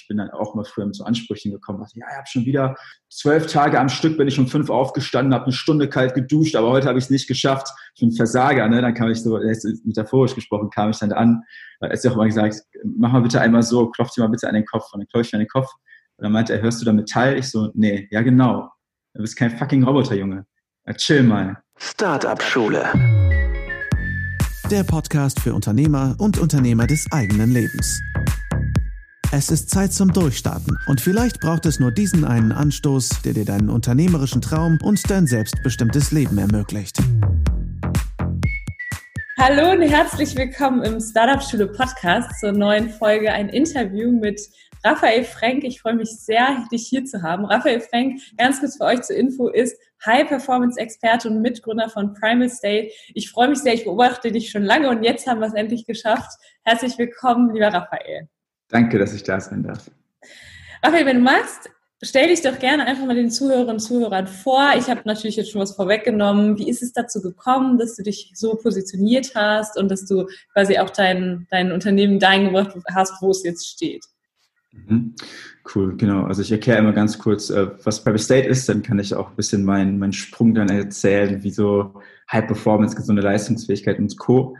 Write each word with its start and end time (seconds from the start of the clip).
ich 0.00 0.08
bin 0.08 0.16
dann 0.16 0.30
auch 0.30 0.54
mal 0.54 0.64
früher 0.64 0.86
mit 0.86 0.94
so 0.94 1.04
Ansprüchen 1.04 1.52
gekommen, 1.52 1.80
dachte, 1.80 1.98
ja, 1.98 2.06
ich 2.10 2.16
habe 2.16 2.26
schon 2.26 2.44
wieder 2.44 2.74
zwölf 3.08 3.46
Tage 3.46 3.78
am 3.78 3.88
Stück, 3.88 4.16
bin 4.16 4.28
ich 4.28 4.38
um 4.38 4.46
fünf 4.46 4.70
aufgestanden, 4.70 5.34
habe 5.34 5.44
eine 5.44 5.52
Stunde 5.52 5.88
kalt 5.88 6.14
geduscht, 6.14 6.56
aber 6.56 6.70
heute 6.70 6.88
habe 6.88 6.98
ich 6.98 7.04
es 7.04 7.10
nicht 7.10 7.28
geschafft. 7.28 7.68
Ich 7.94 8.00
bin 8.00 8.12
Versager, 8.12 8.68
ne? 8.68 8.80
Dann 8.80 8.94
kam 8.94 9.10
ich 9.10 9.22
so, 9.22 9.38
metaphorisch 9.84 10.34
gesprochen, 10.34 10.70
kam 10.70 10.90
ich 10.90 10.98
dann 10.98 11.12
an, 11.12 11.42
da 11.80 11.88
ist 11.88 12.04
ja 12.04 12.10
auch 12.10 12.14
immer 12.14 12.26
gesagt, 12.26 12.62
mach 12.84 13.12
mal 13.12 13.22
bitte 13.22 13.40
einmal 13.40 13.62
so, 13.62 13.88
klopf 13.90 14.12
dir 14.12 14.22
mal 14.22 14.28
bitte 14.28 14.48
an 14.48 14.54
den 14.54 14.64
Kopf. 14.64 14.92
Und 14.92 15.00
dann 15.00 15.08
klopf 15.08 15.26
ich 15.26 15.34
an 15.34 15.40
den 15.40 15.48
Kopf. 15.48 15.68
Und 16.16 16.24
dann 16.24 16.32
meinte 16.32 16.52
er, 16.52 16.62
hörst 16.62 16.80
du 16.80 16.84
da 16.84 16.92
Metall? 16.92 17.38
Ich 17.38 17.50
so, 17.50 17.70
nee, 17.74 18.08
ja 18.10 18.22
genau. 18.22 18.70
Du 19.14 19.22
bist 19.22 19.36
kein 19.36 19.50
fucking 19.50 19.84
Roboter, 19.84 20.14
Junge. 20.14 20.46
Ja, 20.86 20.94
chill 20.94 21.22
mal. 21.22 21.56
Startup 21.78 22.42
Schule 22.42 22.90
der 24.70 24.84
Podcast 24.84 25.40
für 25.40 25.52
Unternehmer 25.52 26.14
und 26.18 26.38
Unternehmer 26.38 26.86
des 26.86 27.10
eigenen 27.10 27.50
Lebens. 27.50 28.00
Es 29.32 29.48
ist 29.48 29.70
Zeit 29.70 29.92
zum 29.92 30.12
Durchstarten 30.12 30.76
und 30.88 31.00
vielleicht 31.00 31.38
braucht 31.38 31.64
es 31.64 31.78
nur 31.78 31.92
diesen 31.92 32.24
einen 32.24 32.50
Anstoß, 32.50 33.22
der 33.24 33.32
dir 33.32 33.44
deinen 33.44 33.70
unternehmerischen 33.70 34.42
Traum 34.42 34.76
und 34.82 35.08
dein 35.08 35.28
selbstbestimmtes 35.28 36.10
Leben 36.10 36.36
ermöglicht. 36.36 36.98
Hallo 39.38 39.70
und 39.70 39.82
herzlich 39.82 40.36
willkommen 40.36 40.82
im 40.82 40.98
Startup 41.00 41.40
Schule 41.40 41.68
Podcast 41.68 42.40
zur 42.40 42.50
neuen 42.50 42.90
Folge, 42.90 43.32
ein 43.32 43.48
Interview 43.50 44.10
mit 44.10 44.40
Raphael 44.82 45.22
Frank. 45.22 45.62
Ich 45.62 45.80
freue 45.80 45.94
mich 45.94 46.10
sehr, 46.10 46.66
dich 46.72 46.88
hier 46.88 47.04
zu 47.04 47.22
haben. 47.22 47.44
Raphael 47.44 47.80
Frank, 47.80 48.20
ganz 48.36 48.58
kurz 48.58 48.78
für 48.78 48.84
euch 48.84 49.02
zur 49.02 49.14
Info, 49.14 49.46
ist 49.46 49.76
High-Performance-Experte 50.04 51.28
und 51.28 51.40
Mitgründer 51.40 51.88
von 51.88 52.14
Primal 52.14 52.50
State. 52.50 52.90
Ich 53.14 53.30
freue 53.30 53.50
mich 53.50 53.60
sehr, 53.60 53.74
ich 53.74 53.84
beobachte 53.84 54.32
dich 54.32 54.50
schon 54.50 54.64
lange 54.64 54.90
und 54.90 55.04
jetzt 55.04 55.28
haben 55.28 55.38
wir 55.38 55.46
es 55.46 55.54
endlich 55.54 55.86
geschafft. 55.86 56.32
Herzlich 56.64 56.98
willkommen, 56.98 57.54
lieber 57.54 57.68
Raphael. 57.68 58.28
Danke, 58.70 58.98
dass 58.98 59.14
ich 59.14 59.22
da 59.22 59.40
sein 59.40 59.62
darf. 59.62 59.90
Raphael, 60.82 61.06
wenn 61.06 61.16
du 61.16 61.22
magst, 61.22 61.70
stell 62.02 62.28
dich 62.28 62.42
doch 62.42 62.58
gerne 62.58 62.86
einfach 62.86 63.04
mal 63.04 63.14
den 63.14 63.30
Zuhörerinnen 63.30 63.74
und 63.74 63.80
Zuhörern 63.80 64.26
vor. 64.26 64.70
Ich 64.78 64.88
habe 64.88 65.02
natürlich 65.04 65.36
jetzt 65.36 65.50
schon 65.50 65.60
was 65.60 65.76
vorweggenommen. 65.76 66.58
Wie 66.58 66.68
ist 66.68 66.82
es 66.82 66.92
dazu 66.92 67.20
gekommen, 67.20 67.78
dass 67.78 67.96
du 67.96 68.02
dich 68.02 68.32
so 68.34 68.54
positioniert 68.54 69.34
hast 69.34 69.78
und 69.78 69.90
dass 69.90 70.06
du 70.06 70.26
quasi 70.52 70.78
auch 70.78 70.90
dein, 70.90 71.46
dein 71.50 71.72
Unternehmen 71.72 72.18
dahin 72.18 72.46
gebracht 72.46 72.74
hast, 72.94 73.20
wo 73.20 73.30
es 73.30 73.42
jetzt 73.44 73.68
steht? 73.68 74.04
Mhm. 74.72 75.14
Cool, 75.74 75.96
genau. 75.96 76.24
Also 76.24 76.42
ich 76.42 76.52
erkläre 76.52 76.78
immer 76.78 76.92
ganz 76.92 77.18
kurz, 77.18 77.50
äh, 77.50 77.68
was 77.84 78.02
Private 78.02 78.22
State 78.22 78.48
ist, 78.48 78.68
dann 78.68 78.82
kann 78.82 78.98
ich 78.98 79.14
auch 79.14 79.30
ein 79.30 79.36
bisschen 79.36 79.64
meinen, 79.64 79.98
meinen 79.98 80.12
Sprung 80.12 80.54
dann 80.54 80.68
erzählen, 80.68 81.42
wie 81.42 81.50
so 81.50 82.00
High 82.30 82.46
Performance, 82.46 82.96
gesunde 82.96 83.22
Leistungsfähigkeit 83.22 83.98
und 83.98 84.16
Co. 84.16 84.56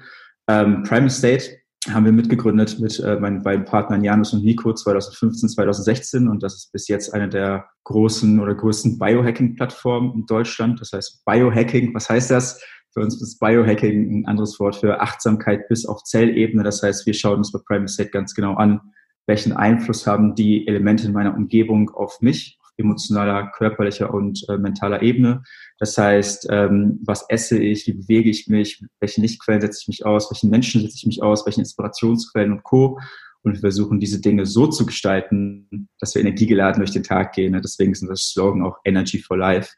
Ähm, 0.49 0.83
Private 0.83 1.11
State 1.11 1.60
haben 1.89 2.05
wir 2.05 2.13
mitgegründet 2.13 2.79
mit 2.79 3.01
äh, 3.01 3.19
meinen 3.19 3.43
beiden 3.43 3.65
Partnern 3.65 4.05
Janus 4.05 4.35
und 4.35 4.45
Nico 4.45 4.75
2015, 4.75 5.49
2016 5.49 6.29
und 6.29 6.43
das 6.43 6.55
ist 6.55 6.73
bis 6.73 6.89
jetzt 6.89 7.15
eine 7.15 7.29
der 7.29 7.71
großen 7.85 8.39
oder 8.39 8.55
größten 8.55 8.99
Biohacking-Plattformen 8.99 10.13
in 10.15 10.27
Deutschland. 10.27 10.81
Das 10.81 10.93
heißt 10.93 11.25
Biohacking, 11.25 11.95
was 11.95 12.11
heißt 12.11 12.31
das? 12.31 12.63
Für 12.93 13.01
uns 13.01 13.21
ist 13.23 13.39
Biohacking 13.39 14.21
ein 14.21 14.27
anderes 14.27 14.61
Wort 14.61 14.77
für 14.77 15.01
Achtsamkeit 15.01 15.69
bis 15.69 15.87
auf 15.87 16.03
Zellebene. 16.05 16.65
Das 16.65 16.83
heißt, 16.83 17.07
wir 17.07 17.15
schauen 17.15 17.39
uns 17.39 17.53
bei 17.53 17.87
State 17.87 18.11
ganz 18.11 18.35
genau 18.35 18.55
an, 18.57 18.81
welchen 19.27 19.53
Einfluss 19.53 20.07
haben 20.07 20.35
die 20.35 20.67
Elemente 20.67 21.07
in 21.07 21.13
meiner 21.13 21.35
Umgebung 21.35 21.91
auf 21.91 22.21
mich, 22.21 22.59
emotionaler, 22.81 23.51
körperlicher 23.53 24.13
und 24.13 24.45
äh, 24.49 24.59
mentaler 24.59 25.03
Ebene. 25.03 25.43
Das 25.79 25.97
heißt, 25.97 26.49
ähm, 26.51 27.01
was 27.05 27.25
esse 27.29 27.59
ich, 27.59 27.87
wie 27.87 27.93
bewege 27.93 28.31
ich 28.31 28.49
mich, 28.49 28.85
welchen 29.01 29.23
Lichtquellen 29.23 29.61
setze 29.61 29.81
ich 29.83 29.89
mich 29.89 30.07
aus, 30.07 30.31
welchen 30.31 30.51
Menschen 30.51 30.83
setze 30.83 30.97
ich 30.97 31.07
mich 31.07 31.23
aus, 31.23 31.47
welchen 31.47 31.61
Inspirationsquellen 31.61 32.53
und 32.53 32.63
Co. 32.63 32.99
Und 33.43 33.55
wir 33.55 33.61
versuchen 33.61 34.01
diese 34.01 34.21
Dinge 34.21 34.45
so 34.45 34.67
zu 34.67 34.85
gestalten, 34.85 35.89
dass 35.99 36.15
wir 36.15 36.21
energiegeladen 36.21 36.81
durch 36.81 36.91
den 36.91 37.03
Tag 37.03 37.33
gehen. 37.33 37.59
Deswegen 37.63 37.93
ist 37.93 38.03
unser 38.03 38.17
Slogan 38.17 38.63
auch 38.63 38.79
Energy 38.85 39.19
for 39.19 39.39
Life. 39.39 39.71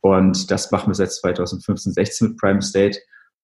Und 0.00 0.50
das 0.50 0.70
machen 0.70 0.90
wir 0.90 0.94
seit 0.94 1.12
2015, 1.12 1.92
16 1.92 2.28
mit 2.28 2.38
Prime 2.38 2.62
State. 2.62 2.98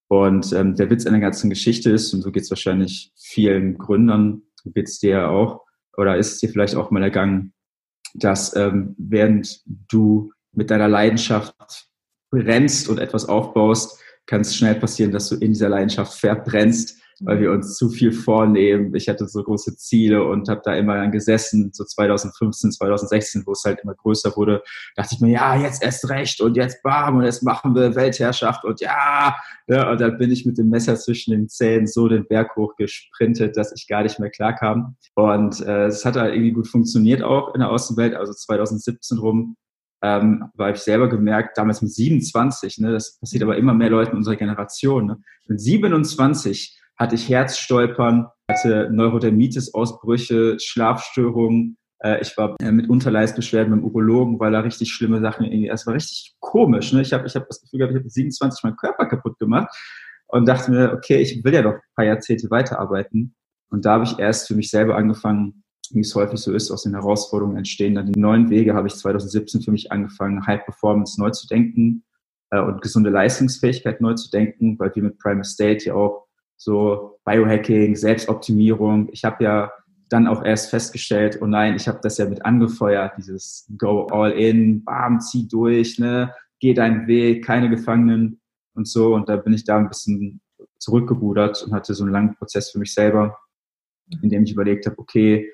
Und 0.09 0.53
ähm, 0.55 0.75
der 0.75 0.89
Witz 0.89 1.05
an 1.05 1.13
der 1.13 1.21
ganzen 1.21 1.51
Geschichte 1.51 1.91
ist, 1.91 2.15
und 2.15 2.23
so 2.23 2.33
geht 2.33 2.45
es 2.45 2.51
wahrscheinlich 2.51 3.13
vielen 3.17 3.77
Gründern, 3.77 4.43
es 4.75 4.99
dir 4.99 5.29
auch 5.29 5.65
oder 5.97 6.17
ist 6.17 6.33
es 6.33 6.39
dir 6.39 6.49
vielleicht 6.49 6.77
auch 6.77 6.91
mal 6.91 7.03
ergangen, 7.03 7.53
dass 8.15 8.55
ähm, 8.57 8.95
während 8.99 9.61
du 9.67 10.33
mit 10.53 10.71
deiner 10.71 10.89
Leidenschaft 10.89 11.89
brennst 12.31 12.89
und 12.89 12.99
etwas 12.99 13.27
aufbaust, 13.27 14.01
kann 14.27 14.43
es 14.43 14.55
schnell 14.55 14.75
passieren, 14.75 15.13
dass 15.13 15.29
du 15.29 15.37
in 15.37 15.53
dieser 15.53 15.69
Leidenschaft 15.69 16.19
verbrennst 16.19 17.01
weil 17.21 17.41
wir 17.41 17.53
uns 17.53 17.77
zu 17.77 17.89
viel 17.89 18.13
vornehmen. 18.13 18.95
Ich 18.95 19.09
hatte 19.09 19.27
so 19.27 19.43
große 19.43 19.77
Ziele 19.77 20.25
und 20.25 20.49
habe 20.49 20.61
da 20.65 20.75
immer 20.75 20.97
dann 20.97 21.11
gesessen, 21.11 21.71
so 21.73 21.85
2015, 21.85 22.73
2016, 22.73 23.43
wo 23.47 23.53
es 23.53 23.65
halt 23.65 23.81
immer 23.83 23.95
größer 23.95 24.37
wurde, 24.37 24.63
dachte 24.97 25.15
ich 25.15 25.21
mir, 25.21 25.31
ja, 25.31 25.57
jetzt 25.57 25.83
erst 25.83 26.09
recht 26.09 26.41
und 26.41 26.57
jetzt 26.57 26.83
bam 26.83 27.17
und 27.17 27.25
jetzt 27.25 27.43
machen 27.43 27.75
wir 27.75 27.95
Weltherrschaft 27.95 28.65
und 28.65 28.81
ja, 28.81 29.37
ja 29.67 29.91
und 29.91 30.01
dann 30.01 30.19
bin 30.19 30.31
ich 30.31 30.47
mit 30.47 30.59
dem 30.59 30.69
Messer 30.69 30.97
zwischen 30.97 31.33
den 31.33 31.49
Zähnen 31.49 31.87
so 31.87 32.09
den 32.09 32.27
Berg 32.27 32.57
hoch 32.57 32.77
gesprintet, 32.77 33.57
dass 33.57 33.73
ich 33.73 33.89
gar 33.89 34.03
nicht 34.03 34.19
mehr 34.19 34.31
klar 34.31 34.55
kam. 34.55 34.97
Und 35.15 35.61
äh, 35.61 35.87
es 35.87 36.05
hat 36.05 36.17
halt 36.17 36.35
irgendwie 36.35 36.53
gut 36.53 36.69
funktioniert 36.69 37.23
auch 37.23 37.55
in 37.55 37.61
der 37.61 37.71
Außenwelt, 37.71 38.15
also 38.15 38.33
2017 38.33 39.19
rum 39.19 39.57
ähm, 40.03 40.51
weil 40.55 40.75
ich 40.75 40.81
selber 40.81 41.09
gemerkt, 41.09 41.59
damals 41.59 41.83
mit 41.83 41.93
27, 41.93 42.79
ne, 42.79 42.93
das 42.93 43.19
passiert 43.19 43.43
aber 43.43 43.57
immer 43.57 43.75
mehr 43.75 43.91
Leuten 43.91 44.17
unserer 44.17 44.37
Generation, 44.37 45.07
ne, 45.07 45.23
mit 45.47 45.61
27 45.61 46.78
hatte 46.99 47.15
ich 47.15 47.29
Herzstolpern, 47.29 48.27
hatte 48.51 48.91
Neurodermitis-Ausbrüche, 48.93 50.59
Schlafstörungen. 50.59 51.77
Äh, 52.01 52.21
ich 52.21 52.37
war 52.37 52.57
äh, 52.61 52.73
mit 52.73 52.89
Unterleistbeschwerden 52.89 53.71
beim 53.71 53.85
Urologen, 53.85 54.41
weil 54.41 54.53
da 54.53 54.61
richtig 54.61 54.93
schlimme 54.93 55.21
Sachen 55.21 55.47
irgendwie, 55.47 55.69
es 55.69 55.87
war 55.87 55.95
richtig 55.95 56.35
komisch. 56.41 56.93
Ne? 56.93 57.03
Ich 57.03 57.13
habe 57.13 57.27
ich 57.27 57.37
hab 57.37 57.47
das 57.47 57.61
Gefühl 57.61 57.79
gehabt, 57.79 57.93
ich 57.93 57.97
habe 57.97 58.05
mit 58.05 58.13
27 58.13 58.65
meinen 58.65 58.77
Körper 58.77 59.07
kaputt 59.07 59.39
gemacht 59.39 59.69
und 60.27 60.49
dachte 60.49 60.71
mir, 60.71 60.93
okay, 60.93 61.19
ich 61.19 61.43
will 61.45 61.55
ja 61.55 61.63
doch 61.63 61.75
ein 61.75 61.95
paar 61.95 62.05
Jahrzehnte 62.05 62.51
weiterarbeiten. 62.51 63.35
Und 63.71 63.85
da 63.85 63.93
habe 63.93 64.05
ich 64.05 64.19
erst 64.19 64.49
für 64.49 64.55
mich 64.55 64.71
selber 64.71 64.97
angefangen, 64.97 65.63
wie 65.91 66.01
es 66.01 66.15
häufig 66.15 66.41
so 66.41 66.53
ist, 66.53 66.71
aus 66.71 66.83
den 66.83 66.95
Herausforderungen 66.95 67.57
entstehen 67.57 67.95
dann 67.95 68.13
die 68.13 68.21
neuen 68.21 68.51
Wege, 68.51 68.75
habe 68.75 68.89
ich 68.89 68.95
2017 68.95 69.63
für 69.63 69.71
mich 69.71 69.91
angefangen, 69.91 70.47
High 70.47 70.65
Performance 70.65 71.19
neu 71.21 71.31
zu 71.31 71.47
denken 71.47 72.05
äh, 72.51 72.61
und 72.61 72.83
gesunde 72.83 73.11
Leistungsfähigkeit 73.11 74.01
neu 74.01 74.15
zu 74.15 74.31
denken, 74.31 74.79
weil 74.79 74.95
wir 74.95 75.03
mit 75.03 75.19
Prime 75.19 75.45
State 75.45 75.87
ja 75.87 75.95
auch 75.95 76.28
so 76.59 77.19
Biohacking, 77.25 77.97
Selbstoptimierung. 77.97 79.09
Ich 79.13 79.25
habe 79.25 79.43
ja 79.43 79.73
dann 80.11 80.27
auch 80.27 80.45
erst 80.45 80.71
festgestellt, 80.71 81.39
oh 81.41 81.47
nein, 81.47 81.77
ich 81.77 81.87
habe 81.89 82.01
das 82.03 82.19
ja 82.19 82.29
mit 82.29 82.45
angefeuert, 82.45 83.13
dieses 83.17 83.71
Go 83.79 84.07
all 84.07 84.33
in, 84.33 84.85
bam, 84.85 85.21
zieh 85.21 85.47
durch, 85.47 85.99
ne, 85.99 86.35
geh 86.61 86.75
deinen 86.75 87.07
Weg, 87.07 87.45
keine 87.45 87.71
Gefangenen 87.71 88.41
und 88.75 88.89
so. 88.89 89.15
Und 89.15 89.29
da 89.29 89.37
bin 89.37 89.53
ich 89.53 89.65
da 89.65 89.79
ein 89.79 89.89
bisschen 89.89 90.41
zurückgerudert 90.79 91.63
und 91.63 91.73
hatte 91.73 91.95
so 91.95 92.05
einen 92.05 92.13
langen 92.13 92.35
Prozess 92.35 92.71
für 92.71 92.79
mich 92.79 92.93
selber, 92.93 93.39
in 94.23 94.31
dem 94.31 94.45
ich 94.45 94.53
überlegt 94.53 94.87
habe, 94.87 94.99
okay, 94.99 95.51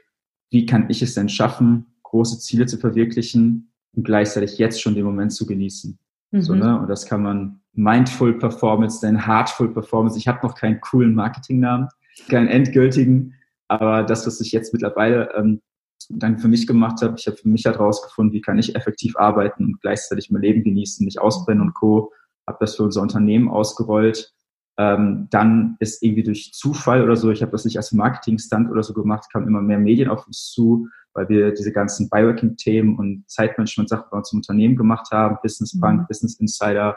wie 0.50 0.66
kann 0.66 0.88
ich 0.88 1.02
es 1.02 1.14
denn 1.14 1.28
schaffen, 1.28 1.98
große 2.02 2.38
Ziele 2.38 2.66
zu 2.66 2.78
verwirklichen 2.78 3.72
und 3.92 4.04
gleichzeitig 4.04 4.58
jetzt 4.58 4.80
schon 4.80 4.94
den 4.94 5.04
Moment 5.04 5.32
zu 5.32 5.46
genießen. 5.46 5.98
Mhm. 6.34 6.42
So, 6.42 6.54
ne? 6.54 6.80
Und 6.80 6.88
das 6.88 7.06
kann 7.06 7.22
man 7.22 7.60
Mindful 7.74 8.38
Performance, 8.38 9.00
dann 9.00 9.26
Heartful 9.26 9.72
Performance. 9.72 10.18
Ich 10.18 10.26
habe 10.26 10.44
noch 10.44 10.56
keinen 10.56 10.80
coolen 10.80 11.14
Marketingnamen, 11.14 11.88
keinen 12.28 12.48
endgültigen, 12.48 13.34
aber 13.68 14.02
das, 14.02 14.26
was 14.26 14.40
ich 14.40 14.50
jetzt 14.52 14.72
mittlerweile 14.72 15.32
ähm, 15.36 15.62
dann 16.10 16.38
für 16.38 16.48
mich 16.48 16.66
gemacht 16.66 17.02
habe, 17.02 17.14
ich 17.16 17.26
habe 17.26 17.36
für 17.36 17.48
mich 17.48 17.64
halt 17.64 17.78
rausgefunden, 17.78 18.32
wie 18.32 18.40
kann 18.40 18.58
ich 18.58 18.74
effektiv 18.74 19.16
arbeiten 19.16 19.64
und 19.64 19.80
gleichzeitig 19.80 20.30
mein 20.30 20.42
Leben 20.42 20.64
genießen, 20.64 21.04
nicht 21.04 21.20
ausbrennen 21.20 21.62
und 21.62 21.74
Co. 21.74 22.12
Habe 22.46 22.58
das 22.60 22.76
für 22.76 22.82
unser 22.82 23.00
Unternehmen 23.00 23.48
ausgerollt. 23.48 24.33
Ähm, 24.76 25.28
dann 25.30 25.76
ist 25.78 26.02
irgendwie 26.02 26.24
durch 26.24 26.52
Zufall 26.52 27.02
oder 27.02 27.16
so, 27.16 27.30
ich 27.30 27.42
habe 27.42 27.52
das 27.52 27.64
nicht 27.64 27.76
als 27.76 27.92
Marketing-Stunt 27.92 28.70
oder 28.70 28.82
so 28.82 28.92
gemacht, 28.92 29.30
kamen 29.32 29.46
immer 29.46 29.62
mehr 29.62 29.78
Medien 29.78 30.08
auf 30.08 30.26
uns 30.26 30.50
zu, 30.50 30.88
weil 31.12 31.28
wir 31.28 31.52
diese 31.52 31.72
ganzen 31.72 32.10
Biohacking-Themen 32.10 32.98
und 32.98 33.24
Zeitmanagement-Sachen 33.28 34.06
bei 34.10 34.16
uns 34.18 34.32
im 34.32 34.38
Unternehmen 34.38 34.76
gemacht 34.76 35.12
haben, 35.12 35.38
Business 35.42 35.78
Bank, 35.78 36.02
mhm. 36.02 36.06
Business 36.08 36.40
Insider, 36.40 36.96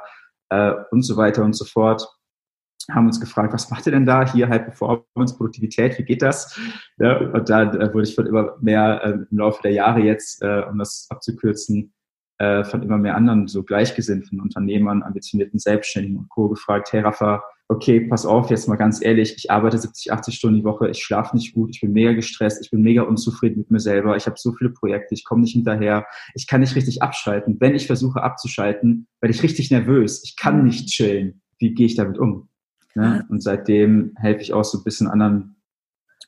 äh, 0.49 0.73
und 0.91 1.03
so 1.03 1.17
weiter 1.17 1.43
und 1.43 1.53
so 1.53 1.65
fort. 1.65 2.07
Haben 2.89 3.07
uns 3.07 3.19
gefragt, 3.19 3.53
was 3.53 3.69
macht 3.69 3.85
ihr 3.85 3.91
denn 3.91 4.05
da? 4.05 4.31
Hier 4.31 4.47
High 4.47 4.63
Performance, 4.63 5.35
Produktivität, 5.35 5.97
wie 5.99 6.03
geht 6.03 6.21
das? 6.21 6.57
Ja, 6.97 7.17
und 7.17 7.49
da 7.49 7.63
äh, 7.63 7.93
wurde 7.93 8.07
ich 8.07 8.15
von 8.15 8.25
immer 8.25 8.55
mehr 8.61 9.03
äh, 9.03 9.09
im 9.29 9.37
Laufe 9.37 9.61
der 9.61 9.73
Jahre 9.73 9.99
jetzt, 9.99 10.41
äh, 10.41 10.63
um 10.69 10.77
das 10.77 11.07
abzukürzen, 11.09 11.93
äh, 12.39 12.63
von 12.63 12.83
immer 12.83 12.97
mehr 12.97 13.15
anderen 13.15 13.47
so 13.47 13.63
gleichgesinnten 13.63 14.39
Unternehmern, 14.39 15.03
ambitionierten 15.03 15.59
Selbstständigen 15.59 16.17
und 16.17 16.29
Co. 16.29 16.49
gefragt, 16.49 16.91
hey 16.93 17.01
Rafa, 17.01 17.43
okay, 17.69 18.01
pass 18.01 18.25
auf, 18.25 18.49
jetzt 18.49 18.67
mal 18.67 18.75
ganz 18.75 19.03
ehrlich, 19.03 19.35
ich 19.35 19.51
arbeite 19.51 19.77
70, 19.77 20.11
80 20.11 20.35
Stunden 20.35 20.59
die 20.59 20.63
Woche, 20.63 20.89
ich 20.89 21.03
schlafe 21.03 21.35
nicht 21.35 21.53
gut, 21.53 21.71
ich 21.71 21.81
bin 21.81 21.91
mega 21.91 22.13
gestresst, 22.13 22.63
ich 22.63 22.71
bin 22.71 22.81
mega 22.81 23.01
unzufrieden 23.01 23.59
mit 23.59 23.71
mir 23.71 23.79
selber, 23.79 24.15
ich 24.15 24.25
habe 24.25 24.37
so 24.37 24.53
viele 24.53 24.69
Projekte, 24.69 25.13
ich 25.13 25.25
komme 25.25 25.41
nicht 25.41 25.53
hinterher, 25.53 26.05
ich 26.33 26.47
kann 26.47 26.61
nicht 26.61 26.75
richtig 26.75 27.01
abschalten. 27.01 27.57
Wenn 27.59 27.75
ich 27.75 27.87
versuche 27.87 28.23
abzuschalten, 28.23 29.07
werde 29.19 29.33
ich 29.33 29.43
richtig 29.43 29.69
nervös, 29.71 30.23
ich 30.23 30.35
kann 30.37 30.63
nicht 30.63 30.87
chillen. 30.87 31.41
Wie 31.59 31.73
gehe 31.73 31.87
ich 31.87 31.95
damit 31.95 32.17
um? 32.17 32.49
Ne? 32.95 33.25
Und 33.29 33.43
seitdem 33.43 34.13
helfe 34.15 34.41
ich 34.41 34.53
auch 34.53 34.63
so 34.63 34.77
ein 34.77 34.83
bisschen 34.83 35.07
anderen 35.07 35.57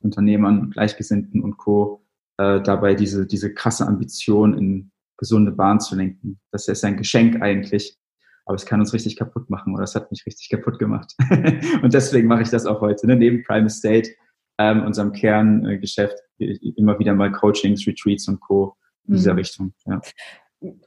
Unternehmern, 0.02 0.72
Gleichgesinnten 0.72 1.42
und 1.42 1.58
Co., 1.58 2.06
äh, 2.38 2.62
dabei 2.62 2.96
diese, 2.96 3.26
diese 3.26 3.54
krasse 3.54 3.88
Ambition 3.88 4.58
in 4.58 4.92
gesunde 5.20 5.52
Bahn 5.52 5.80
zu 5.80 5.96
lenken. 5.96 6.40
Das 6.52 6.68
ist 6.68 6.84
ein 6.84 6.98
Geschenk 6.98 7.42
eigentlich, 7.42 7.98
aber 8.46 8.56
es 8.56 8.66
kann 8.66 8.80
uns 8.80 8.94
richtig 8.94 9.16
kaputt 9.18 9.50
machen 9.50 9.76
oder 9.76 9.84
es 9.84 9.94
hat 9.94 10.10
mich 10.10 10.26
richtig 10.26 10.50
kaputt 10.50 10.80
gemacht. 10.80 11.14
und 11.84 11.94
deswegen 11.94 12.28
mache 12.28 12.42
ich 12.42 12.50
das 12.50 12.66
auch 12.66 12.82
heute. 12.82 13.06
Ne? 13.06 13.16
Neben 13.16 13.44
Prime 13.44 13.68
Estate, 13.68 14.10
ähm, 14.58 14.84
unserem 14.84 15.12
Kerngeschäft, 15.12 16.18
immer 16.38 16.98
wieder 16.98 17.14
mal 17.14 17.32
Coachings, 17.32 17.86
Retreats 17.86 18.28
und 18.28 18.40
Co. 18.40 18.76
in 19.08 19.16
dieser 19.16 19.34
mhm. 19.34 19.40
Richtung. 19.40 19.74
Ja. 19.86 20.02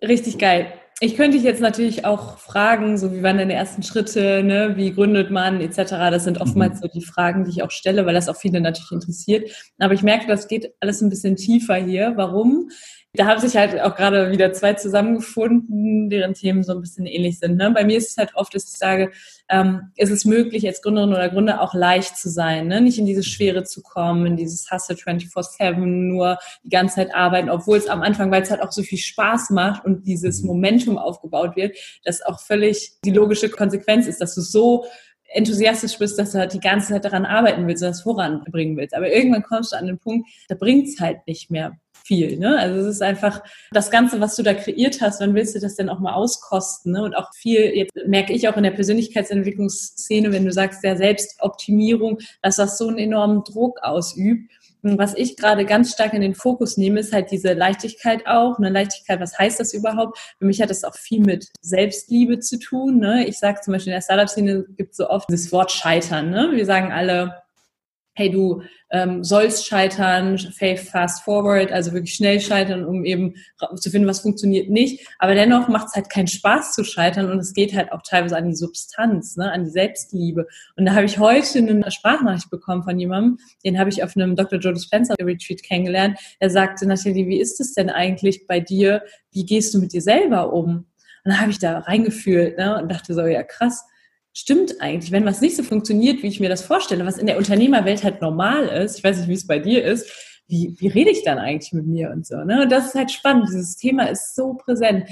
Richtig 0.02 0.38
geil. 0.38 0.72
Ich 1.00 1.16
könnte 1.16 1.36
dich 1.36 1.44
jetzt 1.44 1.60
natürlich 1.60 2.04
auch 2.04 2.38
fragen, 2.38 2.96
so 2.96 3.12
wie 3.12 3.22
waren 3.22 3.38
deine 3.38 3.54
ersten 3.54 3.82
Schritte, 3.82 4.42
ne? 4.44 4.74
wie 4.76 4.92
gründet 4.92 5.30
man 5.30 5.60
etc. 5.60 5.76
Das 6.10 6.24
sind 6.24 6.40
oftmals 6.40 6.76
mhm. 6.76 6.82
so 6.82 6.88
die 6.88 7.04
Fragen, 7.04 7.44
die 7.44 7.50
ich 7.50 7.62
auch 7.62 7.70
stelle, 7.70 8.06
weil 8.06 8.14
das 8.14 8.28
auch 8.28 8.36
viele 8.36 8.60
natürlich 8.60 8.92
interessiert. 8.92 9.50
Aber 9.78 9.94
ich 9.94 10.02
merke, 10.02 10.26
das 10.26 10.46
geht 10.46 10.74
alles 10.80 11.00
ein 11.00 11.10
bisschen 11.10 11.36
tiefer 11.36 11.74
hier. 11.76 12.12
Warum? 12.16 12.70
Da 13.14 13.26
haben 13.26 13.40
sich 13.40 13.54
halt 13.58 13.78
auch 13.78 13.94
gerade 13.94 14.30
wieder 14.30 14.54
zwei 14.54 14.72
zusammengefunden, 14.72 16.08
deren 16.08 16.32
Themen 16.32 16.62
so 16.62 16.72
ein 16.72 16.80
bisschen 16.80 17.04
ähnlich 17.04 17.38
sind. 17.38 17.58
Ne? 17.58 17.70
Bei 17.70 17.84
mir 17.84 17.98
ist 17.98 18.12
es 18.12 18.16
halt 18.16 18.34
oft, 18.34 18.54
dass 18.54 18.64
ich 18.64 18.78
sage, 18.78 19.12
ähm, 19.50 19.90
ist 19.96 20.10
es 20.10 20.24
möglich, 20.24 20.66
als 20.66 20.80
Gründerin 20.80 21.10
oder 21.10 21.28
Gründer 21.28 21.60
auch 21.60 21.74
leicht 21.74 22.16
zu 22.16 22.30
sein, 22.30 22.68
ne? 22.68 22.80
nicht 22.80 22.98
in 22.98 23.04
diese 23.04 23.22
Schwere 23.22 23.64
zu 23.64 23.82
kommen, 23.82 24.24
in 24.24 24.36
dieses 24.38 24.70
Hustle 24.70 24.96
24-7, 24.96 25.76
nur 25.76 26.38
die 26.64 26.70
ganze 26.70 26.94
Zeit 26.94 27.14
arbeiten, 27.14 27.50
obwohl 27.50 27.76
es 27.76 27.86
am 27.86 28.00
Anfang, 28.00 28.30
weil 28.30 28.42
es 28.42 28.50
halt 28.50 28.62
auch 28.62 28.72
so 28.72 28.82
viel 28.82 28.96
Spaß 28.96 29.50
macht 29.50 29.84
und 29.84 30.06
dieses 30.06 30.40
mhm. 30.40 30.46
Momentum 30.46 30.96
aufgebaut 30.96 31.54
wird, 31.54 31.76
das 32.04 32.22
auch 32.22 32.40
völlig 32.40 32.94
die 33.04 33.10
logische 33.10 33.50
Konsequenz 33.50 34.06
ist, 34.06 34.22
dass 34.22 34.34
du 34.34 34.40
so 34.40 34.86
enthusiastisch 35.34 35.98
bist, 35.98 36.18
dass 36.18 36.32
du 36.32 36.38
halt 36.38 36.54
die 36.54 36.60
ganze 36.60 36.94
Zeit 36.94 37.04
daran 37.04 37.26
arbeiten 37.26 37.66
willst 37.66 37.82
und 37.82 37.90
das 37.90 38.00
voranbringen 38.00 38.78
willst. 38.78 38.94
Aber 38.94 39.12
irgendwann 39.12 39.42
kommst 39.42 39.72
du 39.72 39.76
an 39.76 39.86
den 39.86 39.98
Punkt, 39.98 40.30
da 40.48 40.54
bringt 40.54 40.88
es 40.88 40.98
halt 40.98 41.26
nicht 41.26 41.50
mehr 41.50 41.76
viel. 42.04 42.38
Ne? 42.38 42.58
Also 42.58 42.80
es 42.80 42.96
ist 42.96 43.02
einfach 43.02 43.42
das 43.70 43.90
Ganze, 43.90 44.20
was 44.20 44.36
du 44.36 44.42
da 44.42 44.54
kreiert 44.54 45.00
hast, 45.00 45.20
wann 45.20 45.34
willst 45.34 45.54
du 45.54 45.60
das 45.60 45.76
denn 45.76 45.88
auch 45.88 46.00
mal 46.00 46.14
auskosten? 46.14 46.92
Ne? 46.92 47.02
Und 47.02 47.14
auch 47.14 47.32
viel, 47.34 47.60
jetzt 47.76 47.92
merke 48.06 48.32
ich 48.32 48.48
auch 48.48 48.56
in 48.56 48.62
der 48.64 48.70
Persönlichkeitsentwicklungsszene, 48.72 50.32
wenn 50.32 50.44
du 50.44 50.52
sagst, 50.52 50.82
der 50.84 50.96
Selbstoptimierung, 50.96 52.18
dass 52.42 52.56
das 52.56 52.78
so 52.78 52.88
einen 52.88 52.98
enormen 52.98 53.44
Druck 53.44 53.78
ausübt. 53.82 54.50
Und 54.82 54.98
was 54.98 55.14
ich 55.14 55.36
gerade 55.36 55.64
ganz 55.64 55.92
stark 55.92 56.12
in 56.12 56.22
den 56.22 56.34
Fokus 56.34 56.76
nehme, 56.76 57.00
ist 57.00 57.12
halt 57.12 57.30
diese 57.30 57.52
Leichtigkeit 57.52 58.26
auch. 58.26 58.58
Eine 58.58 58.70
Leichtigkeit, 58.70 59.20
was 59.20 59.38
heißt 59.38 59.60
das 59.60 59.74
überhaupt? 59.74 60.18
Für 60.38 60.44
mich 60.44 60.60
hat 60.60 60.70
das 60.70 60.82
auch 60.82 60.96
viel 60.96 61.20
mit 61.20 61.48
Selbstliebe 61.60 62.40
zu 62.40 62.58
tun. 62.58 62.98
Ne? 62.98 63.26
Ich 63.26 63.38
sage 63.38 63.60
zum 63.60 63.72
Beispiel 63.72 63.92
in 63.92 63.96
der 63.96 64.02
Startup-Szene 64.02 64.64
gibt 64.76 64.90
es 64.90 64.96
so 64.96 65.08
oft 65.08 65.30
das 65.30 65.52
Wort 65.52 65.70
Scheitern. 65.70 66.30
Ne? 66.30 66.50
Wir 66.52 66.66
sagen 66.66 66.90
alle, 66.90 67.41
hey, 68.14 68.30
du 68.30 68.62
ähm, 68.90 69.24
sollst 69.24 69.66
scheitern, 69.66 70.38
fast 70.76 71.24
forward, 71.24 71.72
also 71.72 71.92
wirklich 71.92 72.14
schnell 72.14 72.40
scheitern, 72.40 72.84
um 72.84 73.04
eben 73.04 73.34
zu 73.76 73.90
finden, 73.90 74.06
was 74.06 74.20
funktioniert 74.20 74.68
nicht. 74.68 75.08
Aber 75.18 75.34
dennoch 75.34 75.68
macht 75.68 75.88
es 75.88 75.94
halt 75.94 76.10
keinen 76.10 76.26
Spaß 76.26 76.74
zu 76.74 76.84
scheitern 76.84 77.30
und 77.30 77.38
es 77.38 77.54
geht 77.54 77.74
halt 77.74 77.90
auch 77.90 78.02
teilweise 78.02 78.36
an 78.36 78.48
die 78.48 78.54
Substanz, 78.54 79.36
ne, 79.36 79.50
an 79.50 79.64
die 79.64 79.70
Selbstliebe. 79.70 80.46
Und 80.76 80.84
da 80.84 80.94
habe 80.94 81.06
ich 81.06 81.18
heute 81.18 81.58
eine 81.58 81.90
Sprachnachricht 81.90 82.50
bekommen 82.50 82.82
von 82.82 82.98
jemandem, 82.98 83.38
den 83.64 83.78
habe 83.78 83.88
ich 83.88 84.02
auf 84.02 84.14
einem 84.14 84.36
Dr. 84.36 84.58
Joe 84.58 84.74
Dispenza 84.74 85.14
Retreat 85.20 85.62
kennengelernt. 85.62 86.18
Er 86.38 86.50
sagte, 86.50 86.86
Nathalie, 86.86 87.26
wie 87.26 87.40
ist 87.40 87.60
es 87.60 87.72
denn 87.72 87.88
eigentlich 87.88 88.46
bei 88.46 88.60
dir? 88.60 89.02
Wie 89.30 89.46
gehst 89.46 89.72
du 89.72 89.80
mit 89.80 89.94
dir 89.94 90.02
selber 90.02 90.52
um? 90.52 90.86
Und 91.24 91.30
dann 91.30 91.40
habe 91.40 91.50
ich 91.50 91.58
da 91.58 91.78
reingefühlt 91.78 92.58
ne, 92.58 92.78
und 92.80 92.90
dachte 92.90 93.14
so, 93.14 93.22
ja 93.22 93.42
krass, 93.42 93.84
stimmt 94.32 94.80
eigentlich, 94.80 95.12
wenn 95.12 95.24
was 95.24 95.40
nicht 95.40 95.56
so 95.56 95.62
funktioniert, 95.62 96.22
wie 96.22 96.28
ich 96.28 96.40
mir 96.40 96.48
das 96.48 96.62
vorstelle, 96.62 97.04
was 97.04 97.18
in 97.18 97.26
der 97.26 97.38
Unternehmerwelt 97.38 98.02
halt 98.02 98.20
normal 98.20 98.66
ist, 98.66 98.98
ich 98.98 99.04
weiß 99.04 99.18
nicht, 99.18 99.28
wie 99.28 99.34
es 99.34 99.46
bei 99.46 99.58
dir 99.58 99.84
ist, 99.84 100.10
wie, 100.48 100.74
wie 100.78 100.88
rede 100.88 101.10
ich 101.10 101.24
dann 101.24 101.38
eigentlich 101.38 101.72
mit 101.72 101.86
mir 101.86 102.10
und 102.10 102.26
so. 102.26 102.36
Ne? 102.44 102.62
Und 102.62 102.72
das 102.72 102.86
ist 102.86 102.94
halt 102.94 103.10
spannend, 103.10 103.48
dieses 103.48 103.76
Thema 103.76 104.04
ist 104.04 104.34
so 104.34 104.54
präsent. 104.54 105.08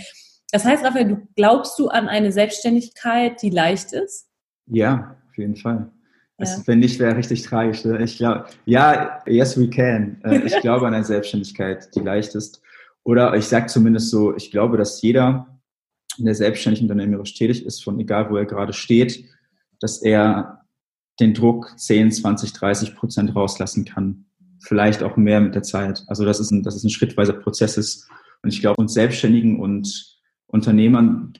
Das 0.52 0.64
heißt, 0.64 0.84
Raphael, 0.84 1.08
du 1.08 1.28
glaubst 1.36 1.78
du 1.78 1.88
an 1.88 2.08
eine 2.08 2.32
Selbstständigkeit, 2.32 3.40
die 3.42 3.50
leicht 3.50 3.92
ist? 3.92 4.28
Ja, 4.66 5.16
auf 5.28 5.38
jeden 5.38 5.56
Fall. 5.56 5.90
Das, 6.38 6.56
ja. 6.56 6.62
Wenn 6.66 6.80
nicht, 6.80 6.98
wäre 6.98 7.16
richtig 7.16 7.42
tragisch. 7.42 7.84
Ne? 7.84 8.02
Ich 8.02 8.16
glaube, 8.16 8.46
ja, 8.64 9.22
yes 9.26 9.58
we 9.60 9.68
can. 9.68 10.20
Äh, 10.24 10.38
ich 10.38 10.56
glaube 10.60 10.86
an 10.86 10.94
eine 10.94 11.04
Selbstständigkeit, 11.04 11.94
die 11.94 12.00
leicht 12.00 12.34
ist. 12.34 12.62
Oder 13.04 13.34
ich 13.34 13.46
sage 13.46 13.66
zumindest 13.66 14.10
so, 14.10 14.34
ich 14.34 14.50
glaube, 14.50 14.76
dass 14.76 15.00
jeder 15.02 15.59
der 16.26 16.34
selbstständig 16.34 16.82
unternehmerisch 16.82 17.34
tätig 17.34 17.64
ist, 17.64 17.82
von 17.82 17.98
egal 18.00 18.30
wo 18.30 18.36
er 18.36 18.46
gerade 18.46 18.72
steht, 18.72 19.24
dass 19.80 20.02
er 20.02 20.60
den 21.20 21.34
Druck 21.34 21.74
10, 21.76 22.12
20, 22.12 22.52
30 22.52 22.94
Prozent 22.96 23.34
rauslassen 23.36 23.84
kann. 23.84 24.26
Vielleicht 24.60 25.02
auch 25.02 25.16
mehr 25.16 25.40
mit 25.40 25.54
der 25.54 25.62
Zeit. 25.62 26.04
Also 26.06 26.24
das 26.24 26.40
ist 26.40 26.50
ein, 26.50 26.62
das 26.62 26.76
ist 26.76 26.84
ein 26.84 26.90
schrittweiser 26.90 27.34
Prozess 27.34 27.76
ist. 27.76 28.08
Und 28.42 28.52
ich 28.52 28.60
glaube, 28.60 28.80
uns 28.80 28.94
Selbstständigen 28.94 29.60
und 29.60 30.18
Unternehmern, 30.46 31.32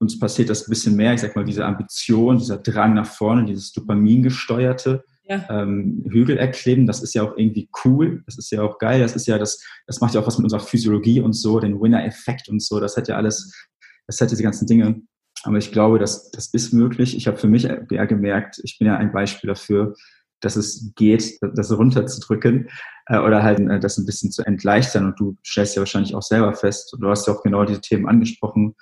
uns 0.00 0.18
passiert 0.18 0.50
das 0.50 0.66
ein 0.66 0.70
bisschen 0.70 0.96
mehr. 0.96 1.14
Ich 1.14 1.20
sag 1.20 1.36
mal, 1.36 1.44
diese 1.44 1.64
Ambition, 1.64 2.38
dieser 2.38 2.58
Drang 2.58 2.94
nach 2.94 3.06
vorne, 3.06 3.44
dieses 3.44 3.72
Dopamin 3.72 4.22
gesteuerte, 4.22 5.04
ja. 5.28 5.46
ähm, 5.50 6.04
Hügel 6.08 6.38
erklimmen, 6.38 6.86
das 6.86 7.02
ist 7.02 7.14
ja 7.14 7.22
auch 7.22 7.36
irgendwie 7.36 7.68
cool, 7.84 8.22
das 8.26 8.38
ist 8.38 8.50
ja 8.50 8.62
auch 8.62 8.78
geil, 8.78 9.00
das 9.00 9.14
ist 9.14 9.26
ja 9.26 9.38
das, 9.38 9.62
das 9.86 10.00
macht 10.00 10.14
ja 10.14 10.20
auch 10.20 10.26
was 10.26 10.38
mit 10.38 10.44
unserer 10.44 10.60
Physiologie 10.60 11.20
und 11.20 11.34
so, 11.34 11.60
den 11.60 11.80
Winner-Effekt 11.80 12.48
und 12.48 12.62
so, 12.62 12.80
das 12.80 12.96
hat 12.96 13.08
ja 13.08 13.16
alles 13.16 13.52
das 14.08 14.20
hat 14.20 14.32
diese 14.32 14.42
ganzen 14.42 14.66
Dinge. 14.66 15.02
Aber 15.44 15.58
ich 15.58 15.70
glaube, 15.70 16.00
dass 16.00 16.32
das 16.32 16.48
ist 16.48 16.72
möglich. 16.72 17.16
Ich 17.16 17.28
habe 17.28 17.36
für 17.36 17.46
mich 17.46 17.64
eher 17.64 18.06
gemerkt, 18.06 18.60
ich 18.64 18.78
bin 18.78 18.88
ja 18.88 18.96
ein 18.96 19.12
Beispiel 19.12 19.48
dafür, 19.48 19.94
dass 20.40 20.56
es 20.56 20.92
geht, 20.96 21.38
das 21.54 21.76
runterzudrücken 21.76 22.68
äh, 23.06 23.18
oder 23.18 23.42
halt 23.42 23.60
äh, 23.60 23.78
das 23.78 23.98
ein 23.98 24.06
bisschen 24.06 24.32
zu 24.32 24.42
entleichtern. 24.44 25.06
Und 25.06 25.20
du 25.20 25.36
stellst 25.44 25.76
ja 25.76 25.80
wahrscheinlich 25.80 26.14
auch 26.14 26.22
selber 26.22 26.54
fest, 26.54 26.96
du 26.98 27.08
hast 27.08 27.26
ja 27.26 27.34
auch 27.34 27.42
genau 27.42 27.64
diese 27.64 27.80
Themen 27.80 28.08
angesprochen. 28.08 28.74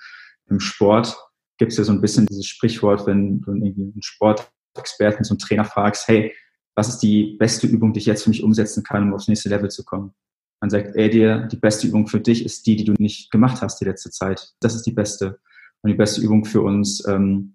Im 0.49 0.59
Sport 0.59 1.15
gibt 1.57 1.71
es 1.71 1.77
ja 1.77 1.83
so 1.83 1.91
ein 1.91 2.01
bisschen 2.01 2.25
dieses 2.25 2.45
Sprichwort, 2.45 3.05
wenn 3.05 3.41
du 3.41 3.53
irgendwie 3.53 3.91
einen 3.93 4.01
Sportexperten, 4.01 5.25
so 5.25 5.33
einen 5.33 5.39
Trainer 5.39 5.65
fragst, 5.65 6.07
hey, 6.07 6.33
was 6.75 6.89
ist 6.89 6.99
die 6.99 7.35
beste 7.37 7.65
Übung, 7.65 7.93
die 7.93 7.99
ich 7.99 8.05
jetzt 8.05 8.23
für 8.23 8.29
mich 8.29 8.43
umsetzen 8.43 8.83
kann, 8.83 9.03
um 9.03 9.13
aufs 9.15 9.27
nächste 9.27 9.49
Level 9.49 9.69
zu 9.69 9.83
kommen? 9.83 10.13
Man 10.59 10.69
sagt, 10.69 10.95
ey, 10.95 11.09
dir, 11.09 11.47
die 11.51 11.57
beste 11.57 11.87
Übung 11.87 12.07
für 12.07 12.19
dich 12.19 12.43
ist 12.43 12.65
die, 12.65 12.75
die 12.75 12.83
du 12.83 12.93
nicht 12.97 13.31
gemacht 13.31 13.61
hast 13.61 13.79
die 13.79 13.85
letzte 13.85 14.09
Zeit. 14.09 14.53
Das 14.59 14.75
ist 14.75 14.83
die 14.83 14.91
beste. 14.91 15.39
Und 15.81 15.91
die 15.91 15.97
beste 15.97 16.21
Übung 16.21 16.45
für 16.45 16.61
uns 16.61 17.05
ähm, 17.07 17.53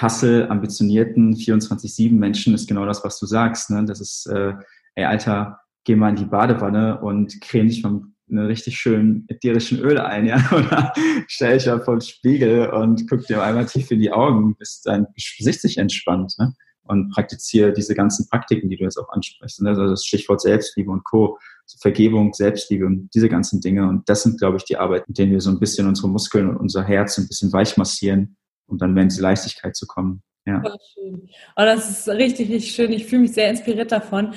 Hustle, 0.00 0.48
ambitionierten 0.50 1.34
24-7 1.34 2.12
Menschen 2.12 2.54
ist 2.54 2.68
genau 2.68 2.86
das, 2.86 3.02
was 3.02 3.18
du 3.18 3.26
sagst. 3.26 3.70
Ne? 3.70 3.84
Das 3.84 4.00
ist, 4.00 4.26
äh, 4.26 4.54
ey, 4.94 5.04
Alter, 5.04 5.60
geh 5.84 5.96
mal 5.96 6.10
in 6.10 6.16
die 6.16 6.24
Badewanne 6.24 7.00
und 7.00 7.40
creme 7.40 7.68
dich 7.68 7.82
vom 7.82 8.16
einen 8.28 8.46
richtig 8.46 8.76
schönen 8.78 9.24
ätherischen 9.28 9.78
Öl 9.78 9.98
ein, 9.98 10.26
ja, 10.26 10.36
oder 10.52 10.92
stell 11.28 11.58
dich 11.58 11.66
mal 11.66 11.80
vor 11.80 11.96
den 11.96 12.00
Spiegel 12.00 12.70
und 12.70 13.08
guck 13.08 13.26
dir 13.26 13.42
einmal 13.42 13.66
tief 13.66 13.90
in 13.90 14.00
die 14.00 14.10
Augen, 14.10 14.56
bis 14.56 14.82
dein 14.82 15.06
Gesicht 15.14 15.60
sich 15.60 15.78
entspannt, 15.78 16.34
ne? 16.38 16.52
Und 16.88 17.10
praktiziere 17.10 17.72
diese 17.72 17.96
ganzen 17.96 18.28
Praktiken, 18.28 18.68
die 18.68 18.76
du 18.76 18.84
jetzt 18.84 18.96
auch 18.96 19.08
ansprichst. 19.08 19.60
Ne? 19.60 19.70
Also 19.70 19.88
das 19.88 20.04
Stichwort 20.04 20.40
Selbstliebe 20.40 20.88
und 20.88 21.02
Co. 21.02 21.36
Vergebung, 21.80 22.32
Selbstliebe 22.32 22.86
und 22.86 23.10
diese 23.14 23.28
ganzen 23.28 23.60
Dinge. 23.60 23.88
Und 23.88 24.08
das 24.08 24.22
sind, 24.22 24.38
glaube 24.38 24.56
ich, 24.56 24.64
die 24.64 24.76
Arbeit, 24.76 25.08
mit 25.08 25.18
denen 25.18 25.32
wir 25.32 25.40
so 25.40 25.50
ein 25.50 25.58
bisschen 25.58 25.86
unsere 25.86 26.08
Muskeln 26.08 26.48
und 26.48 26.56
unser 26.56 26.84
Herz 26.84 27.18
ein 27.18 27.28
bisschen 27.28 27.52
weich 27.52 27.76
massieren 27.76 28.36
und 28.66 28.82
dann 28.82 28.94
werden 28.94 29.10
sie 29.10 29.20
Leichtigkeit 29.20 29.76
zu 29.76 29.86
kommen. 29.86 30.22
Ja. 30.46 30.62
Oh, 30.64 30.76
schön. 30.94 31.28
Oh, 31.56 31.62
das 31.62 31.90
ist 31.90 32.08
richtig, 32.08 32.50
richtig 32.50 32.72
schön. 32.72 32.92
Ich 32.92 33.06
fühle 33.06 33.22
mich 33.22 33.32
sehr 33.32 33.50
inspiriert 33.50 33.90
davon. 33.90 34.34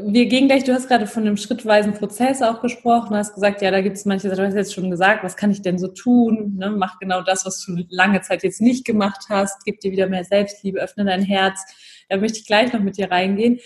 Wir 0.00 0.26
gehen 0.26 0.46
gleich, 0.46 0.64
du 0.64 0.72
hast 0.72 0.86
gerade 0.86 1.06
von 1.06 1.24
einem 1.24 1.36
schrittweisen 1.36 1.94
Prozess 1.94 2.42
auch 2.42 2.60
gesprochen, 2.60 3.16
hast 3.16 3.34
gesagt, 3.34 3.62
ja, 3.62 3.70
da 3.70 3.80
gibt 3.80 3.96
es 3.96 4.04
manche, 4.04 4.28
du 4.28 4.46
hast 4.46 4.54
jetzt 4.54 4.74
schon 4.74 4.90
gesagt, 4.90 5.24
was 5.24 5.34
kann 5.34 5.50
ich 5.50 5.62
denn 5.62 5.78
so 5.78 5.88
tun? 5.88 6.56
Ne? 6.58 6.70
Mach 6.70 6.98
genau 7.00 7.22
das, 7.22 7.46
was 7.46 7.64
du 7.64 7.84
lange 7.88 8.20
Zeit 8.20 8.44
jetzt 8.44 8.60
nicht 8.60 8.84
gemacht 8.84 9.24
hast, 9.30 9.64
gib 9.64 9.80
dir 9.80 9.90
wieder 9.90 10.06
mehr 10.06 10.24
Selbstliebe, 10.24 10.78
öffne 10.78 11.06
dein 11.06 11.22
Herz. 11.22 11.58
Da 12.08 12.18
möchte 12.18 12.38
ich 12.38 12.46
gleich 12.46 12.72
noch 12.72 12.80
mit 12.80 12.98
dir 12.98 13.10
reingehen. 13.10 13.58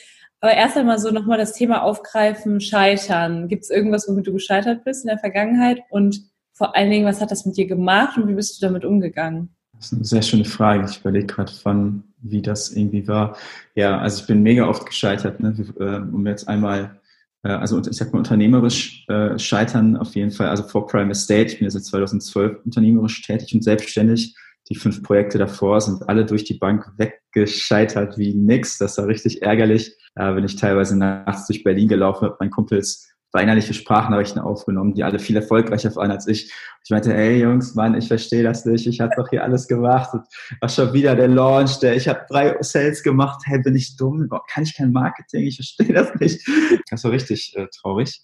Aber 0.43 0.55
erst 0.55 0.77
einmal 0.77 0.99
so 0.99 1.13
nochmal 1.13 1.39
das 1.39 1.53
Thema 1.53 1.83
aufgreifen, 1.85 2.61
scheitern. 2.61 3.47
Gibt 3.47 3.63
es 3.63 3.71
irgendwas, 3.71 4.09
womit 4.09 4.27
du 4.27 4.33
gescheitert 4.33 4.83
bist 4.85 5.05
in 5.05 5.09
der 5.09 5.19
Vergangenheit? 5.19 5.83
Und 5.89 6.21
vor 6.53 6.75
allen 6.75 6.91
Dingen, 6.91 7.07
was 7.07 7.21
hat 7.21 7.31
das 7.31 7.47
mit 7.47 7.57
dir 7.57 7.69
gemacht 7.69 8.19
und 8.19 8.27
wie 8.27 8.35
bist 8.35 8.61
du 8.61 8.67
damit 8.67 8.85
umgegangen? 8.85 9.55
Das 9.77 9.87
ist 9.87 9.93
eine 9.93 10.05
sehr 10.05 10.23
schöne 10.23 10.45
Frage. 10.45 10.85
Ich 10.91 10.99
überlege 10.99 11.27
gerade, 11.27 11.53
wann, 11.63 12.03
wie 12.19 12.43
das 12.43 12.73
irgendwie 12.73 13.07
war. 13.07 13.37
Ja, 13.77 13.99
also 13.99 14.21
ich 14.21 14.27
bin 14.27 14.43
mega 14.43 14.69
oft 14.69 14.85
gescheitert, 14.85 15.39
ne? 15.39 15.55
Äh, 15.79 15.99
um 16.13 16.27
jetzt 16.27 16.49
einmal, 16.49 17.01
äh, 17.45 17.51
also 17.51 17.81
ich 17.81 17.97
sag 17.97 18.13
mal 18.13 18.19
unternehmerisch 18.19 19.07
äh, 19.09 19.39
scheitern 19.39 19.97
auf 19.97 20.17
jeden 20.17 20.33
Fall. 20.33 20.49
Also 20.49 20.65
vor 20.65 20.89
Prime 20.89 21.13
Estate, 21.13 21.53
ich 21.53 21.61
bin 21.61 21.71
seit 21.71 21.85
2012 21.85 22.65
unternehmerisch 22.65 23.23
tätig 23.23 23.55
und 23.55 23.63
selbstständig 23.63 24.35
die 24.69 24.77
fünf 24.77 25.03
Projekte 25.03 25.39
davor 25.39 25.81
sind 25.81 26.09
alle 26.09 26.25
durch 26.25 26.45
die 26.45 26.59
Bank 26.59 26.91
weggescheitert 26.97 28.19
wie 28.19 28.35
nix. 28.35 28.79
Das 28.79 28.99
war 28.99 29.07
richtig 29.07 29.43
ärgerlich. 29.43 29.97
Da 30.15 30.33
bin 30.33 30.45
ich 30.45 30.57
teilweise 30.57 30.97
nachts 30.97 31.47
durch 31.47 31.65
Berlin 31.65 31.89
gelaufen, 31.89 32.27
habe 32.27 32.37
meinen 32.41 32.51
Kumpels 32.51 33.09
weinerliche 33.33 33.73
Sprachnachrichten 33.73 34.41
aufgenommen, 34.41 34.93
die 34.93 35.05
alle 35.05 35.19
viel 35.19 35.37
erfolgreicher 35.37 35.95
waren 35.97 36.11
als 36.11 36.27
ich. 36.27 36.53
Ich 36.85 36.91
meinte, 36.91 37.15
ey 37.15 37.41
Jungs, 37.41 37.75
Mann, 37.75 37.95
ich 37.95 38.09
verstehe 38.09 38.43
das 38.43 38.67
nicht. 38.67 38.87
Ich 38.87 39.01
habe 39.01 39.15
doch 39.17 39.29
hier 39.31 39.43
alles 39.43 39.67
gemacht. 39.67 40.13
Und 40.13 40.23
war 40.61 40.69
schon 40.69 40.93
wieder 40.93 41.17
der 41.17 41.29
Launch, 41.29 41.79
der 41.79 41.97
ich 41.97 42.09
habe 42.09 42.27
drei 42.29 42.57
Sales 42.61 43.03
gemacht. 43.03 43.43
Hey, 43.47 43.61
bin 43.63 43.75
ich 43.75 43.97
dumm? 43.97 44.29
Kann 44.49 44.65
ich 44.65 44.77
kein 44.77 44.93
Marketing? 44.93 45.47
Ich 45.47 45.57
verstehe 45.57 45.95
das 45.95 46.15
nicht. 46.21 46.47
Das 46.91 47.05
war 47.05 47.11
richtig 47.11 47.57
äh, 47.57 47.69
traurig. 47.81 48.21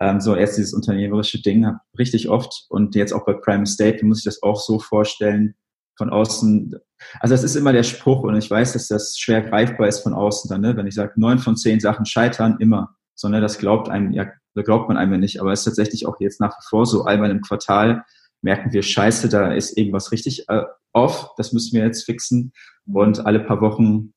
Ähm, 0.00 0.20
so 0.20 0.34
erst 0.34 0.58
dieses 0.58 0.74
unternehmerische 0.74 1.40
Ding, 1.40 1.66
richtig 1.98 2.28
oft 2.28 2.66
und 2.68 2.94
jetzt 2.94 3.12
auch 3.12 3.24
bei 3.24 3.34
Prime 3.34 3.66
State 3.66 4.04
muss 4.04 4.18
ich 4.18 4.24
das 4.24 4.42
auch 4.42 4.60
so 4.60 4.78
vorstellen, 4.78 5.54
von 5.96 6.10
außen, 6.10 6.74
also 7.20 7.34
es 7.34 7.42
ist 7.42 7.56
immer 7.56 7.72
der 7.72 7.82
Spruch 7.82 8.22
und 8.22 8.36
ich 8.36 8.50
weiß, 8.50 8.72
dass 8.72 8.88
das 8.88 9.18
schwer 9.18 9.42
greifbar 9.42 9.88
ist 9.88 10.00
von 10.00 10.14
außen 10.14 10.48
dann, 10.48 10.60
ne? 10.60 10.76
wenn 10.76 10.86
ich 10.86 10.94
sage, 10.94 11.12
neun 11.16 11.38
von 11.38 11.56
zehn 11.56 11.80
Sachen 11.80 12.06
scheitern, 12.06 12.56
immer, 12.60 12.96
sondern 13.14 13.42
das 13.42 13.58
glaubt 13.58 13.88
einem, 13.88 14.12
ja, 14.12 14.30
da 14.54 14.62
glaubt 14.62 14.88
man 14.88 14.96
einem 14.96 15.20
nicht, 15.20 15.40
aber 15.40 15.52
es 15.52 15.60
ist 15.60 15.64
tatsächlich 15.64 16.06
auch 16.06 16.20
jetzt 16.20 16.40
nach 16.40 16.52
wie 16.52 16.66
vor 16.68 16.86
so, 16.86 17.04
einmal 17.04 17.30
im 17.30 17.40
Quartal 17.40 18.04
merken 18.42 18.72
wir, 18.72 18.82
scheiße, 18.82 19.28
da 19.28 19.52
ist 19.52 19.78
irgendwas 19.78 20.12
richtig 20.12 20.48
äh, 20.48 20.64
off, 20.92 21.30
das 21.36 21.52
müssen 21.52 21.76
wir 21.76 21.86
jetzt 21.86 22.04
fixen. 22.04 22.52
Und 22.86 23.24
alle 23.24 23.40
paar 23.40 23.60
Wochen 23.60 24.12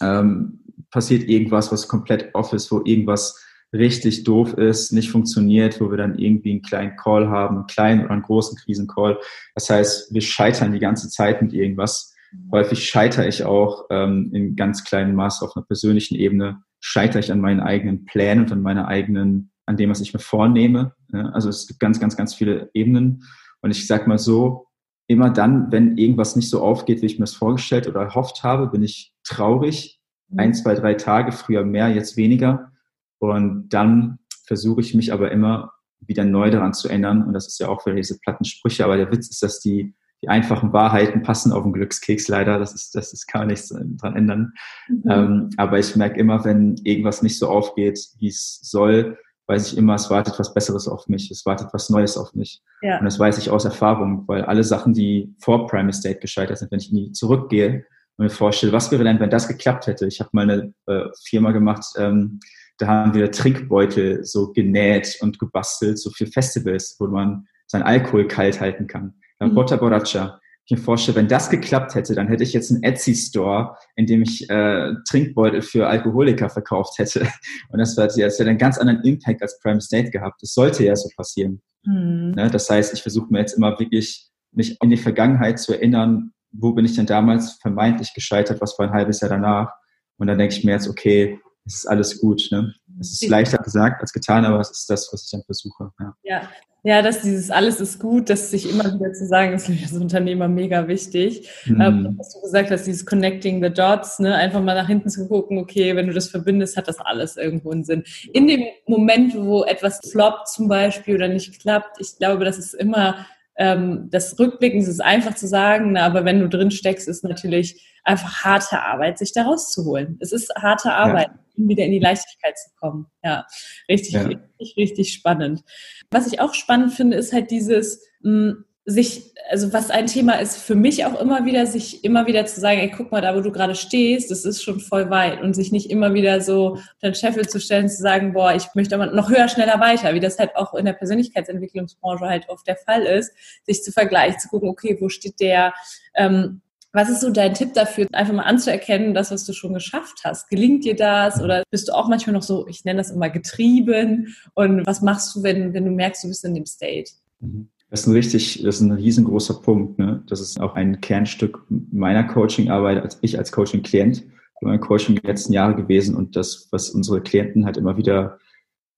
ähm, 0.00 0.64
passiert 0.90 1.28
irgendwas, 1.28 1.70
was 1.72 1.88
komplett 1.88 2.34
off 2.34 2.52
ist, 2.52 2.70
wo 2.70 2.82
irgendwas 2.84 3.44
richtig 3.72 4.24
doof 4.24 4.54
ist, 4.54 4.92
nicht 4.92 5.10
funktioniert, 5.10 5.80
wo 5.80 5.90
wir 5.90 5.98
dann 5.98 6.18
irgendwie 6.18 6.52
einen 6.52 6.62
kleinen 6.62 6.96
Call 6.96 7.28
haben, 7.28 7.56
einen 7.56 7.66
kleinen 7.66 8.00
oder 8.02 8.12
einen 8.12 8.22
großen 8.22 8.56
Krisencall. 8.58 9.18
Das 9.54 9.68
heißt, 9.68 10.14
wir 10.14 10.20
scheitern 10.20 10.72
die 10.72 10.78
ganze 10.78 11.08
Zeit 11.08 11.42
mit 11.42 11.52
irgendwas. 11.52 12.14
Häufig 12.52 12.84
scheitere 12.84 13.26
ich 13.26 13.44
auch 13.44 13.86
ähm, 13.90 14.30
in 14.32 14.56
ganz 14.56 14.84
kleinem 14.84 15.14
Maß 15.14 15.42
auf 15.42 15.56
einer 15.56 15.66
persönlichen 15.66 16.14
Ebene, 16.14 16.62
scheitere 16.80 17.20
ich 17.20 17.32
an 17.32 17.40
meinen 17.40 17.60
eigenen 17.60 18.04
Plänen 18.04 18.44
und 18.44 18.52
an 18.52 18.62
meiner 18.62 18.88
eigenen, 18.88 19.50
an 19.66 19.76
dem, 19.76 19.90
was 19.90 20.00
ich 20.00 20.12
mir 20.12 20.20
vornehme. 20.20 20.94
Ja, 21.12 21.30
also 21.30 21.48
es 21.48 21.66
gibt 21.66 21.80
ganz, 21.80 22.00
ganz, 22.00 22.16
ganz 22.16 22.34
viele 22.34 22.70
Ebenen. 22.74 23.24
Und 23.60 23.70
ich 23.70 23.86
sag 23.86 24.06
mal 24.06 24.18
so, 24.18 24.66
immer 25.08 25.30
dann, 25.30 25.72
wenn 25.72 25.96
irgendwas 25.96 26.36
nicht 26.36 26.50
so 26.50 26.62
aufgeht, 26.62 27.02
wie 27.02 27.06
ich 27.06 27.18
mir 27.18 27.24
das 27.24 27.34
vorgestellt 27.34 27.88
oder 27.88 28.02
erhofft 28.02 28.44
habe, 28.44 28.68
bin 28.68 28.82
ich 28.82 29.12
traurig. 29.24 30.00
Ein, 30.36 30.52
zwei, 30.52 30.74
drei 30.74 30.94
Tage, 30.94 31.32
früher 31.32 31.64
mehr, 31.64 31.88
jetzt 31.88 32.18
weniger. 32.18 32.70
Und 33.18 33.68
dann 33.70 34.18
versuche 34.46 34.80
ich 34.80 34.94
mich 34.94 35.12
aber 35.12 35.30
immer 35.30 35.72
wieder 36.00 36.24
neu 36.24 36.50
daran 36.50 36.74
zu 36.74 36.88
ändern. 36.88 37.24
Und 37.24 37.32
das 37.32 37.46
ist 37.46 37.58
ja 37.58 37.68
auch 37.68 37.84
wieder 37.86 37.96
diese 37.96 38.18
platten 38.18 38.44
Sprüche. 38.44 38.84
Aber 38.84 38.96
der 38.96 39.10
Witz 39.10 39.28
ist, 39.28 39.42
dass 39.42 39.60
die, 39.60 39.94
die 40.22 40.28
einfachen 40.28 40.72
Wahrheiten 40.72 41.22
passen 41.22 41.52
auf 41.52 41.64
den 41.64 41.72
Glückskeks 41.72 42.28
leider. 42.28 42.58
Das 42.58 42.74
ist, 42.74 42.94
das 42.94 43.12
ist 43.12 43.26
kann 43.26 43.42
man 43.42 43.48
nichts 43.48 43.68
dran 43.68 44.16
ändern. 44.16 44.52
Mhm. 44.88 45.02
Ähm, 45.10 45.50
aber 45.56 45.78
ich 45.78 45.96
merke 45.96 46.18
immer, 46.18 46.44
wenn 46.44 46.76
irgendwas 46.84 47.22
nicht 47.22 47.38
so 47.38 47.48
aufgeht, 47.48 47.98
wie 48.18 48.28
es 48.28 48.60
soll, 48.62 49.18
weiß 49.48 49.72
ich 49.72 49.78
immer, 49.78 49.94
es 49.94 50.10
wartet 50.10 50.38
was 50.38 50.52
Besseres 50.52 50.86
auf 50.86 51.08
mich, 51.08 51.30
es 51.30 51.46
wartet 51.46 51.68
was 51.72 51.88
Neues 51.88 52.16
auf 52.18 52.34
mich. 52.34 52.62
Ja. 52.82 52.98
Und 52.98 53.06
das 53.06 53.18
weiß 53.18 53.38
ich 53.38 53.50
aus 53.50 53.64
Erfahrung, 53.64 54.24
weil 54.28 54.44
alle 54.44 54.62
Sachen, 54.62 54.92
die 54.92 55.34
vor 55.40 55.66
Prime 55.66 55.88
Estate 55.88 56.20
gescheitert 56.20 56.58
sind, 56.58 56.70
wenn 56.70 56.80
ich 56.80 56.92
nie 56.92 57.12
zurückgehe 57.12 57.86
und 58.16 58.24
mir 58.24 58.30
vorstelle, 58.30 58.72
was 58.72 58.92
wäre 58.92 59.04
denn, 59.04 59.20
wenn 59.20 59.30
das 59.30 59.48
geklappt 59.48 59.86
hätte? 59.86 60.06
Ich 60.06 60.20
habe 60.20 60.30
mal 60.32 60.42
eine 60.42 60.74
äh, 60.86 61.08
Firma 61.24 61.52
gemacht, 61.52 61.84
ähm, 61.96 62.40
da 62.78 62.86
haben 62.86 63.14
wir 63.14 63.30
Trinkbeutel 63.30 64.24
so 64.24 64.52
genäht 64.52 65.18
und 65.20 65.38
gebastelt, 65.38 65.98
so 65.98 66.10
für 66.10 66.26
Festivals, 66.26 66.96
wo 66.98 67.08
man 67.08 67.46
seinen 67.66 67.82
Alkohol 67.82 68.26
kalt 68.26 68.60
halten 68.60 68.86
kann. 68.86 69.14
Mhm. 69.40 69.54
Porta 69.54 69.76
Borraccia. 69.76 70.40
Ich 70.64 70.76
mir 70.76 70.82
vorstelle, 70.82 71.16
wenn 71.16 71.28
das 71.28 71.48
geklappt 71.48 71.94
hätte, 71.94 72.14
dann 72.14 72.28
hätte 72.28 72.42
ich 72.42 72.52
jetzt 72.52 72.70
einen 72.70 72.82
Etsy-Store, 72.82 73.74
in 73.96 74.06
dem 74.06 74.22
ich 74.22 74.48
äh, 74.50 74.92
Trinkbeutel 75.08 75.62
für 75.62 75.86
Alkoholiker 75.86 76.50
verkauft 76.50 76.98
hätte. 76.98 77.26
Und 77.70 77.78
das, 77.78 77.96
wäre 77.96 78.10
hätte 78.10 78.44
einen 78.44 78.58
ganz 78.58 78.76
anderen 78.76 79.02
Impact 79.02 79.40
als 79.40 79.58
Prime 79.60 79.80
State 79.80 80.10
gehabt. 80.10 80.42
Das 80.42 80.52
sollte 80.52 80.84
ja 80.84 80.94
so 80.94 81.08
passieren. 81.16 81.62
Mhm. 81.84 82.32
Ne? 82.36 82.50
Das 82.50 82.68
heißt, 82.68 82.92
ich 82.92 83.02
versuche 83.02 83.28
mir 83.30 83.40
jetzt 83.40 83.54
immer 83.54 83.78
wirklich, 83.78 84.28
mich 84.52 84.76
in 84.82 84.90
die 84.90 84.98
Vergangenheit 84.98 85.58
zu 85.58 85.72
erinnern, 85.72 86.32
wo 86.52 86.72
bin 86.72 86.84
ich 86.84 86.96
denn 86.96 87.06
damals 87.06 87.54
vermeintlich 87.62 88.12
gescheitert, 88.14 88.60
was 88.60 88.78
war 88.78 88.86
ein 88.86 88.92
halbes 88.92 89.20
Jahr 89.20 89.30
danach. 89.30 89.72
Und 90.18 90.26
dann 90.26 90.38
denke 90.38 90.54
ich 90.54 90.64
mir 90.64 90.72
jetzt, 90.72 90.88
okay, 90.88 91.40
es 91.68 91.74
ist 91.74 91.86
alles 91.86 92.20
gut. 92.20 92.48
Ne? 92.50 92.74
Es 92.98 93.12
ist 93.12 93.28
leichter 93.28 93.58
gesagt 93.58 94.00
als 94.00 94.12
getan, 94.12 94.44
aber 94.44 94.60
es 94.60 94.70
ist 94.70 94.90
das, 94.90 95.08
was 95.12 95.24
ich 95.24 95.30
dann 95.30 95.42
versuche. 95.44 95.90
Ja, 96.00 96.14
ja. 96.24 96.42
ja 96.82 97.02
dass 97.02 97.20
dieses 97.20 97.50
alles 97.50 97.80
ist 97.80 98.00
gut, 98.00 98.30
das 98.30 98.50
sich 98.50 98.68
immer 98.68 98.84
wieder 98.84 99.12
zu 99.12 99.26
sagen, 99.26 99.52
ist 99.52 99.68
als 99.68 99.92
Unternehmer 99.92 100.48
mega 100.48 100.88
wichtig. 100.88 101.48
Mhm. 101.66 101.80
Ähm, 101.80 102.14
was 102.18 102.34
du 102.34 102.40
gesagt 102.40 102.70
hast, 102.70 102.86
dieses 102.86 103.04
Connecting 103.04 103.62
the 103.62 103.70
Dots, 103.70 104.18
ne? 104.18 104.34
einfach 104.34 104.62
mal 104.62 104.74
nach 104.74 104.88
hinten 104.88 105.10
zu 105.10 105.28
gucken, 105.28 105.58
okay, 105.58 105.94
wenn 105.94 106.06
du 106.06 106.14
das 106.14 106.28
verbindest, 106.28 106.76
hat 106.76 106.88
das 106.88 106.98
alles 106.98 107.36
irgendwo 107.36 107.70
einen 107.70 107.84
Sinn. 107.84 108.02
In 108.32 108.48
dem 108.48 108.64
Moment, 108.86 109.36
wo 109.36 109.64
etwas 109.64 110.00
floppt 110.10 110.48
zum 110.48 110.68
Beispiel 110.68 111.14
oder 111.14 111.28
nicht 111.28 111.60
klappt, 111.60 112.00
ich 112.00 112.16
glaube, 112.16 112.44
das 112.44 112.58
ist 112.58 112.74
immer 112.74 113.26
ähm, 113.58 114.08
das 114.10 114.38
Rückblicken 114.38 114.80
ist 114.80 115.00
einfach 115.00 115.34
zu 115.34 115.48
sagen, 115.48 115.96
aber 115.96 116.24
wenn 116.24 116.38
du 116.38 116.48
drin 116.48 116.70
steckst, 116.70 117.08
ist 117.08 117.24
natürlich 117.24 117.87
einfach 118.04 118.44
harte 118.44 118.82
Arbeit, 118.82 119.18
sich 119.18 119.32
da 119.32 119.42
rauszuholen. 119.42 120.18
Es 120.20 120.32
ist 120.32 120.54
harte 120.56 120.92
Arbeit, 120.92 121.28
ja. 121.28 121.68
wieder 121.68 121.84
in 121.84 121.92
die 121.92 121.98
Leichtigkeit 121.98 122.58
zu 122.58 122.70
kommen. 122.78 123.06
Ja, 123.22 123.46
richtig, 123.88 124.14
ja. 124.14 124.22
richtig, 124.22 124.76
richtig 124.76 125.12
spannend. 125.12 125.62
Was 126.10 126.26
ich 126.26 126.40
auch 126.40 126.54
spannend 126.54 126.92
finde, 126.92 127.16
ist 127.16 127.32
halt 127.32 127.50
dieses, 127.50 128.02
mh, 128.22 128.30
hm, 128.30 128.64
sich, 128.90 129.34
also 129.50 129.70
was 129.74 129.90
ein 129.90 130.06
Thema 130.06 130.40
ist 130.40 130.56
für 130.56 130.74
mich 130.74 131.04
auch 131.04 131.20
immer 131.20 131.44
wieder, 131.44 131.66
sich 131.66 132.04
immer 132.04 132.26
wieder 132.26 132.46
zu 132.46 132.58
sagen, 132.58 132.80
ey, 132.80 132.90
guck 132.90 133.12
mal, 133.12 133.20
da 133.20 133.36
wo 133.36 133.42
du 133.42 133.52
gerade 133.52 133.74
stehst, 133.74 134.30
das 134.30 134.46
ist 134.46 134.62
schon 134.62 134.80
voll 134.80 135.10
weit 135.10 135.42
und 135.42 135.52
sich 135.52 135.72
nicht 135.72 135.90
immer 135.90 136.14
wieder 136.14 136.40
so 136.40 136.78
den 137.02 137.14
Scheffel 137.14 137.46
zu 137.46 137.60
stellen, 137.60 137.90
zu 137.90 138.00
sagen, 138.00 138.32
boah, 138.32 138.54
ich 138.54 138.64
möchte 138.74 138.94
aber 138.94 139.06
noch 139.12 139.28
höher, 139.28 139.46
schneller 139.48 139.78
weiter, 139.78 140.14
wie 140.14 140.20
das 140.20 140.38
halt 140.38 140.56
auch 140.56 140.72
in 140.72 140.86
der 140.86 140.94
Persönlichkeitsentwicklungsbranche 140.94 142.24
halt 142.24 142.48
oft 142.48 142.66
der 142.66 142.76
Fall 142.76 143.02
ist, 143.02 143.30
sich 143.64 143.82
zu 143.82 143.92
vergleichen, 143.92 144.40
zu 144.40 144.48
gucken, 144.48 144.70
okay, 144.70 144.96
wo 144.98 145.10
steht 145.10 145.38
der, 145.38 145.74
ähm, 146.14 146.62
was 146.92 147.10
ist 147.10 147.20
so 147.20 147.30
dein 147.30 147.54
Tipp 147.54 147.74
dafür, 147.74 148.06
einfach 148.12 148.32
mal 148.32 148.42
anzuerkennen, 148.42 149.14
das, 149.14 149.30
was 149.30 149.44
du 149.44 149.52
schon 149.52 149.74
geschafft 149.74 150.20
hast? 150.24 150.48
Gelingt 150.48 150.84
dir 150.84 150.96
das 150.96 151.40
oder 151.42 151.62
bist 151.70 151.88
du 151.88 151.92
auch 151.92 152.08
manchmal 152.08 152.34
noch 152.34 152.42
so, 152.42 152.66
ich 152.66 152.84
nenne 152.84 152.98
das 152.98 153.10
immer 153.10 153.30
getrieben? 153.30 154.34
Und 154.54 154.86
was 154.86 155.02
machst 155.02 155.34
du, 155.36 155.42
wenn, 155.42 155.74
wenn 155.74 155.84
du 155.84 155.90
merkst, 155.90 156.24
du 156.24 156.28
bist 156.28 156.44
in 156.44 156.54
dem 156.54 156.66
State? 156.66 157.10
Mhm. 157.40 157.68
Das 157.90 158.00
ist 158.00 158.06
ein 158.06 158.12
richtig, 158.12 158.62
das 158.62 158.76
ist 158.76 158.80
ein 158.82 158.92
riesengroßer 158.92 159.54
Punkt. 159.62 159.98
Ne? 159.98 160.22
Das 160.28 160.40
ist 160.40 160.60
auch 160.60 160.74
ein 160.74 161.00
Kernstück 161.00 161.64
meiner 161.68 162.24
Coaching-Arbeit 162.24 163.02
als 163.02 163.18
ich 163.22 163.38
als 163.38 163.50
Coaching-Klient, 163.50 164.24
mein 164.60 164.80
Coaching 164.80 165.16
die 165.16 165.26
letzten 165.26 165.52
Jahre 165.52 165.74
gewesen 165.74 166.16
und 166.16 166.36
das, 166.36 166.68
was 166.70 166.90
unsere 166.90 167.22
Klienten 167.22 167.64
halt 167.64 167.76
immer 167.76 167.96
wieder 167.96 168.38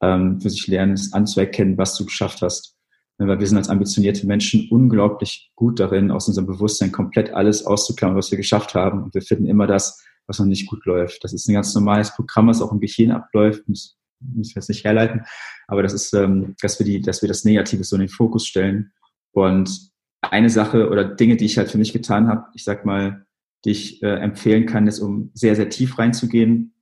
ähm, 0.00 0.40
für 0.40 0.50
sich 0.50 0.66
lernen, 0.66 0.94
ist 0.94 1.14
anzuerkennen, 1.14 1.78
was 1.78 1.94
du 1.97 2.04
geschafft 2.06 2.42
hast. 2.42 2.76
Ne, 3.20 3.28
weil 3.28 3.38
wir 3.38 3.46
sind 3.46 3.58
als 3.58 3.68
ambitionierte 3.68 4.26
Menschen 4.26 4.66
unglaublich 4.70 5.52
gut 5.54 5.78
darin, 5.78 6.10
aus 6.10 6.26
unserem 6.26 6.46
Bewusstsein 6.46 6.90
komplett 6.90 7.34
alles 7.34 7.66
auszuklammern, 7.66 8.16
was 8.16 8.30
wir 8.30 8.38
geschafft 8.38 8.74
haben. 8.74 9.02
Und 9.02 9.14
wir 9.14 9.20
finden 9.20 9.44
immer 9.46 9.66
das, 9.66 10.02
was 10.26 10.38
noch 10.38 10.46
nicht 10.46 10.66
gut 10.66 10.86
läuft. 10.86 11.22
Das 11.22 11.34
ist 11.34 11.46
ein 11.46 11.54
ganz 11.54 11.74
normales 11.74 12.14
Programm, 12.14 12.48
was 12.48 12.62
auch 12.62 12.72
im 12.72 12.80
Gehirn 12.80 13.10
abläuft 13.10 13.68
müssen 13.68 14.54
wir 14.54 14.60
jetzt 14.60 14.68
nicht 14.68 14.84
herleiten, 14.84 15.22
aber 15.66 15.82
das 15.82 15.92
ist, 15.92 16.12
ähm, 16.14 16.54
dass 16.60 16.78
wir 16.78 16.86
die, 16.86 17.00
dass 17.00 17.22
wir 17.22 17.28
das 17.28 17.44
Negative 17.44 17.84
so 17.84 17.96
in 17.96 18.00
den 18.00 18.08
Fokus 18.08 18.46
stellen. 18.46 18.92
Und 19.32 19.90
eine 20.22 20.50
Sache 20.50 20.90
oder 20.90 21.04
Dinge, 21.04 21.36
die 21.36 21.46
ich 21.46 21.58
halt 21.58 21.70
für 21.70 21.78
mich 21.78 21.92
getan 21.92 22.28
habe, 22.28 22.46
ich 22.54 22.64
sag 22.64 22.84
mal, 22.84 23.24
die 23.64 23.70
ich 23.70 24.02
äh, 24.02 24.16
empfehlen 24.16 24.66
kann, 24.66 24.86
ist, 24.86 25.00
um 25.00 25.30
sehr, 25.34 25.56
sehr 25.56 25.68
tief 25.68 25.98
reinzugehen. 25.98 26.74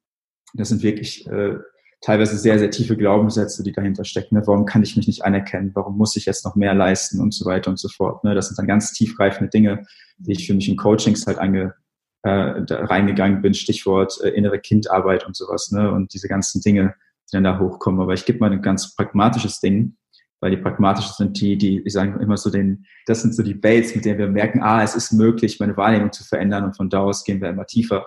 Das 0.55 0.69
sind 0.71 0.83
wirklich 0.83 1.27
äh, 1.27 1.57
teilweise 2.01 2.39
sehr, 2.39 2.59
sehr 2.59 2.71
tiefe 2.71 2.97
Glaubenssätze, 2.97 3.63
die 3.63 3.73
dahinter 3.73 4.05
stecken. 4.05 4.37
Ne? 4.37 4.43
Warum 4.47 4.65
kann 4.67 4.83
ich 4.83 4.97
mich 4.97 5.07
nicht 5.07 5.25
anerkennen? 5.25 5.73
Warum 5.75 5.97
muss 5.97 6.17
ich 6.17 6.27
jetzt 6.27 6.45
noch 6.45 6.55
mehr 6.55 6.75
leisten 6.75 7.21
und 7.21 7.35
so 7.35 7.45
weiter 7.45 7.71
und 7.71 7.79
so 7.79 7.89
fort? 7.89 8.25
Ne? 8.25 8.35
Das 8.35 8.49
sind 8.49 8.59
dann 8.59 8.67
ganz 8.67 8.93
tiefgreifende 8.93 9.51
Dinge, 9.51 9.85
die 10.19 10.33
ich 10.33 10.47
für 10.47 10.55
mich 10.55 10.69
in 10.69 10.77
Coachings 10.77 11.27
halt 11.27 11.39
ange, 11.39 11.75
äh, 12.23 12.31
reingegangen 12.31 13.43
bin. 13.43 13.55
Stichwort 13.55 14.21
äh, 14.23 14.29
innere 14.29 14.61
Kindarbeit 14.61 15.27
und 15.27 15.37
sowas. 15.37 15.73
Ne? 15.73 15.91
Und 15.91 16.15
diese 16.15 16.29
ganzen 16.29 16.61
Dinge, 16.61 16.95
die 17.29 17.37
dann 17.37 17.45
da 17.45 17.59
hochkommen. 17.59 18.01
Aber 18.01 18.15
ich 18.15 18.25
gebe 18.25 18.39
mal 18.39 18.53
ein 18.53 18.63
ganz 18.63 18.95
pragmatisches 18.95 19.61
Ding, 19.61 19.97
weil 20.41 20.53
die 20.53 20.57
pragmatischen 20.57 21.15
sind 21.17 21.41
die, 21.41 21.59
die, 21.59 21.83
ich 21.85 21.93
sage 21.93 22.21
immer 22.23 22.37
so 22.37 22.49
den, 22.49 22.87
das 23.07 23.23
sind 23.23 23.35
so 23.35 23.43
die 23.43 23.55
Baits, 23.55 23.95
mit 23.97 24.05
denen 24.05 24.19
wir 24.19 24.29
merken, 24.29 24.63
ah, 24.63 24.85
es 24.85 24.95
ist 24.95 25.13
möglich, 25.13 25.59
meine 25.59 25.77
Wahrnehmung 25.77 26.13
zu 26.13 26.23
verändern 26.23 26.65
und 26.65 26.77
von 26.77 26.89
da 26.91 27.01
aus 27.01 27.25
gehen 27.25 27.41
wir 27.41 27.51
immer 27.51 27.67
tiefer. 27.67 28.07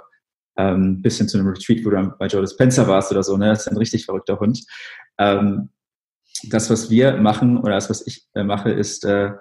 Ähm, 0.57 1.01
bis 1.01 1.17
hin 1.17 1.29
zu 1.29 1.37
einem 1.37 1.47
Retreat, 1.47 1.85
wo 1.85 1.89
du 1.89 2.13
bei 2.19 2.27
Joe 2.27 2.45
Spencer 2.45 2.87
warst 2.87 3.11
oder 3.11 3.23
so, 3.23 3.37
ne? 3.37 3.47
Das 3.47 3.61
ist 3.61 3.67
ein 3.67 3.77
richtig 3.77 4.05
verrückter 4.05 4.39
Hund. 4.39 4.63
Ähm, 5.17 5.69
das, 6.49 6.69
was 6.69 6.89
wir 6.89 7.17
machen 7.17 7.57
oder 7.57 7.75
das, 7.75 7.89
was 7.89 8.05
ich 8.05 8.27
äh, 8.33 8.43
mache, 8.43 8.71
ist, 8.71 9.05
äh, 9.05 9.31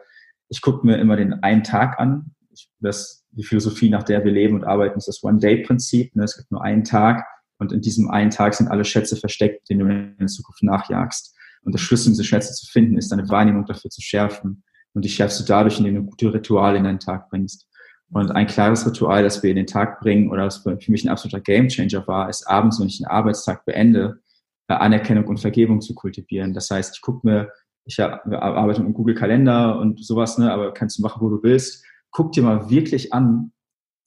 ich 0.49 0.61
gucke 0.61 0.87
mir 0.87 0.99
immer 0.99 1.17
den 1.17 1.43
einen 1.43 1.65
Tag 1.65 1.99
an. 1.99 2.35
Ich, 2.51 2.71
das, 2.81 3.25
die 3.31 3.45
Philosophie, 3.45 3.91
nach 3.91 4.03
der 4.03 4.25
wir 4.25 4.33
leben 4.33 4.55
und 4.57 4.65
arbeiten, 4.65 4.99
ist 4.99 5.09
das 5.09 5.23
One-Day-Prinzip. 5.23 6.15
Ne? 6.17 6.25
Es 6.25 6.37
gibt 6.37 6.51
nur 6.51 6.63
einen 6.63 6.85
Tag 6.85 7.25
und 7.59 7.73
in 7.73 7.81
diesem 7.81 8.11
einen 8.11 8.31
Tag 8.31 8.55
sind 8.55 8.69
alle 8.69 8.85
Schätze 8.85 9.17
versteckt, 9.17 9.69
denen 9.69 9.81
du 9.81 10.15
in 10.19 10.29
Zukunft 10.29 10.63
nachjagst. 10.63 11.35
Und 11.63 11.73
der 11.73 11.79
Schlüssel, 11.79 12.11
diese 12.11 12.25
Schätze 12.25 12.55
zu 12.55 12.67
finden, 12.67 12.97
ist 12.97 13.13
deine 13.13 13.29
Wahrnehmung 13.29 13.67
dafür 13.67 13.91
zu 13.91 14.01
schärfen. 14.01 14.63
Und 14.93 15.05
die 15.05 15.09
schärfst 15.09 15.39
du 15.41 15.45
dadurch, 15.45 15.79
indem 15.79 15.95
du 15.97 16.03
gute 16.05 16.33
Rituale 16.33 16.79
in 16.79 16.85
deinen 16.85 16.99
Tag 16.99 17.29
bringst. 17.29 17.69
Und 18.13 18.33
ein 18.33 18.47
klares 18.47 18.87
Ritual, 18.87 19.23
das 19.23 19.43
wir 19.43 19.51
in 19.51 19.57
den 19.57 19.67
Tag 19.67 20.01
bringen 20.01 20.31
oder 20.31 20.45
das 20.45 20.59
für 20.59 20.77
mich 20.89 21.05
ein 21.05 21.11
absoluter 21.11 21.41
Gamechanger 21.41 22.07
war, 22.09 22.29
ist 22.29 22.47
abends, 22.49 22.81
wenn 22.81 22.89
ich 22.89 22.99
den 22.99 23.07
Arbeitstag 23.07 23.65
beende, 23.65 24.21
äh, 24.69 24.75
Anerkennung 24.75 25.27
und 25.27 25.39
Vergebung 25.39 25.81
zu 25.81 25.95
kultivieren. 25.95 26.53
Das 26.53 26.71
heißt, 26.71 26.97
ich 26.97 27.03
gucke 27.03 27.27
mir, 27.27 27.51
ich 27.85 28.01
arbeite 28.01 28.83
mit 28.83 28.95
Google 28.95 29.15
Kalender 29.15 29.79
und 29.79 30.05
sowas, 30.05 30.39
ne, 30.39 30.53
aber 30.53 30.75
kannst 30.75 30.99
du 30.99 31.03
machen, 31.03 31.21
wo 31.23 31.29
du 31.29 31.43
willst. 31.43 31.85
Guck 32.11 32.33
dir 32.33 32.43
mal 32.43 32.69
wirklich 32.69 33.13
an, 33.13 33.53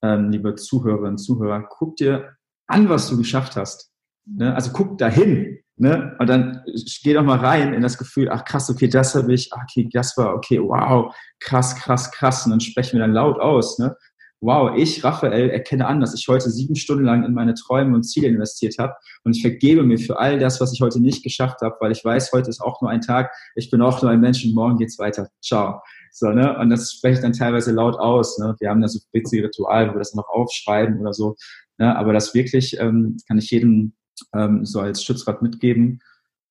ähm, 0.01 0.29
liebe 0.29 0.55
Zuhörerinnen 0.55 1.13
und 1.13 1.17
Zuhörer, 1.17 1.65
guck 1.69 1.95
dir 1.95 2.35
an, 2.67 2.89
was 2.89 3.09
du 3.09 3.17
geschafft 3.17 3.55
hast. 3.55 3.91
Ne? 4.25 4.53
Also 4.53 4.71
guck 4.73 4.97
dahin. 4.97 5.59
Ne? 5.75 6.15
Und 6.19 6.29
dann 6.29 6.63
geh 7.03 7.13
doch 7.13 7.23
mal 7.23 7.39
rein 7.39 7.73
in 7.73 7.81
das 7.81 7.97
Gefühl, 7.97 8.29
ach 8.29 8.45
krass, 8.45 8.69
okay, 8.69 8.87
das 8.87 9.15
habe 9.15 9.33
ich, 9.33 9.51
ach, 9.53 9.63
okay, 9.63 9.89
das 9.91 10.15
war, 10.17 10.35
okay, 10.35 10.59
wow, 10.59 11.13
krass, 11.39 11.75
krass, 11.75 12.11
krass. 12.11 12.45
Und 12.45 12.51
dann 12.51 12.59
sprechen 12.59 12.93
wir 12.93 12.99
dann 12.99 13.13
laut 13.13 13.39
aus. 13.39 13.79
Ne? 13.79 13.95
Wow, 14.39 14.77
ich, 14.77 15.03
Raphael, 15.03 15.49
erkenne 15.49 15.87
an, 15.87 15.99
dass 16.01 16.13
ich 16.13 16.27
heute 16.27 16.49
sieben 16.51 16.75
Stunden 16.75 17.05
lang 17.05 17.23
in 17.23 17.33
meine 17.33 17.53
Träume 17.53 17.95
und 17.95 18.03
Ziele 18.03 18.27
investiert 18.27 18.75
habe. 18.77 18.93
Und 19.23 19.35
ich 19.35 19.41
vergebe 19.41 19.83
mir 19.83 19.97
für 19.97 20.19
all 20.19 20.37
das, 20.37 20.61
was 20.61 20.73
ich 20.73 20.81
heute 20.81 20.99
nicht 20.99 21.23
geschafft 21.23 21.61
habe, 21.61 21.75
weil 21.79 21.91
ich 21.91 22.03
weiß, 22.03 22.31
heute 22.33 22.49
ist 22.49 22.61
auch 22.61 22.81
nur 22.81 22.91
ein 22.91 23.01
Tag. 23.01 23.31
Ich 23.55 23.71
bin 23.71 23.81
auch 23.81 24.01
nur 24.01 24.11
ein 24.11 24.19
Mensch 24.19 24.45
und 24.45 24.53
morgen 24.53 24.77
geht's 24.77 24.99
weiter. 24.99 25.29
Ciao. 25.41 25.81
So, 26.11 26.27
ne? 26.27 26.57
Und 26.59 26.69
das 26.69 26.91
spreche 26.91 27.15
ich 27.15 27.21
dann 27.21 27.33
teilweise 27.33 27.71
laut 27.71 27.95
aus. 27.95 28.37
Ne? 28.37 28.55
Wir 28.59 28.69
haben 28.69 28.81
da 28.81 28.87
so 28.89 28.99
witzige 29.13 29.45
Rituale, 29.45 29.89
wo 29.89 29.93
wir 29.93 29.99
das 29.99 30.13
noch 30.13 30.27
aufschreiben 30.27 30.99
oder 30.99 31.13
so. 31.13 31.35
Ne? 31.79 31.95
Aber 31.95 32.13
das 32.13 32.35
wirklich 32.35 32.77
ähm, 32.79 33.17
kann 33.27 33.37
ich 33.37 33.49
jedem 33.49 33.93
ähm, 34.33 34.65
so 34.65 34.79
als 34.79 35.03
Schutzrat 35.03 35.41
mitgeben. 35.41 35.99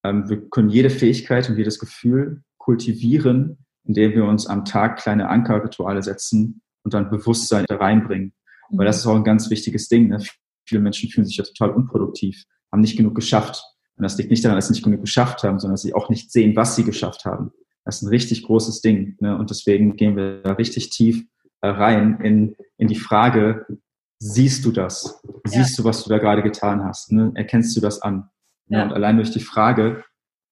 Ähm, 0.04 0.28
wir 0.28 0.48
können 0.48 0.70
jede 0.70 0.90
Fähigkeit 0.90 1.48
und 1.48 1.56
jedes 1.56 1.78
Gefühl 1.78 2.42
kultivieren, 2.58 3.58
indem 3.84 4.12
wir 4.12 4.24
uns 4.24 4.46
am 4.46 4.64
Tag 4.64 4.98
kleine 4.98 5.28
Ankerrituale 5.28 6.02
setzen 6.02 6.62
und 6.84 6.94
dann 6.94 7.10
Bewusstsein 7.10 7.64
da 7.66 7.76
reinbringen. 7.76 8.32
Weil 8.70 8.86
das 8.86 8.98
ist 8.98 9.06
auch 9.06 9.16
ein 9.16 9.24
ganz 9.24 9.50
wichtiges 9.50 9.88
Ding. 9.88 10.08
Ne? 10.08 10.22
Viele 10.66 10.80
Menschen 10.80 11.10
fühlen 11.10 11.26
sich 11.26 11.36
ja 11.36 11.44
total 11.44 11.70
unproduktiv, 11.70 12.44
haben 12.70 12.80
nicht 12.80 12.96
genug 12.96 13.14
geschafft. 13.14 13.62
Und 13.96 14.04
das 14.04 14.16
liegt 14.16 14.30
nicht 14.30 14.44
daran, 14.44 14.56
dass 14.56 14.68
sie 14.68 14.72
nicht 14.72 14.84
genug 14.84 15.02
geschafft 15.02 15.42
haben, 15.42 15.58
sondern 15.58 15.74
dass 15.74 15.82
sie 15.82 15.94
auch 15.94 16.08
nicht 16.08 16.32
sehen, 16.32 16.56
was 16.56 16.76
sie 16.76 16.84
geschafft 16.84 17.24
haben. 17.24 17.52
Das 17.84 17.96
ist 17.96 18.02
ein 18.02 18.08
richtig 18.08 18.44
großes 18.44 18.80
Ding. 18.80 19.16
Ne? 19.20 19.36
Und 19.36 19.50
deswegen 19.50 19.96
gehen 19.96 20.16
wir 20.16 20.42
da 20.42 20.52
richtig 20.52 20.90
tief 20.90 21.24
äh, 21.60 21.68
rein 21.68 22.20
in, 22.22 22.56
in 22.78 22.88
die 22.88 22.96
Frage, 22.96 23.66
siehst 24.22 24.64
du 24.64 24.70
das? 24.70 25.20
Siehst 25.44 25.78
ja. 25.78 25.82
du, 25.82 25.88
was 25.88 26.04
du 26.04 26.10
da 26.10 26.18
gerade 26.18 26.42
getan 26.42 26.84
hast? 26.84 27.10
Ne? 27.12 27.32
Erkennst 27.34 27.76
du 27.76 27.80
das 27.80 28.00
an? 28.02 28.28
Ne? 28.68 28.78
Ja. 28.78 28.84
Und 28.84 28.92
allein 28.92 29.16
durch 29.16 29.30
die 29.32 29.40
Frage 29.40 30.04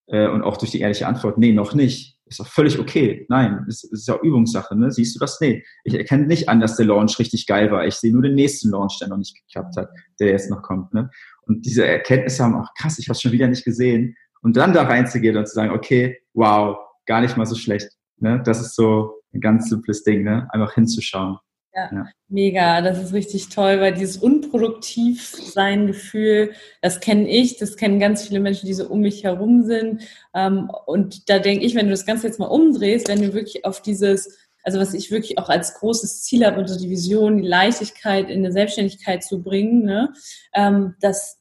äh, 0.06 0.26
und 0.28 0.42
auch 0.42 0.56
durch 0.56 0.72
die 0.72 0.80
ehrliche 0.80 1.06
Antwort, 1.06 1.38
nee, 1.38 1.52
noch 1.52 1.72
nicht, 1.74 2.18
ist 2.26 2.40
doch 2.40 2.46
völlig 2.46 2.78
okay. 2.78 3.26
Nein, 3.28 3.64
es 3.68 3.84
ist, 3.84 3.92
ist 3.92 4.08
ja 4.08 4.18
Übungssache. 4.20 4.76
Ne? 4.76 4.90
Siehst 4.90 5.14
du 5.14 5.20
das? 5.20 5.40
Nee, 5.40 5.64
ich 5.84 5.94
erkenne 5.94 6.26
nicht 6.26 6.48
an, 6.48 6.60
dass 6.60 6.76
der 6.76 6.86
Launch 6.86 7.18
richtig 7.18 7.46
geil 7.46 7.70
war. 7.70 7.86
Ich 7.86 7.94
sehe 7.94 8.12
nur 8.12 8.22
den 8.22 8.34
nächsten 8.34 8.70
Launch, 8.70 8.98
der 9.00 9.08
noch 9.08 9.16
nicht 9.16 9.36
geklappt 9.36 9.76
hat, 9.76 9.88
der 10.18 10.28
jetzt 10.28 10.50
noch 10.50 10.62
kommt. 10.62 10.92
Ne? 10.92 11.10
Und 11.42 11.64
diese 11.64 11.86
Erkenntnisse 11.86 12.42
haben 12.44 12.56
auch 12.56 12.74
krass, 12.76 12.98
ich 12.98 13.08
habe 13.08 13.18
schon 13.18 13.32
wieder 13.32 13.48
nicht 13.48 13.64
gesehen. 13.64 14.16
Und 14.42 14.56
dann 14.56 14.72
da 14.72 14.82
reinzugehen 14.82 15.36
und 15.36 15.46
zu 15.46 15.54
sagen, 15.54 15.72
okay, 15.72 16.18
wow, 16.32 16.76
gar 17.06 17.20
nicht 17.20 17.36
mal 17.36 17.46
so 17.46 17.54
schlecht. 17.54 17.90
Ne? 18.18 18.42
Das 18.44 18.60
ist 18.60 18.74
so 18.74 19.14
ein 19.32 19.40
ganz 19.40 19.68
simples 19.68 20.02
Ding, 20.02 20.24
ne? 20.24 20.48
einfach 20.52 20.74
hinzuschauen. 20.74 21.38
Ja, 21.74 21.88
ja, 21.92 22.08
mega. 22.28 22.80
Das 22.80 23.00
ist 23.00 23.12
richtig 23.12 23.48
toll, 23.48 23.80
weil 23.80 23.94
dieses 23.94 24.16
unproduktiv 24.16 25.30
sein 25.36 25.86
Gefühl, 25.86 26.52
das 26.82 26.98
kenne 27.00 27.28
ich, 27.28 27.58
das 27.58 27.76
kennen 27.76 28.00
ganz 28.00 28.26
viele 28.26 28.40
Menschen, 28.40 28.66
die 28.66 28.74
so 28.74 28.88
um 28.88 29.00
mich 29.00 29.22
herum 29.22 29.64
sind. 29.64 30.02
Ähm, 30.34 30.68
und 30.86 31.28
da 31.30 31.38
denke 31.38 31.64
ich, 31.64 31.76
wenn 31.76 31.86
du 31.86 31.92
das 31.92 32.06
Ganze 32.06 32.26
jetzt 32.26 32.40
mal 32.40 32.46
umdrehst, 32.46 33.06
wenn 33.08 33.22
du 33.22 33.34
wirklich 33.34 33.64
auf 33.64 33.82
dieses, 33.82 34.36
also 34.64 34.80
was 34.80 34.94
ich 34.94 35.12
wirklich 35.12 35.38
auch 35.38 35.48
als 35.48 35.74
großes 35.74 36.24
Ziel 36.24 36.44
habe, 36.44 36.58
unter 36.58 36.76
die 36.76 36.90
Vision, 36.90 37.38
die 37.40 37.46
Leichtigkeit 37.48 38.28
in 38.30 38.38
eine 38.40 38.52
Selbstständigkeit 38.52 39.22
zu 39.22 39.40
bringen, 39.40 39.84
ne, 39.84 40.12
ähm, 40.54 40.96
dass 41.00 41.39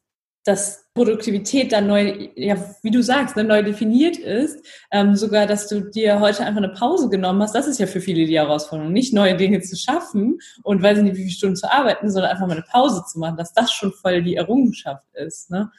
dass 0.50 0.89
Produktivität 0.96 1.72
dann 1.72 1.88
neu, 1.88 2.29
ja, 2.36 2.58
wie 2.82 2.89
du 2.89 3.03
sagst, 3.03 3.36
ne, 3.36 3.44
neu 3.44 3.62
definiert 3.62 4.18
ist. 4.18 4.65
Ähm, 4.91 5.15
sogar, 5.15 5.46
dass 5.46 5.68
du 5.68 5.82
dir 5.82 6.20
heute 6.20 6.44
einfach 6.44 6.62
eine 6.62 6.74
Pause 6.74 7.08
genommen 7.08 7.41
hast, 7.44 7.53
das 7.53 7.68
ist 7.68 7.79
ja 7.79 7.86
für 7.86 8.01
viele 8.01 8.25
die 8.25 8.38
Herausforderung, 8.38 8.91
nicht 8.91 9.13
neue 9.13 9.38
Dinge 9.38 9.62
zu 9.62 9.77
schaffen 9.77 10.39
und 10.63 10.82
weiß 10.82 11.00
nicht, 11.01 11.15
wie 11.15 11.22
viele 11.22 11.32
Stunden 11.32 11.56
zu 11.56 11.72
arbeiten, 11.72 12.10
sondern 12.10 12.32
einfach 12.32 12.48
mal 12.48 12.53
eine 12.53 12.65
Pause 12.70 13.03
zu 13.08 13.20
machen, 13.20 13.38
dass 13.38 13.53
das 13.53 13.72
schon 13.72 13.94
voll 13.94 14.24
die 14.24 14.36
Errungenschaft 14.36 15.06
ist. 15.13 15.51
Ne? 15.51 15.72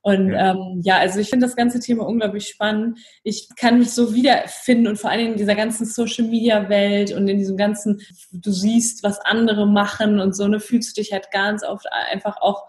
Und 0.00 0.30
ja. 0.30 0.52
Ähm, 0.52 0.80
ja, 0.82 0.98
also 0.98 1.20
ich 1.20 1.28
finde 1.28 1.46
das 1.46 1.56
ganze 1.56 1.80
Thema 1.80 2.06
unglaublich 2.06 2.48
spannend. 2.48 2.98
Ich 3.22 3.48
kann 3.56 3.78
mich 3.78 3.92
so 3.92 4.14
wiederfinden 4.14 4.88
und 4.88 4.98
vor 4.98 5.10
allen 5.10 5.20
Dingen 5.20 5.32
in 5.32 5.38
dieser 5.38 5.54
ganzen 5.54 5.86
Social 5.86 6.26
Media 6.26 6.68
Welt 6.70 7.12
und 7.12 7.28
in 7.28 7.38
diesem 7.38 7.56
ganzen, 7.56 8.00
du 8.32 8.50
siehst, 8.50 9.02
was 9.02 9.20
andere 9.20 9.66
machen 9.66 10.18
und 10.18 10.34
so, 10.34 10.48
ne, 10.48 10.60
fühlst 10.60 10.96
du 10.96 11.00
dich 11.00 11.12
halt 11.12 11.30
ganz 11.30 11.62
oft 11.62 11.86
einfach 12.10 12.38
auch 12.40 12.64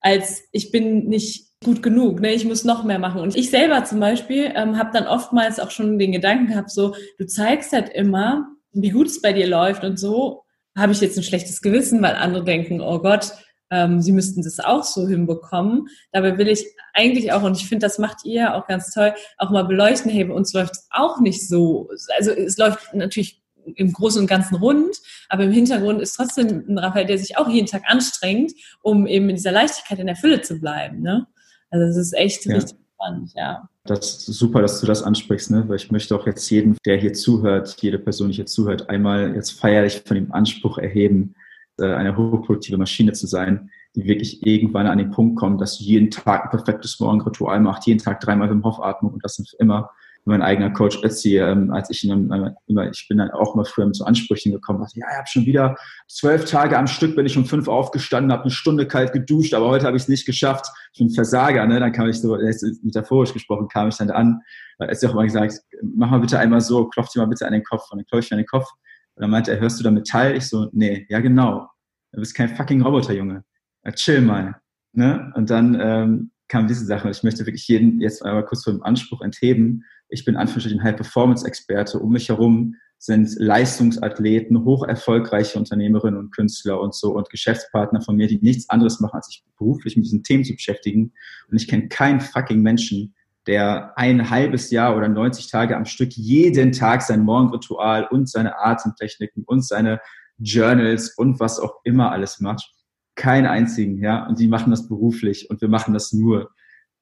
als 0.00 0.42
ich 0.52 0.70
bin 0.70 1.08
nicht 1.08 1.48
gut 1.64 1.82
genug, 1.82 2.20
ne? 2.20 2.32
ich 2.32 2.44
muss 2.44 2.64
noch 2.64 2.84
mehr 2.84 2.98
machen. 2.98 3.20
Und 3.20 3.36
ich 3.36 3.50
selber 3.50 3.84
zum 3.84 4.00
Beispiel 4.00 4.52
ähm, 4.54 4.78
habe 4.78 4.90
dann 4.92 5.06
oftmals 5.06 5.58
auch 5.58 5.70
schon 5.70 5.98
den 5.98 6.12
Gedanken 6.12 6.48
gehabt, 6.48 6.70
so, 6.70 6.94
du 7.18 7.26
zeigst 7.26 7.72
halt 7.72 7.88
immer, 7.88 8.48
wie 8.72 8.90
gut 8.90 9.08
es 9.08 9.20
bei 9.20 9.32
dir 9.32 9.48
läuft 9.48 9.82
und 9.82 9.98
so, 9.98 10.44
habe 10.76 10.92
ich 10.92 11.00
jetzt 11.00 11.16
ein 11.16 11.24
schlechtes 11.24 11.60
Gewissen, 11.60 12.00
weil 12.02 12.14
andere 12.14 12.44
denken, 12.44 12.80
oh 12.80 13.00
Gott, 13.00 13.32
ähm, 13.70 14.00
sie 14.00 14.12
müssten 14.12 14.42
das 14.42 14.60
auch 14.60 14.84
so 14.84 15.08
hinbekommen. 15.08 15.88
Dabei 16.12 16.38
will 16.38 16.48
ich 16.48 16.64
eigentlich 16.94 17.32
auch, 17.32 17.42
und 17.42 17.56
ich 17.56 17.68
finde, 17.68 17.86
das 17.86 17.98
macht 17.98 18.24
ihr 18.24 18.54
auch 18.54 18.66
ganz 18.66 18.92
toll, 18.92 19.14
auch 19.36 19.50
mal 19.50 19.64
beleuchten, 19.64 20.10
hey, 20.10 20.24
bei 20.24 20.34
uns 20.34 20.52
läuft 20.52 20.72
es 20.72 20.86
auch 20.90 21.20
nicht 21.20 21.46
so. 21.46 21.90
Also 22.16 22.30
es 22.30 22.56
läuft 22.56 22.94
natürlich 22.94 23.42
im 23.76 23.92
Großen 23.92 24.20
und 24.20 24.26
Ganzen 24.26 24.56
rund, 24.56 24.96
aber 25.28 25.44
im 25.44 25.52
Hintergrund 25.52 26.00
ist 26.00 26.14
trotzdem 26.14 26.64
ein 26.68 26.78
Raphael, 26.78 27.06
der 27.06 27.18
sich 27.18 27.36
auch 27.36 27.48
jeden 27.48 27.66
Tag 27.66 27.82
anstrengt, 27.86 28.52
um 28.82 29.06
eben 29.06 29.28
in 29.28 29.36
dieser 29.36 29.52
Leichtigkeit 29.52 29.98
in 29.98 30.06
der 30.06 30.16
Fülle 30.16 30.42
zu 30.42 30.58
bleiben. 30.58 31.00
Ne? 31.00 31.26
Also 31.70 31.86
es 31.86 31.96
ist 31.96 32.12
echt 32.14 32.44
ja. 32.46 32.56
richtig 32.56 32.78
spannend, 32.94 33.32
ja. 33.34 33.68
Das 33.84 34.28
ist 34.28 34.38
super, 34.38 34.60
dass 34.60 34.80
du 34.80 34.86
das 34.86 35.02
ansprichst, 35.02 35.50
ne? 35.50 35.68
weil 35.68 35.76
ich 35.76 35.90
möchte 35.90 36.14
auch 36.14 36.26
jetzt 36.26 36.48
jeden, 36.50 36.76
der 36.84 36.98
hier 36.98 37.12
zuhört, 37.14 37.76
jede 37.80 37.98
Person, 37.98 38.28
die 38.28 38.34
hier 38.34 38.46
zuhört, 38.46 38.90
einmal 38.90 39.34
jetzt 39.34 39.52
feierlich 39.52 40.02
von 40.04 40.16
dem 40.16 40.32
Anspruch 40.32 40.78
erheben, 40.78 41.34
äh, 41.78 41.94
eine 41.94 42.16
hochproduktive 42.16 42.76
Maschine 42.76 43.12
zu 43.12 43.26
sein, 43.26 43.70
die 43.94 44.04
wirklich 44.04 44.46
irgendwann 44.46 44.86
an 44.86 44.98
den 44.98 45.10
Punkt 45.10 45.38
kommt, 45.38 45.60
dass 45.60 45.78
du 45.78 45.84
jeden 45.84 46.10
Tag 46.10 46.44
ein 46.44 46.50
perfektes 46.50 47.00
Morgenritual 47.00 47.60
macht, 47.60 47.86
jeden 47.86 48.00
Tag 48.00 48.20
dreimal 48.20 48.50
im 48.50 48.64
Hoffatmung 48.64 49.14
und 49.14 49.24
das 49.24 49.34
sind 49.34 49.48
für 49.48 49.56
immer 49.56 49.90
mein 50.28 50.42
eigener 50.42 50.70
Coach 50.70 51.02
Ötzi, 51.02 51.38
ähm, 51.38 51.72
als 51.72 51.90
ich 51.90 52.04
ihn 52.04 52.30
äh, 52.30 52.52
immer, 52.66 52.90
ich 52.90 53.06
bin 53.08 53.18
dann 53.18 53.30
auch 53.30 53.54
mal 53.54 53.64
früher 53.64 53.90
zu 53.92 54.04
Ansprüchen 54.04 54.52
gekommen, 54.52 54.80
dachte, 54.80 54.98
ja, 54.98 55.06
ich 55.10 55.16
habe 55.16 55.28
schon 55.28 55.46
wieder 55.46 55.76
zwölf 56.08 56.44
Tage 56.44 56.78
am 56.78 56.86
Stück, 56.86 57.16
bin 57.16 57.26
ich 57.26 57.36
um 57.36 57.44
fünf 57.44 57.68
aufgestanden, 57.68 58.32
habe 58.32 58.42
eine 58.42 58.50
Stunde 58.50 58.86
kalt 58.86 59.12
geduscht, 59.12 59.54
aber 59.54 59.68
heute 59.68 59.86
habe 59.86 59.96
ich 59.96 60.04
es 60.04 60.08
nicht 60.08 60.26
geschafft. 60.26 60.66
Ich 60.92 60.98
bin 60.98 61.10
Versager, 61.10 61.66
ne? 61.66 61.80
Dann 61.80 61.92
kam 61.92 62.08
ich 62.08 62.20
so, 62.20 62.36
metaphorisch 62.82 63.32
gesprochen, 63.32 63.68
kam 63.68 63.88
ich 63.88 63.96
dann 63.96 64.10
an, 64.10 64.40
er 64.78 64.88
hat 64.88 65.04
auch 65.04 65.14
mal 65.14 65.24
gesagt, 65.24 65.54
mach 65.82 66.10
mal 66.10 66.20
bitte 66.20 66.38
einmal 66.38 66.60
so, 66.60 66.86
klopf 66.86 67.10
dir 67.10 67.20
mal 67.20 67.26
bitte 67.26 67.46
an 67.46 67.52
den 67.52 67.64
Kopf, 67.64 67.90
und 67.90 67.98
dann 67.98 68.06
klopf 68.06 68.24
ich 68.24 68.32
an 68.32 68.38
den 68.38 68.46
Kopf. 68.46 68.66
Und 69.14 69.22
dann 69.22 69.30
meinte 69.30 69.50
er, 69.50 69.60
hörst 69.60 69.80
du 69.80 69.84
da 69.84 69.90
Metall? 69.90 70.36
Ich 70.36 70.48
so, 70.48 70.68
nee, 70.72 71.06
ja 71.08 71.20
genau. 71.20 71.68
Du 72.12 72.20
bist 72.20 72.34
kein 72.34 72.48
fucking 72.48 72.82
Roboter, 72.82 73.12
Junge. 73.14 73.44
Ja, 73.84 73.92
chill 73.92 74.20
mal. 74.20 74.56
Ne? 74.92 75.32
Und 75.34 75.50
dann 75.50 75.76
ähm, 75.80 76.30
kam 76.48 76.66
diese 76.66 76.84
Sache. 76.84 77.10
Ich 77.10 77.22
möchte 77.22 77.44
wirklich 77.46 77.66
jeden 77.68 78.00
jetzt 78.00 78.24
einmal 78.24 78.44
kurz 78.44 78.64
vom 78.64 78.82
Anspruch 78.82 79.20
entheben, 79.20 79.84
ich 80.08 80.24
bin 80.24 80.36
Anführungsstrichen 80.36 80.82
High-Performance-Experte. 80.82 81.98
Um 81.98 82.12
mich 82.12 82.28
herum 82.28 82.74
sind 82.98 83.28
Leistungsathleten, 83.38 84.64
hoch 84.64 84.84
erfolgreiche 84.84 85.58
Unternehmerinnen 85.58 86.18
und 86.18 86.34
Künstler 86.34 86.80
und 86.80 86.94
so 86.94 87.14
und 87.14 87.30
Geschäftspartner 87.30 88.00
von 88.00 88.16
mir, 88.16 88.26
die 88.26 88.38
nichts 88.38 88.68
anderes 88.68 88.98
machen, 89.00 89.16
als 89.16 89.26
sich 89.26 89.44
beruflich 89.56 89.96
mit 89.96 90.04
diesen 90.04 90.24
Themen 90.24 90.44
zu 90.44 90.54
beschäftigen. 90.54 91.12
Und 91.50 91.56
ich 91.56 91.68
kenne 91.68 91.88
keinen 91.88 92.20
fucking 92.20 92.60
Menschen, 92.60 93.14
der 93.46 93.96
ein 93.96 94.30
halbes 94.30 94.70
Jahr 94.70 94.96
oder 94.96 95.08
90 95.08 95.50
Tage 95.50 95.76
am 95.76 95.84
Stück 95.84 96.12
jeden 96.12 96.72
Tag 96.72 97.02
sein 97.02 97.22
Morgenritual 97.22 98.06
und 98.10 98.28
seine 98.28 98.58
Atemtechniken 98.58 99.44
und 99.44 99.64
seine 99.64 100.00
Journals 100.38 101.14
und 101.16 101.40
was 101.40 101.58
auch 101.58 101.76
immer 101.84 102.10
alles 102.10 102.40
macht. 102.40 102.72
Keinen 103.14 103.46
einzigen, 103.46 104.02
ja. 104.02 104.26
Und 104.26 104.38
die 104.38 104.48
machen 104.48 104.70
das 104.70 104.88
beruflich 104.88 105.50
und 105.50 105.60
wir 105.60 105.68
machen 105.68 105.94
das 105.94 106.12
nur. 106.12 106.50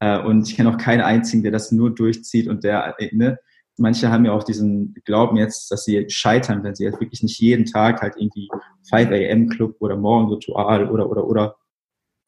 Äh, 0.07 0.21
und 0.21 0.49
ich 0.49 0.57
kenne 0.57 0.71
auch 0.71 0.79
keinen 0.79 1.01
einzigen, 1.01 1.43
der 1.43 1.53
das 1.53 1.73
nur 1.73 1.95
durchzieht 1.95 2.49
und 2.49 2.65
der, 2.65 2.95
äh, 2.99 3.15
ne, 3.15 3.39
manche 3.77 4.11
haben 4.11 4.25
ja 4.25 4.33
auch 4.33 4.45
diesen 4.45 4.95
Glauben 5.05 5.37
jetzt, 5.37 5.71
dass 5.71 5.85
sie 5.85 6.07
scheitern, 6.09 6.63
wenn 6.63 6.75
sie 6.75 6.85
jetzt 6.85 7.01
wirklich 7.01 7.23
nicht 7.23 7.41
jeden 7.41 7.67
Tag 7.67 8.01
halt 8.01 8.15
irgendwie 8.17 8.49
5 8.89 9.11
a.m. 9.11 9.49
Club 9.49 9.77
oder 9.81 9.97
Morgenritual 9.97 10.91
oder, 10.91 11.11
oder, 11.11 11.27
oder. 11.27 11.57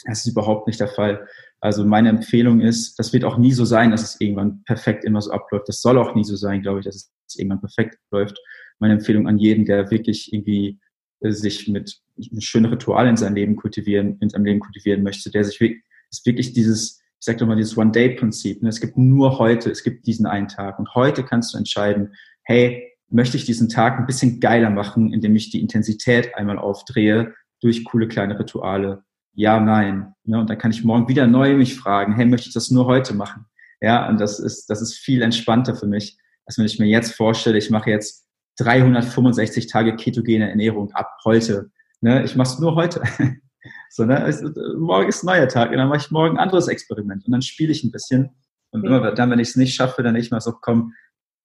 Das 0.05 0.21
ist 0.21 0.33
überhaupt 0.33 0.67
nicht 0.67 0.79
der 0.81 0.89
Fall. 0.89 1.27
Also 1.61 1.85
meine 1.85 2.11
Empfehlung 2.11 2.61
ist, 2.61 2.99
das 2.99 3.13
wird 3.13 3.25
auch 3.25 3.37
nie 3.37 3.53
so 3.53 3.65
sein, 3.65 3.91
dass 3.91 4.03
es 4.03 4.21
irgendwann 4.21 4.63
perfekt 4.65 5.05
immer 5.05 5.21
so 5.21 5.33
abläuft. 5.33 5.69
Das 5.69 5.81
soll 5.81 5.99
auch 5.99 6.15
nie 6.15 6.25
so 6.25 6.37
sein, 6.37 6.63
glaube 6.63 6.81
ich, 6.81 6.85
dass 6.85 7.11
es 7.27 7.39
irgendwann 7.39 7.61
perfekt 7.61 7.99
läuft. 8.11 8.39
Meine 8.79 8.95
Empfehlung 8.95 9.27
an 9.27 9.39
jeden, 9.39 9.65
der 9.65 9.91
wirklich 9.91 10.33
irgendwie 10.33 10.79
äh, 11.21 11.33
sich 11.33 11.67
mit 11.67 12.01
schönen 12.39 12.67
Ritualen 12.67 13.11
in 13.11 13.17
seinem 13.17 13.35
Leben 13.35 13.57
kultivieren, 13.57 14.19
in 14.21 14.29
seinem 14.29 14.45
Leben 14.45 14.61
kultivieren 14.61 15.03
möchte, 15.03 15.31
der 15.31 15.45
sich 15.45 15.61
wirklich, 15.61 15.83
ist 16.11 16.27
wirklich 16.27 16.53
dieses, 16.53 17.01
ich 17.21 17.25
sage 17.25 17.45
mal 17.47 17.57
dieses 17.57 17.77
One-Day-Prinzip. 17.77 18.63
Ne? 18.63 18.69
Es 18.69 18.81
gibt 18.81 18.97
nur 18.97 19.39
heute, 19.39 19.71
es 19.71 19.83
gibt 19.83 20.07
diesen 20.07 20.27
einen 20.27 20.49
Tag. 20.49 20.79
Und 20.79 20.95
heute 20.95 21.25
kannst 21.25 21.53
du 21.53 21.59
entscheiden, 21.59 22.15
hey, 22.45 22.93
möchte 23.11 23.37
ich 23.37 23.45
diesen 23.45 23.69
Tag 23.69 23.99
ein 23.99 24.07
bisschen 24.07 24.39
geiler 24.41 24.71
machen, 24.71 25.13
indem 25.13 25.35
ich 25.35 25.51
die 25.51 25.61
Intensität 25.61 26.37
einmal 26.37 26.59
aufdrehe 26.59 27.35
durch 27.61 27.85
coole 27.85 28.07
kleine 28.07 28.39
Rituale. 28.39 29.03
Ja, 29.35 29.59
nein. 29.61 30.15
Ne? 30.25 30.39
Und 30.39 30.49
dann 30.49 30.59
kann 30.59 30.71
ich 30.71 30.85
morgen 30.85 31.09
wieder 31.09 31.27
neu 31.27 31.57
mich 31.57 31.77
fragen, 31.77 32.15
hey, 32.15 32.27
möchte 32.27 32.49
ich 32.49 32.55
das 32.55 32.71
nur 32.71 32.87
heute 32.87 33.15
machen? 33.15 33.47
Ja, 33.81 34.09
und 34.09 34.21
das 34.21 34.39
ist, 34.39 34.67
das 34.67 34.81
ist 34.81 34.95
viel 34.95 35.23
entspannter 35.23 35.75
für 35.75 35.87
mich, 35.87 36.19
als 36.47 36.59
wenn 36.59 36.67
ich 36.67 36.79
mir 36.79 36.87
jetzt 36.87 37.15
vorstelle, 37.15 37.59
ich 37.59 37.71
mache 37.71 37.91
jetzt 37.91 38.27
365 38.59 39.67
Tage 39.67 39.95
ketogene 39.97 40.51
Ernährung 40.51 40.91
ab 40.93 41.17
heute. 41.25 41.71
Ne? 42.01 42.25
Ich 42.25 42.37
mache 42.37 42.55
es 42.55 42.59
nur 42.59 42.75
heute. 42.75 43.03
So, 43.91 44.05
ne? 44.05 44.27
Es, 44.27 44.43
morgen 44.77 45.09
ist 45.09 45.23
ein 45.23 45.27
neuer 45.27 45.49
Tag 45.49 45.71
und 45.71 45.77
dann 45.77 45.89
mache 45.89 45.99
ich 45.99 46.11
morgen 46.11 46.37
ein 46.37 46.43
anderes 46.43 46.69
Experiment 46.69 47.27
und 47.27 47.33
dann 47.33 47.43
spiele 47.43 47.73
ich 47.73 47.85
ein 47.85 47.91
bisschen 47.91 48.31
Und 48.71 48.85
immer 48.85 49.13
dann, 49.13 49.31
wenn 49.31 49.39
ich 49.39 49.49
es 49.49 49.57
nicht 49.57 49.75
schaffe, 49.75 50.03
dann 50.03 50.15
nicht 50.15 50.31
mal 50.31 50.41
so, 50.41 50.53
komm, 50.53 50.95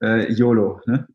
äh, 0.01 0.31
YOLO, 0.31 0.81
ne? 0.85 1.07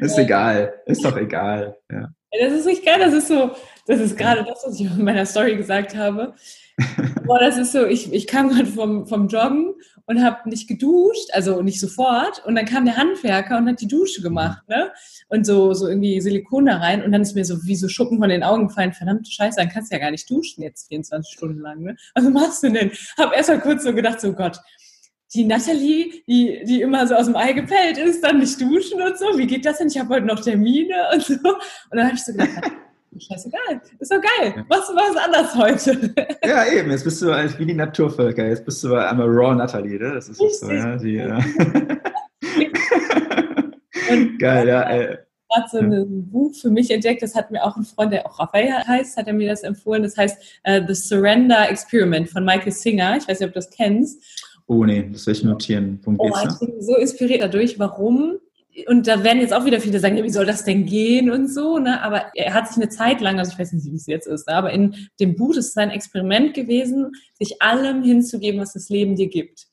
ist 0.00 0.18
egal, 0.18 0.74
ist 0.86 1.04
doch 1.04 1.16
egal. 1.16 1.76
Ja. 1.90 2.08
Das 2.40 2.52
ist 2.52 2.66
nicht 2.66 2.84
geil, 2.84 2.98
das 2.98 3.12
ist 3.12 3.28
so, 3.28 3.50
das 3.86 4.00
ist 4.00 4.16
gerade 4.16 4.44
das, 4.44 4.64
was 4.66 4.80
ich 4.80 4.86
in 4.86 5.04
meiner 5.04 5.26
Story 5.26 5.56
gesagt 5.56 5.94
habe. 5.94 6.34
Boah, 7.24 7.38
das 7.38 7.58
ist 7.58 7.72
so, 7.72 7.84
ich, 7.86 8.12
ich 8.12 8.26
kam 8.26 8.48
gerade 8.48 8.66
vom, 8.66 9.06
vom 9.06 9.28
Joggen 9.28 9.74
und 10.06 10.22
habe 10.22 10.48
nicht 10.48 10.68
geduscht, 10.68 11.28
also 11.32 11.62
nicht 11.62 11.80
sofort. 11.80 12.44
Und 12.44 12.54
dann 12.54 12.64
kam 12.64 12.84
der 12.84 12.96
Handwerker 12.96 13.58
und 13.58 13.68
hat 13.68 13.80
die 13.80 13.88
Dusche 13.88 14.22
gemacht, 14.22 14.68
ne? 14.68 14.92
Und 15.28 15.46
so, 15.46 15.72
so 15.74 15.88
irgendwie 15.88 16.20
Silikon 16.20 16.66
da 16.66 16.78
rein. 16.78 17.02
Und 17.02 17.12
dann 17.12 17.22
ist 17.22 17.34
mir 17.34 17.44
so 17.44 17.62
wie 17.64 17.76
so 17.76 17.88
Schuppen 17.88 18.18
von 18.18 18.28
den 18.28 18.42
Augen 18.42 18.68
gefallen. 18.68 18.92
Verdammte 18.92 19.30
Scheiße, 19.30 19.56
dann 19.56 19.68
kannst 19.68 19.90
du 19.90 19.96
ja 19.96 20.02
gar 20.02 20.10
nicht 20.10 20.28
duschen 20.30 20.62
jetzt 20.62 20.88
24 20.88 21.32
Stunden 21.32 21.60
lang, 21.60 21.82
ne? 21.82 21.96
Was 22.14 22.24
machst 22.24 22.62
du 22.62 22.70
denn? 22.70 22.90
Hab 23.16 23.34
erst 23.34 23.48
mal 23.48 23.60
kurz 23.60 23.84
so 23.84 23.94
gedacht, 23.94 24.20
so 24.20 24.32
Gott, 24.32 24.58
die 25.34 25.44
Nathalie, 25.44 26.22
die, 26.26 26.62
die 26.64 26.82
immer 26.82 27.06
so 27.06 27.14
aus 27.14 27.26
dem 27.26 27.36
Ei 27.36 27.52
gepellt 27.52 27.96
ist, 27.96 28.22
dann 28.22 28.38
nicht 28.38 28.60
duschen 28.60 29.00
und 29.00 29.18
so. 29.18 29.38
Wie 29.38 29.46
geht 29.46 29.64
das 29.64 29.78
denn? 29.78 29.88
Ich 29.88 29.98
habe 29.98 30.14
heute 30.14 30.26
noch 30.26 30.40
Termine 30.40 30.94
und 31.14 31.22
so. 31.22 31.34
Und 31.34 31.96
dann 31.96 32.06
habe 32.06 32.16
ich 32.16 32.24
so 32.24 32.32
gedacht, 32.32 32.70
scheißegal, 33.18 33.80
ist 33.98 34.10
doch 34.10 34.20
geil. 34.20 34.64
Machst 34.68 34.90
du 34.90 34.94
was 34.94 35.16
anders 35.16 35.54
heute? 35.54 36.14
Ja, 36.44 36.66
eben. 36.66 36.90
Jetzt 36.90 37.04
bist 37.04 37.22
du 37.22 37.30
eigentlich 37.30 37.58
wie 37.58 37.66
die 37.66 37.74
Naturvölker. 37.74 38.48
Jetzt 38.48 38.64
bist 38.64 38.82
du 38.82 38.94
einmal 38.94 39.28
Raw 39.28 39.54
Nathalie, 39.54 39.98
ne? 39.98 40.14
Das 40.14 40.28
ist 40.28 40.38
so, 40.38 40.70
ja. 40.70 40.96
Die, 40.96 41.14
ja. 41.14 41.38
geil, 44.38 44.68
ja. 44.68 44.82
Ey. 44.82 45.18
gerade 45.48 45.68
so 45.70 45.78
ein 45.78 46.30
Buch 46.30 46.54
für 46.54 46.70
mich 46.70 46.90
entdeckt, 46.90 47.22
das 47.22 47.34
hat 47.34 47.50
mir 47.50 47.64
auch 47.64 47.76
ein 47.76 47.84
Freund, 47.84 48.12
der 48.12 48.26
auch 48.26 48.38
Raphael 48.38 48.86
heißt, 48.86 49.16
hat 49.16 49.26
er 49.26 49.34
mir 49.34 49.48
das 49.48 49.62
empfohlen. 49.62 50.02
Das 50.02 50.16
heißt 50.16 50.60
uh, 50.68 50.80
The 50.86 50.94
Surrender 50.94 51.70
Experiment 51.70 52.28
von 52.28 52.44
Michael 52.44 52.72
Singer. 52.72 53.16
Ich 53.18 53.28
weiß 53.28 53.40
nicht, 53.40 53.48
ob 53.48 53.54
du 53.54 53.60
das 53.60 53.70
kennst. 53.70 54.22
Oh 54.66 54.84
nee, 54.84 55.08
das 55.12 55.26
will 55.26 55.34
ich 55.34 55.44
notieren. 55.44 56.00
Oh, 56.18 56.30
ich 56.48 56.58
bin 56.58 56.80
so 56.80 56.96
inspiriert 56.96 57.42
dadurch. 57.42 57.78
Warum? 57.78 58.38
Und 58.86 59.06
da 59.06 59.22
werden 59.22 59.40
jetzt 59.40 59.52
auch 59.52 59.66
wieder 59.66 59.80
viele 59.80 59.98
sagen, 59.98 60.16
ja, 60.16 60.24
wie 60.24 60.30
soll 60.30 60.46
das 60.46 60.64
denn 60.64 60.86
gehen 60.86 61.30
und 61.30 61.48
so, 61.48 61.78
ne? 61.78 62.02
Aber 62.02 62.32
er 62.34 62.54
hat 62.54 62.68
sich 62.68 62.78
eine 62.78 62.88
Zeit 62.88 63.20
lang, 63.20 63.38
also 63.38 63.52
ich 63.52 63.58
weiß 63.58 63.72
nicht, 63.72 63.84
wie 63.90 63.96
es 63.96 64.06
jetzt 64.06 64.26
ist, 64.26 64.48
aber 64.48 64.70
in 64.70 65.08
dem 65.20 65.36
Buch 65.36 65.54
ist 65.56 65.68
es 65.68 65.76
ein 65.76 65.90
Experiment 65.90 66.54
gewesen, 66.54 67.12
sich 67.38 67.60
allem 67.60 68.02
hinzugeben, 68.02 68.60
was 68.60 68.72
das 68.72 68.88
Leben 68.88 69.14
dir 69.14 69.28
gibt. 69.28 69.66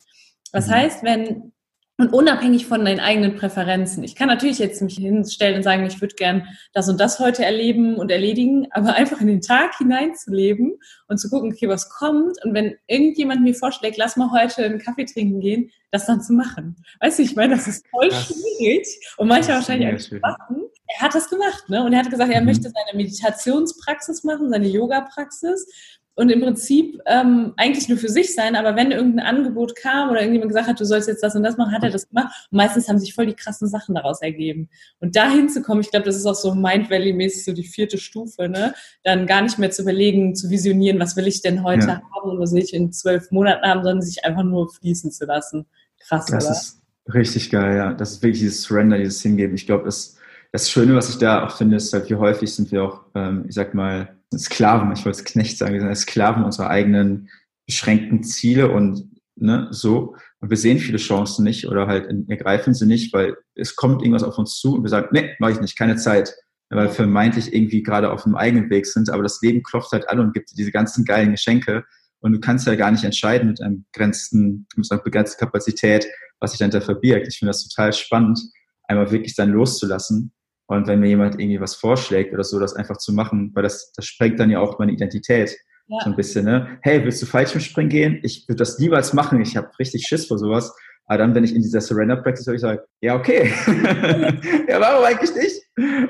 Das 0.51 0.67
mhm. 0.67 0.71
heißt, 0.71 1.03
wenn 1.03 1.53
und 1.99 2.13
unabhängig 2.13 2.65
von 2.65 2.85
deinen 2.85 3.01
eigenen 3.01 3.35
Präferenzen. 3.35 4.05
Ich 4.05 4.15
kann 4.15 4.29
natürlich 4.29 4.57
jetzt 4.57 4.81
mich 4.81 4.95
hinstellen 4.95 5.57
und 5.57 5.63
sagen, 5.63 5.85
ich 5.85 5.99
würde 5.99 6.15
gern 6.15 6.47
das 6.71 6.87
und 6.87 6.97
das 6.97 7.19
heute 7.19 7.43
erleben 7.43 7.95
und 7.95 8.09
erledigen, 8.09 8.67
aber 8.71 8.93
einfach 8.93 9.19
in 9.19 9.27
den 9.27 9.41
Tag 9.41 9.77
hineinzuleben 9.77 10.79
und 11.09 11.17
zu 11.17 11.29
gucken, 11.29 11.51
okay, 11.51 11.67
was 11.67 11.89
kommt. 11.89 12.43
Und 12.45 12.53
wenn 12.53 12.77
irgendjemand 12.87 13.41
mir 13.41 13.53
vorschlägt, 13.53 13.97
lass 13.97 14.15
mal 14.15 14.31
heute 14.31 14.63
einen 14.63 14.79
Kaffee 14.79 15.03
trinken 15.03 15.41
gehen, 15.41 15.71
das 15.91 16.05
dann 16.05 16.21
zu 16.21 16.31
machen. 16.31 16.77
Weißt 17.01 17.19
du, 17.19 17.23
ich 17.23 17.35
meine, 17.35 17.55
das 17.55 17.67
ist 17.67 17.85
voll 17.89 18.07
das, 18.07 18.27
schwierig 18.27 18.87
und 19.17 19.27
manche 19.27 19.49
wahrscheinlich 19.49 20.13
auch 20.13 20.21
machen. 20.21 20.63
Er 20.87 21.01
hat 21.01 21.13
das 21.13 21.29
gemacht, 21.29 21.67
ne? 21.67 21.83
Und 21.83 21.93
er 21.93 21.99
hat 21.99 22.09
gesagt, 22.09 22.31
er 22.31 22.39
mhm. 22.39 22.47
möchte 22.47 22.63
seine 22.69 22.97
Meditationspraxis 22.97 24.23
machen, 24.23 24.49
seine 24.49 24.67
Yoga-Praxis 24.67 25.98
und 26.19 26.29
im 26.29 26.41
Prinzip 26.41 26.99
ähm, 27.05 27.53
eigentlich 27.55 27.87
nur 27.87 27.97
für 27.97 28.09
sich 28.09 28.35
sein, 28.35 28.57
aber 28.57 28.75
wenn 28.75 28.91
irgendein 28.91 29.25
Angebot 29.25 29.77
kam 29.77 30.09
oder 30.09 30.19
irgendjemand 30.19 30.49
gesagt 30.49 30.67
hat, 30.67 30.77
du 30.77 30.83
sollst 30.83 31.07
jetzt 31.07 31.23
das 31.23 31.33
und 31.33 31.43
das 31.43 31.55
machen, 31.55 31.71
hat 31.71 31.81
er 31.81 31.91
das 31.91 32.09
gemacht. 32.09 32.49
Und 32.51 32.57
meistens 32.57 32.89
haben 32.89 32.99
sich 32.99 33.13
voll 33.13 33.27
die 33.27 33.35
krassen 33.35 33.69
Sachen 33.69 33.95
daraus 33.95 34.21
ergeben. 34.21 34.67
Und 34.99 35.15
da 35.15 35.29
hinzukommen, 35.29 35.81
ich 35.81 35.91
glaube, 35.91 36.05
das 36.05 36.17
ist 36.17 36.25
auch 36.25 36.35
so 36.35 36.53
Mind 36.53 36.89
Valley-mäßig 36.89 37.45
so 37.45 37.53
die 37.53 37.63
vierte 37.63 37.97
Stufe, 37.97 38.49
ne? 38.49 38.73
Dann 39.05 39.27
gar 39.27 39.41
nicht 39.41 39.59
mehr 39.59 39.71
zu 39.71 39.83
überlegen, 39.83 40.35
zu 40.35 40.49
visionieren, 40.49 40.99
was 40.99 41.15
will 41.15 41.25
ich 41.25 41.41
denn 41.41 41.63
heute 41.63 41.87
ja. 41.87 42.01
haben 42.13 42.31
und 42.31 42.37
was 42.37 42.51
will 42.51 42.63
ich 42.63 42.73
in 42.73 42.91
zwölf 42.91 43.31
Monaten 43.31 43.65
haben, 43.65 43.81
sondern 43.81 44.01
sich 44.01 44.25
einfach 44.25 44.43
nur 44.43 44.69
fließen 44.69 45.11
zu 45.11 45.23
lassen. 45.23 45.67
Krass, 46.05 46.25
das 46.25 46.43
oder? 46.43 46.51
ist 46.51 46.81
richtig 47.13 47.49
geil, 47.49 47.77
ja. 47.77 47.93
Das 47.93 48.11
ist 48.11 48.23
wirklich 48.23 48.41
dieses 48.41 48.63
Surrender, 48.63 48.97
dieses 48.97 49.21
Hingeben. 49.21 49.55
Ich 49.55 49.65
glaube, 49.65 49.85
das, 49.85 50.17
das 50.51 50.69
Schöne, 50.69 50.95
was 50.95 51.09
ich 51.09 51.17
da 51.17 51.45
auch 51.45 51.55
finde, 51.55 51.77
ist 51.77 51.93
halt, 51.93 52.09
wie 52.09 52.15
häufig 52.15 52.53
sind 52.53 52.73
wir 52.73 52.83
auch, 52.83 53.05
ähm, 53.15 53.45
ich 53.47 53.55
sag 53.55 53.73
mal, 53.73 54.18
Sklaven, 54.37 54.91
ich 54.91 55.05
wollte 55.05 55.19
es 55.19 55.25
Knecht 55.25 55.57
sagen, 55.57 55.73
wir 55.73 55.81
sind 55.81 55.95
Sklaven 55.95 56.43
unserer 56.43 56.69
eigenen 56.69 57.29
beschränkten 57.65 58.23
Ziele 58.23 58.71
und 58.71 59.09
ne, 59.35 59.67
so. 59.71 60.15
Und 60.39 60.49
wir 60.49 60.57
sehen 60.57 60.79
viele 60.79 60.97
Chancen 60.97 61.43
nicht 61.43 61.67
oder 61.67 61.87
halt 61.87 62.07
ergreifen 62.29 62.73
sie 62.73 62.85
nicht, 62.85 63.13
weil 63.13 63.35
es 63.55 63.75
kommt 63.75 64.01
irgendwas 64.01 64.23
auf 64.23 64.37
uns 64.37 64.57
zu 64.57 64.75
und 64.75 64.83
wir 64.83 64.89
sagen, 64.89 65.09
nee, 65.11 65.35
mache 65.39 65.53
ich 65.53 65.61
nicht, 65.61 65.77
keine 65.77 65.95
Zeit. 65.95 66.33
Weil 66.69 66.87
wir 66.87 66.93
vermeintlich 66.93 67.53
irgendwie 67.53 67.81
gerade 67.81 68.11
auf 68.11 68.25
einem 68.25 68.35
eigenen 68.35 68.69
Weg 68.69 68.85
sind, 68.85 69.09
aber 69.09 69.23
das 69.23 69.41
Leben 69.41 69.63
klopft 69.63 69.91
halt 69.91 70.07
alle 70.07 70.21
und 70.21 70.33
gibt 70.33 70.51
diese 70.55 70.71
ganzen 70.71 71.03
geilen 71.03 71.31
Geschenke. 71.31 71.83
Und 72.19 72.33
du 72.33 72.39
kannst 72.39 72.67
ja 72.67 72.75
gar 72.75 72.91
nicht 72.91 73.03
entscheiden 73.03 73.49
mit 73.49 73.61
einem 73.61 73.85
begrenzten, 73.91 74.67
mit 74.75 74.91
einer 74.91 75.01
begrenzten 75.01 75.39
Kapazität, 75.39 76.05
was 76.39 76.51
sich 76.51 76.59
dahinter 76.59 76.81
verbirgt. 76.81 77.27
Ich 77.27 77.39
finde 77.39 77.49
das 77.49 77.67
total 77.67 77.91
spannend, 77.93 78.39
einmal 78.87 79.11
wirklich 79.11 79.35
dann 79.35 79.49
loszulassen 79.49 80.31
und 80.69 80.85
wenn 80.85 80.99
mir 80.99 81.07
jemand 81.07 81.39
irgendwie 81.39 81.59
was 81.59 81.75
vorschlägt 81.75 82.31
oder 82.31 82.43
so, 82.43 82.59
das 82.59 82.75
einfach 82.75 82.97
zu 82.97 83.11
machen, 83.11 83.51
weil 83.55 83.63
das, 83.63 83.91
das 83.93 84.05
sprengt 84.05 84.39
dann 84.39 84.51
ja 84.51 84.59
auch 84.59 84.77
meine 84.77 84.91
Identität 84.91 85.57
ja. 85.87 85.97
so 86.03 86.11
ein 86.11 86.15
bisschen. 86.15 86.45
Ne? 86.45 86.77
Hey, 86.83 87.03
willst 87.03 87.19
du 87.23 87.25
Fallschirmspringen 87.25 87.89
gehen? 87.89 88.19
Ich 88.21 88.47
würde 88.47 88.59
das 88.59 88.77
niemals 88.77 89.11
machen. 89.13 89.41
Ich 89.41 89.57
habe 89.57 89.67
richtig 89.79 90.05
Schiss 90.07 90.27
vor 90.27 90.37
sowas. 90.37 90.71
Aber 91.07 91.17
dann, 91.17 91.33
wenn 91.33 91.43
ich 91.43 91.55
in 91.55 91.63
dieser 91.63 91.81
Surrender 91.81 92.17
Practice 92.17 92.45
höre, 92.45 92.53
ich 92.53 92.61
sage, 92.61 92.85
ja, 93.01 93.15
okay. 93.15 93.51
ja, 94.69 94.79
warum 94.79 95.03
eigentlich 95.05 95.33
nicht? 95.33 95.59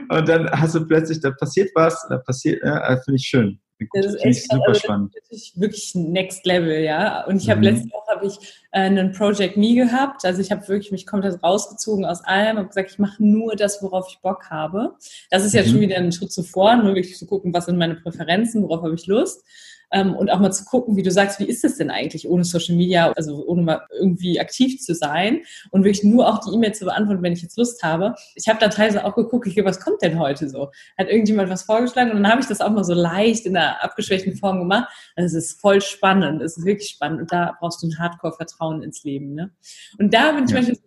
Und 0.09 0.27
dann 0.27 0.51
hast 0.51 0.75
du 0.75 0.85
plötzlich, 0.85 1.21
da 1.21 1.31
passiert 1.31 1.71
was, 1.73 2.05
da 2.09 2.17
passiert, 2.17 2.61
ja, 2.61 2.97
finde 3.05 3.15
ich 3.15 3.27
schön. 3.27 3.61
Das 3.93 4.07
ist 4.07 4.25
echt 4.25 4.51
super 4.51 4.67
also 4.67 4.79
spannend. 4.81 5.13
wirklich, 5.15 5.53
wirklich 5.55 5.95
Next 5.95 6.45
Level, 6.45 6.81
ja. 6.81 7.23
Und 7.27 7.41
ich 7.41 7.49
habe 7.49 7.59
mhm. 7.59 7.63
letzte 7.63 7.89
Woche 7.91 8.08
habe 8.19 8.27
ich 8.27 8.37
äh, 8.71 8.81
einen 8.81 9.11
Project 9.11 9.57
Me 9.57 9.75
gehabt. 9.75 10.25
Also 10.25 10.41
ich 10.41 10.51
habe 10.51 10.67
wirklich 10.67 10.91
mich 10.91 11.05
komplett 11.05 11.41
rausgezogen 11.41 12.05
aus 12.05 12.23
allem 12.23 12.57
und 12.57 12.67
gesagt, 12.67 12.91
ich 12.91 12.99
mache 12.99 13.23
nur 13.23 13.55
das, 13.55 13.81
worauf 13.81 14.07
ich 14.09 14.19
Bock 14.19 14.49
habe. 14.49 14.95
Das 15.29 15.45
ist 15.45 15.53
ja 15.53 15.63
mhm. 15.63 15.67
schon 15.67 15.79
wieder 15.79 15.97
ein 15.97 16.11
Schritt 16.11 16.31
zuvor, 16.31 16.75
nur 16.75 16.95
wirklich 16.95 17.17
zu 17.17 17.25
gucken, 17.25 17.53
was 17.53 17.65
sind 17.65 17.77
meine 17.77 17.95
Präferenzen, 17.95 18.63
worauf 18.63 18.83
habe 18.83 18.95
ich 18.95 19.07
Lust 19.07 19.43
ähm, 19.91 20.15
und 20.15 20.29
auch 20.29 20.39
mal 20.39 20.51
zu 20.51 20.65
gucken, 20.65 20.95
wie 20.95 21.03
du 21.03 21.11
sagst, 21.11 21.39
wie 21.39 21.45
ist 21.45 21.63
es 21.63 21.77
denn 21.77 21.89
eigentlich 21.89 22.27
ohne 22.29 22.43
Social 22.43 22.75
Media, 22.75 23.11
also 23.11 23.45
ohne 23.45 23.61
mal 23.61 23.81
irgendwie 23.97 24.39
aktiv 24.39 24.79
zu 24.79 24.93
sein 24.93 25.41
und 25.71 25.83
wirklich 25.83 26.03
nur 26.03 26.27
auch 26.27 26.39
die 26.39 26.53
E-Mail 26.53 26.73
zu 26.73 26.85
beantworten, 26.85 27.23
wenn 27.23 27.33
ich 27.33 27.41
jetzt 27.41 27.57
Lust 27.57 27.83
habe. 27.83 28.15
Ich 28.35 28.47
habe 28.47 28.59
da 28.59 28.69
teilweise 28.69 29.05
auch 29.05 29.15
geguckt, 29.15 29.47
okay, 29.47 29.65
was 29.65 29.79
kommt 29.79 30.01
denn 30.01 30.19
heute 30.19 30.49
so? 30.49 30.71
Hat 30.97 31.07
irgendjemand 31.07 31.49
was 31.49 31.63
vorgeschlagen 31.63 32.11
und 32.11 32.23
dann 32.23 32.31
habe 32.31 32.41
ich 32.41 32.47
das 32.47 32.61
auch 32.61 32.69
mal 32.69 32.83
so 32.83 32.93
leicht 32.93 33.45
in 33.45 33.57
einer 33.57 33.83
abgeschwächten 33.83 34.35
Form 34.35 34.59
gemacht. 34.59 34.89
Also 35.15 35.37
es 35.37 35.45
ist 35.45 35.61
voll 35.61 35.81
spannend, 35.81 36.41
es 36.41 36.57
ist 36.57 36.65
wirklich 36.65 36.89
spannend 36.89 37.21
und 37.21 37.31
da 37.31 37.55
brauchst 37.59 37.81
du 37.81 37.87
ein 37.87 37.99
Hardcore-Vertrauen 38.09 38.83
ins 38.83 39.03
Leben. 39.03 39.33
Ne? 39.33 39.51
Und 39.97 40.13
da 40.13 40.31
bin 40.31 40.45
ich 40.45 40.51
ja. 40.51 40.57
manchmal 40.57 40.77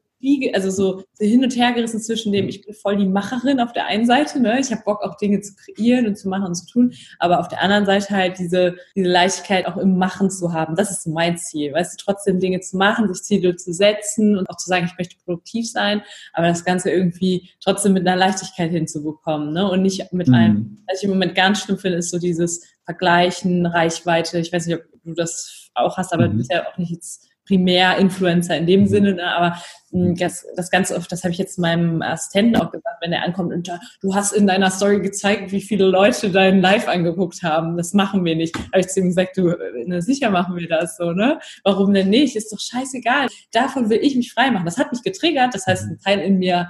also 0.55 0.71
so, 0.71 1.03
so 1.15 1.25
hin 1.25 1.43
und 1.43 1.57
her 1.57 1.73
gerissen 1.73 2.01
zwischen 2.01 2.33
dem, 2.33 2.49
ich 2.49 2.65
bin 2.65 2.75
voll 2.75 2.97
die 2.97 3.07
Macherin 3.07 3.61
auf 3.61 3.73
der 3.73 3.87
einen 3.87 4.07
Seite, 4.07 4.41
ne? 4.41 4.61
ich 4.61 4.71
habe 4.71 4.83
Bock 4.85 5.03
auch 5.03 5.17
Dinge 5.17 5.41
zu 5.41 5.55
kreieren 5.55 6.07
und 6.07 6.17
zu 6.17 6.29
machen 6.29 6.47
und 6.47 6.55
zu 6.55 6.67
tun, 6.67 6.93
aber 7.19 7.41
auf 7.41 7.49
der 7.49 7.61
anderen 7.61 7.87
Seite 7.87 8.11
halt 8.11 8.39
diese, 8.39 8.77
diese 8.95 9.09
Leichtigkeit 9.09 9.67
auch 9.67 9.77
im 9.77 9.99
Machen 9.99 10.31
zu 10.31 10.53
haben. 10.53 10.77
Das 10.77 10.91
ist 10.91 11.07
mein 11.07 11.37
Ziel, 11.39 11.73
weißt 11.73 11.95
du, 11.95 12.05
trotzdem 12.05 12.39
Dinge 12.39 12.61
zu 12.61 12.77
machen, 12.77 13.13
sich 13.13 13.25
Ziele 13.25 13.57
zu 13.57 13.73
setzen 13.73 14.39
und 14.39 14.49
auch 14.49 14.57
zu 14.57 14.69
sagen, 14.69 14.87
ich 14.87 14.97
möchte 14.97 15.17
produktiv 15.25 15.71
sein, 15.71 16.03
aber 16.33 16.49
das 16.49 16.65
Ganze 16.65 16.91
irgendwie 16.91 17.51
trotzdem 17.61 17.93
mit 17.93 18.07
einer 18.07 18.17
Leichtigkeit 18.17 18.71
hinzubekommen 18.71 19.53
ne? 19.53 19.69
und 19.69 19.83
nicht 19.83 20.13
mit 20.13 20.29
mhm. 20.29 20.35
einem, 20.35 20.79
was 20.89 20.99
ich 20.99 21.05
im 21.05 21.11
Moment 21.11 21.35
ganz 21.35 21.61
schlimm 21.61 21.79
finde, 21.79 21.99
ist 21.99 22.11
so 22.11 22.19
dieses 22.19 22.65
Vergleichen, 22.85 23.67
Reichweite, 23.67 24.39
ich 24.39 24.53
weiß 24.53 24.67
nicht, 24.67 24.77
ob 24.77 24.85
du 25.05 25.15
das 25.15 25.62
auch 25.75 25.97
hast, 25.97 26.13
aber 26.13 26.27
mhm. 26.27 26.33
du 26.33 26.37
bist 26.39 26.53
ja 26.53 26.67
auch 26.67 26.79
nicht 26.79 26.91
jetzt 26.91 27.29
Primär-Influencer 27.47 28.57
in 28.57 28.67
dem 28.67 28.81
mhm. 28.81 28.87
Sinne, 28.87 29.15
ne? 29.15 29.25
aber 29.25 29.57
hm, 29.91 30.17
das, 30.17 30.47
das 30.57 30.71
ganz 30.71 30.93
oft, 30.93 31.11
das 31.11 31.25
habe 31.25 31.33
ich 31.33 31.39
jetzt 31.39 31.59
meinem 31.59 32.01
Assistenten 32.01 32.57
auch 32.57 32.71
gesagt, 32.71 32.97
wenn 33.01 33.13
er 33.13 33.25
ankommt 33.25 33.53
und 33.53 33.71
du 34.01 34.15
hast 34.15 34.33
in 34.33 34.47
deiner 34.47 34.71
Story 34.71 35.01
gezeigt, 35.01 35.51
wie 35.51 35.61
viele 35.61 35.87
Leute 35.87 36.31
deinen 36.31 36.61
Live 36.61 36.89
angeguckt 36.89 37.43
haben. 37.43 37.77
Das 37.77 37.95
machen 37.95 38.25
wir 38.25 38.37
nicht. 38.37 38.57
Habe 38.57 38.81
ich 38.81 38.89
zu 38.89 39.01
ihm 39.01 39.09
gesagt, 39.09 39.37
du, 39.37 39.55
ne, 39.87 40.01
sicher 40.01 40.31
machen 40.31 40.57
wir 40.57 40.69
das 40.69 40.97
so, 40.97 41.13
ne? 41.13 41.41
Warum 41.65 41.93
denn 41.93 42.11
nicht? 42.11 42.37
Ist 42.37 42.53
doch 42.53 42.61
scheißegal. 42.61 43.29
Davon 43.53 43.91
will 43.91 43.99
ich 44.01 44.15
mich 44.15 44.33
frei 44.33 44.51
machen. 44.51 44.65
Das 44.65 44.79
hat 44.79 44.93
mich 44.93 45.03
getriggert. 45.03 45.55
Das 45.55 45.67
heißt, 45.67 45.85
ein 45.85 45.99
Teil 45.99 46.21
in 46.21 46.39
mir 46.39 46.69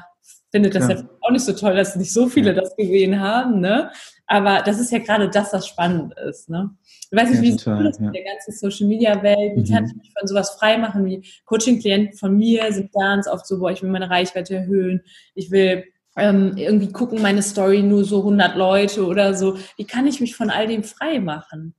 findet 0.50 0.74
das 0.74 0.88
ja. 0.88 0.96
ja 0.96 1.02
auch 1.20 1.30
nicht 1.30 1.44
so 1.44 1.52
toll, 1.52 1.76
dass 1.76 1.96
nicht 1.96 2.12
so 2.12 2.28
viele 2.28 2.54
das 2.54 2.74
gesehen 2.76 3.20
haben, 3.20 3.60
ne? 3.60 3.90
Aber 4.32 4.62
das 4.64 4.80
ist 4.80 4.90
ja 4.90 4.98
gerade 4.98 5.28
das, 5.28 5.52
was 5.52 5.68
spannend 5.68 6.14
ist, 6.26 6.48
ne? 6.48 6.70
Ich 7.10 7.18
weiß 7.18 7.28
nicht, 7.28 7.42
ja, 7.42 7.42
wie 7.42 7.56
total, 7.58 7.86
es 7.86 7.98
ja. 7.98 8.06
mit 8.06 8.14
der 8.14 8.24
ganzen 8.24 8.52
Social 8.52 8.88
Media 8.88 9.22
Welt, 9.22 9.56
wie 9.56 9.60
mhm. 9.60 9.74
kann 9.74 9.84
ich 9.84 9.94
mich 9.94 10.10
von 10.18 10.26
sowas 10.26 10.52
freimachen, 10.58 11.04
wie 11.04 11.22
Coaching-Klienten 11.44 12.16
von 12.16 12.34
mir 12.34 12.72
sind 12.72 12.90
ganz 12.92 13.28
oft 13.28 13.46
so, 13.46 13.58
boah, 13.58 13.72
ich 13.72 13.82
will 13.82 13.90
meine 13.90 14.08
Reichweite 14.08 14.54
erhöhen, 14.54 15.02
ich 15.34 15.50
will 15.50 15.84
ähm, 16.16 16.54
irgendwie 16.56 16.90
gucken, 16.90 17.20
meine 17.20 17.42
Story 17.42 17.82
nur 17.82 18.06
so 18.06 18.20
100 18.20 18.56
Leute 18.56 19.04
oder 19.04 19.34
so. 19.34 19.58
Wie 19.76 19.84
kann 19.84 20.06
ich 20.06 20.22
mich 20.22 20.34
von 20.34 20.48
all 20.48 20.66
dem 20.66 20.82
frei 20.82 21.20
machen? 21.20 21.74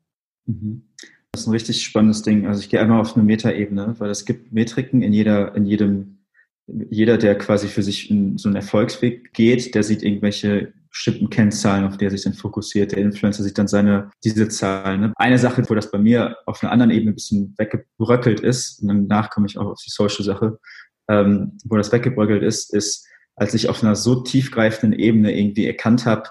Mhm. 0.46 0.84
Das 1.32 1.42
ist 1.42 1.48
ein 1.48 1.54
richtig 1.54 1.84
spannendes 1.84 2.22
Ding. 2.22 2.46
Also 2.46 2.62
ich 2.62 2.70
gehe 2.70 2.80
einmal 2.80 3.02
auf 3.02 3.16
eine 3.16 3.26
Metaebene, 3.26 3.96
weil 3.98 4.12
es 4.12 4.26
gibt 4.26 4.54
Metriken 4.54 5.02
in 5.02 5.12
jeder, 5.12 5.56
in 5.56 5.66
jedem, 5.66 6.20
jeder, 6.68 7.18
der 7.18 7.36
quasi 7.36 7.68
für 7.68 7.82
sich 7.82 8.12
in 8.12 8.38
so 8.38 8.48
einen 8.48 8.58
Erfolgsweg 8.58 9.34
geht, 9.34 9.74
der 9.74 9.82
sieht 9.82 10.04
irgendwelche 10.04 10.72
bestimmten 10.94 11.30
Kennzahlen, 11.30 11.86
auf 11.86 11.98
die 11.98 12.06
er 12.06 12.12
sich 12.12 12.24
dann 12.24 12.34
fokussiert. 12.34 12.92
Der 12.92 13.00
Influencer 13.00 13.44
sieht 13.44 13.58
dann 13.58 13.68
seine, 13.68 14.12
diese 14.24 14.48
Zahlen. 14.48 15.02
Ne? 15.02 15.14
Eine 15.16 15.40
Sache, 15.40 15.64
wo 15.68 15.76
das 15.76 15.92
bei 15.92 15.98
mir 15.98 16.38
auf 16.46 16.64
einer 16.64 16.72
anderen 16.72 16.92
Ebene 16.92 17.12
ein 17.12 17.16
bisschen 17.16 17.56
weggebröckelt 17.58 18.40
ist, 18.40 18.82
und 18.82 18.88
danach 18.88 19.30
komme 19.32 19.48
ich 19.48 19.58
auch 19.58 19.66
auf 19.66 19.82
die 19.84 19.90
Social-Sache, 19.90 20.60
ähm, 21.10 21.58
wo 21.66 21.76
das 21.76 21.92
weggebröckelt 21.92 22.44
ist, 22.44 22.74
ist, 22.74 23.08
als 23.36 23.56
ich 23.56 23.68
auf 23.68 23.84
einer 23.84 23.96
so 23.96 24.22
tiefgreifenden 24.22 24.98
Ebene 24.98 25.36
irgendwie 25.36 25.66
erkannt 25.66 26.06
habe, 26.06 26.30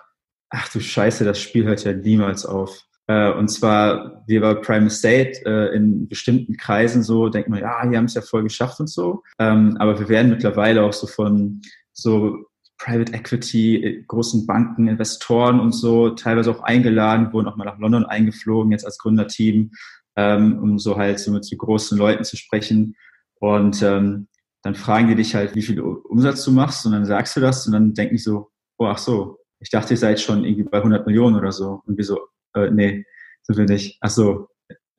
ach 0.51 0.69
du 0.69 0.81
Scheiße, 0.81 1.25
das 1.25 1.41
Spiel 1.41 1.65
hört 1.65 1.85
ja 1.85 1.93
niemals 1.93 2.47
auf. 2.47 2.85
Äh, 3.09 3.33
und 3.33 3.49
zwar, 3.49 4.23
wir 4.29 4.41
bei 4.41 4.55
Prime 4.55 4.87
Estate 4.87 5.45
äh, 5.45 5.75
in 5.75 6.09
bestimmten 6.09 6.57
Kreisen 6.57 7.03
so, 7.03 7.29
denkt 7.29 7.49
man, 7.49 7.61
ja, 7.61 7.85
die 7.87 7.97
haben 7.97 8.05
es 8.05 8.15
ja 8.15 8.23
voll 8.23 8.45
geschafft 8.45 8.79
und 8.79 8.89
so. 8.89 9.23
Ähm, 9.41 9.77
aber 9.81 9.99
wir 9.99 10.09
werden 10.09 10.31
mittlerweile 10.31 10.85
auch 10.85 10.93
so 10.93 11.09
von 11.09 11.63
so 11.93 12.47
Private 12.83 13.13
Equity, 13.13 13.77
äh, 13.77 14.03
großen 14.03 14.47
Banken, 14.47 14.89
Investoren 14.89 15.61
und 15.61 15.73
so 15.73 16.11
teilweise 16.11 16.51
auch 16.51 16.63
eingeladen, 16.63 17.33
wurden 17.33 17.47
auch 17.47 17.57
mal 17.57 17.65
nach 17.65 17.79
London 17.79 18.05
eingeflogen, 18.05 18.73
jetzt 18.73 18.85
als 18.85 18.99
Gründerteam, 18.99 19.71
ähm, 20.17 20.59
um 20.59 20.79
so 20.79 20.97
halt 20.97 21.21
so 21.21 21.31
mit 21.31 21.45
so 21.45 21.57
großen 21.57 21.97
Leuten 21.97 22.25
zu 22.25 22.37
sprechen. 22.37 22.97
Und 23.41 23.83
ähm, 23.83 24.29
dann 24.63 24.75
fragen 24.75 25.09
die 25.09 25.15
dich 25.15 25.35
halt, 25.35 25.55
wie 25.55 25.63
viel 25.63 25.81
Umsatz 25.81 26.45
du 26.45 26.51
machst 26.51 26.85
und 26.85 26.93
dann 26.93 27.05
sagst 27.05 27.37
du 27.37 27.41
das 27.41 27.67
und 27.67 27.73
dann 27.73 27.95
denken 27.95 28.17
die 28.17 28.23
so, 28.23 28.51
oh, 28.79 28.87
ach 28.87 28.99
so, 28.99 29.39
ich 29.61 29.71
dachte, 29.71 29.95
ihr 29.95 29.99
seid 29.99 30.21
schon 30.21 30.45
irgendwie 30.45 30.65
bei 30.65 30.79
100 30.79 31.07
Millionen 31.07 31.37
oder 31.37 31.53
so. 31.53 31.83
Und 31.87 31.97
wir 31.97 32.05
so, 32.05 32.19
äh, 32.55 32.71
nee, 32.71 33.05
so 33.43 33.57
will 33.57 33.71
ich. 33.71 33.99
Ach 34.01 34.11
so, 34.11 34.49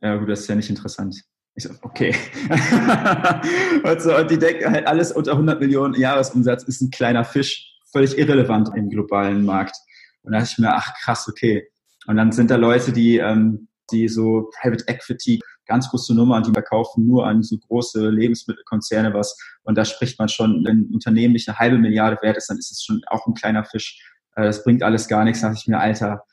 ja 0.02 0.15
gut, 0.15 0.30
das 0.30 0.41
ist 0.41 0.48
ja 0.48 0.56
nicht 0.56 0.69
interessant. 0.69 1.22
Ich 1.56 1.65
so, 1.65 1.69
okay. 1.82 2.15
und, 3.84 4.02
so, 4.02 4.15
und 4.15 4.32
die 4.32 4.39
denken 4.39 4.72
halt, 4.72 4.88
alles 4.88 5.12
unter 5.12 5.34
100 5.34 5.60
Millionen 5.60 5.93
Jahresumsatz 5.96 6.63
ist 6.63 6.82
ein 6.82 6.89
kleiner 6.89 7.26
Fisch, 7.26 7.73
völlig 7.93 8.17
irrelevant 8.17 8.69
im 8.75 8.89
globalen 8.89 9.45
Markt. 9.45 9.75
Und 10.23 10.34
da 10.34 10.39
dachte 10.39 10.51
ich 10.53 10.60
mir, 10.60 10.73
ach 10.73 10.93
krass, 11.01 11.27
okay. 11.29 11.65
Und 12.08 12.17
dann 12.17 12.32
sind 12.32 12.51
da 12.51 12.58
Leute, 12.58 12.91
die, 12.91 13.17
ähm, 13.17 13.67
die 13.91 14.10
so 14.10 14.49
Private 14.60 14.84
Equity, 14.88 15.39
ganz 15.65 15.89
große 15.89 16.13
Nummer, 16.13 16.41
die 16.41 16.51
verkaufen 16.51 17.08
nur 17.08 17.25
an 17.25 17.43
so 17.43 17.58
große 17.58 18.10
Lebensmittelkonzerne 18.10 19.13
was. 19.13 19.38
Und 19.63 19.77
da 19.77 19.86
spricht 19.86 20.19
man 20.19 20.27
schon, 20.27 20.65
wenn 20.65 20.82
ein 20.82 20.93
Unternehmen 20.93 21.34
nicht 21.34 21.47
eine 21.47 21.58
halbe 21.58 21.77
Milliarde 21.77 22.17
wert 22.21 22.36
ist, 22.36 22.49
dann 22.49 22.58
ist 22.58 22.71
es 22.71 22.84
schon 22.84 23.01
auch 23.08 23.25
ein 23.27 23.34
kleiner 23.34 23.63
Fisch. 23.63 24.01
Äh, 24.36 24.43
das 24.43 24.63
bringt 24.63 24.84
alles 24.84 25.08
gar 25.08 25.23
nichts. 25.23 25.41
Da 25.41 25.47
dachte 25.47 25.62
ich 25.62 25.67
mir, 25.67 25.79
Alter, 25.79 26.23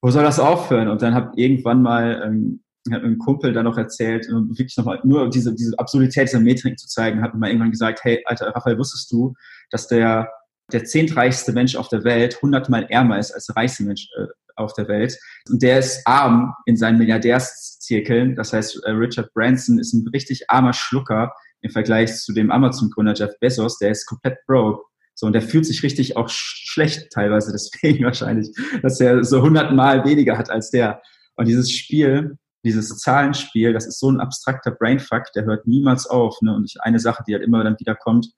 wo 0.00 0.10
soll 0.10 0.24
das 0.24 0.40
aufhören? 0.40 0.88
Und 0.88 1.02
dann 1.02 1.14
habe 1.14 1.32
irgendwann 1.36 1.82
mal 1.82 2.22
ähm, 2.24 2.62
hat 2.90 3.02
ein 3.02 3.18
Kumpel 3.18 3.52
dann 3.52 3.64
noch 3.64 3.76
erzählt, 3.76 4.26
wirklich 4.28 4.76
nochmal 4.76 5.00
nur 5.04 5.28
diese, 5.28 5.54
diese 5.54 5.78
Absurdität 5.78 6.28
dieser 6.28 6.40
Metrik 6.40 6.78
zu 6.78 6.88
zeigen, 6.88 7.22
hat 7.22 7.34
mir 7.34 7.40
mal 7.40 7.48
irgendwann 7.48 7.70
gesagt, 7.70 8.00
hey, 8.02 8.22
Alter, 8.24 8.48
Raphael, 8.54 8.78
wusstest 8.78 9.12
du, 9.12 9.34
dass 9.70 9.86
der, 9.86 10.30
der 10.72 10.84
zehntreichste 10.84 11.52
Mensch 11.52 11.76
auf 11.76 11.88
der 11.88 12.04
Welt 12.04 12.40
hundertmal 12.42 12.84
ärmer 12.90 13.18
ist 13.18 13.32
als 13.32 13.46
der 13.46 13.56
reichste 13.56 13.84
Mensch 13.84 14.08
äh, 14.16 14.26
auf 14.56 14.72
der 14.74 14.88
Welt? 14.88 15.18
Und 15.48 15.62
der 15.62 15.78
ist 15.78 16.06
arm 16.06 16.54
in 16.66 16.76
seinen 16.76 16.98
Milliardärszirkeln. 16.98 18.36
Das 18.36 18.52
heißt, 18.52 18.84
äh, 18.84 18.90
Richard 18.90 19.32
Branson 19.34 19.78
ist 19.78 19.92
ein 19.92 20.06
richtig 20.08 20.48
armer 20.48 20.72
Schlucker 20.72 21.32
im 21.62 21.70
Vergleich 21.70 22.16
zu 22.16 22.32
dem 22.32 22.50
Amazon-Gründer 22.50 23.14
Jeff 23.14 23.38
Bezos, 23.40 23.78
der 23.78 23.90
ist 23.90 24.06
komplett 24.06 24.38
broke. 24.46 24.84
So, 25.14 25.26
und 25.26 25.34
der 25.34 25.42
fühlt 25.42 25.66
sich 25.66 25.82
richtig 25.82 26.16
auch 26.16 26.28
schlecht 26.30 27.10
teilweise 27.12 27.52
deswegen 27.52 28.04
wahrscheinlich, 28.04 28.50
dass 28.82 29.00
er 29.00 29.22
so 29.24 29.42
hundertmal 29.42 30.04
weniger 30.04 30.38
hat 30.38 30.50
als 30.50 30.70
der. 30.70 31.02
Und 31.36 31.46
dieses 31.46 31.70
Spiel, 31.70 32.38
dieses 32.64 32.98
Zahlenspiel, 32.98 33.72
das 33.72 33.86
ist 33.86 33.98
so 33.98 34.10
ein 34.10 34.20
abstrakter 34.20 34.70
Brainfuck, 34.70 35.24
der 35.34 35.44
hört 35.44 35.66
niemals 35.66 36.06
auf. 36.06 36.40
Ne? 36.42 36.54
Und 36.54 36.72
eine 36.80 36.98
Sache, 36.98 37.22
die 37.26 37.34
halt 37.34 37.44
immer 37.44 37.64
dann 37.64 37.78
wieder 37.78 37.94
kommt, 37.94 38.28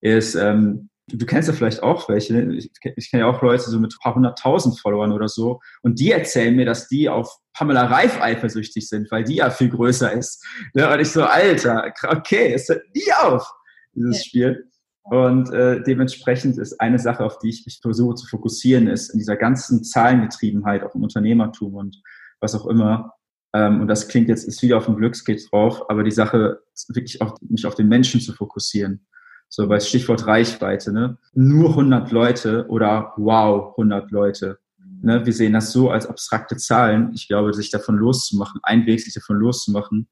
ist, 0.00 0.34
ähm, 0.34 0.88
du 1.12 1.26
kennst 1.26 1.48
ja 1.48 1.54
vielleicht 1.54 1.82
auch 1.82 2.08
welche, 2.08 2.40
ich, 2.52 2.70
ich 2.96 3.10
kenne 3.10 3.24
ja 3.24 3.28
auch 3.28 3.42
Leute 3.42 3.70
so 3.70 3.78
mit 3.78 3.94
ein 3.94 4.02
paar 4.02 4.14
hunderttausend 4.14 4.78
Followern 4.80 5.12
oder 5.12 5.28
so, 5.28 5.60
und 5.82 5.98
die 5.98 6.12
erzählen 6.12 6.54
mir, 6.54 6.64
dass 6.64 6.88
die 6.88 7.08
auf 7.08 7.38
Pamela 7.52 7.86
Reif 7.86 8.20
eifersüchtig 8.20 8.88
sind, 8.88 9.10
weil 9.10 9.24
die 9.24 9.36
ja 9.36 9.50
viel 9.50 9.70
größer 9.70 10.12
ist. 10.12 10.44
Ne? 10.74 10.90
Und 10.92 11.00
ich 11.00 11.10
so, 11.10 11.24
Alter, 11.24 11.92
okay, 12.08 12.52
es 12.54 12.68
hört 12.68 12.82
nie 12.94 13.12
auf, 13.22 13.50
dieses 13.94 14.18
ja. 14.18 14.22
Spiel. 14.24 14.70
Und 15.02 15.52
äh, 15.52 15.82
dementsprechend 15.82 16.58
ist 16.58 16.80
eine 16.80 16.98
Sache, 16.98 17.24
auf 17.24 17.38
die 17.38 17.48
ich 17.48 17.64
mich 17.66 17.80
versuche 17.82 18.14
zu 18.14 18.26
fokussieren, 18.26 18.86
ist 18.86 19.10
in 19.10 19.18
dieser 19.18 19.36
ganzen 19.36 19.82
Zahlengetriebenheit, 19.82 20.84
auch 20.84 20.94
im 20.94 21.02
Unternehmertum 21.02 21.74
und 21.74 22.00
was 22.40 22.54
auch 22.54 22.66
immer. 22.66 23.14
Ähm, 23.52 23.80
und 23.80 23.88
das 23.88 24.08
klingt 24.08 24.28
jetzt, 24.28 24.44
ist 24.44 24.62
wieder 24.62 24.78
auf 24.78 24.86
dem 24.86 24.96
Glückskeks 24.96 25.50
drauf, 25.50 25.88
aber 25.90 26.04
die 26.04 26.10
Sache 26.10 26.60
ist 26.72 26.94
wirklich 26.94 27.20
auch, 27.22 27.36
mich 27.40 27.66
auf 27.66 27.74
den 27.74 27.88
Menschen 27.88 28.20
zu 28.20 28.32
fokussieren. 28.32 29.06
So, 29.52 29.68
weil 29.68 29.80
Stichwort 29.80 30.26
Reichweite, 30.26 30.92
ne? 30.92 31.18
Nur 31.34 31.70
100 31.70 32.10
Leute 32.12 32.66
oder 32.68 33.12
wow, 33.16 33.72
100 33.76 34.10
Leute. 34.10 34.58
Ne? 35.02 35.26
Wir 35.26 35.32
sehen 35.32 35.52
das 35.52 35.72
so 35.72 35.90
als 35.90 36.06
abstrakte 36.06 36.56
Zahlen. 36.56 37.10
Ich 37.14 37.28
glaube, 37.28 37.52
sich 37.52 37.70
davon 37.70 37.96
loszumachen, 37.96 38.60
ein 38.62 38.86
Weg, 38.86 39.00
sich 39.00 39.12
davon 39.12 39.36
loszumachen, 39.36 40.08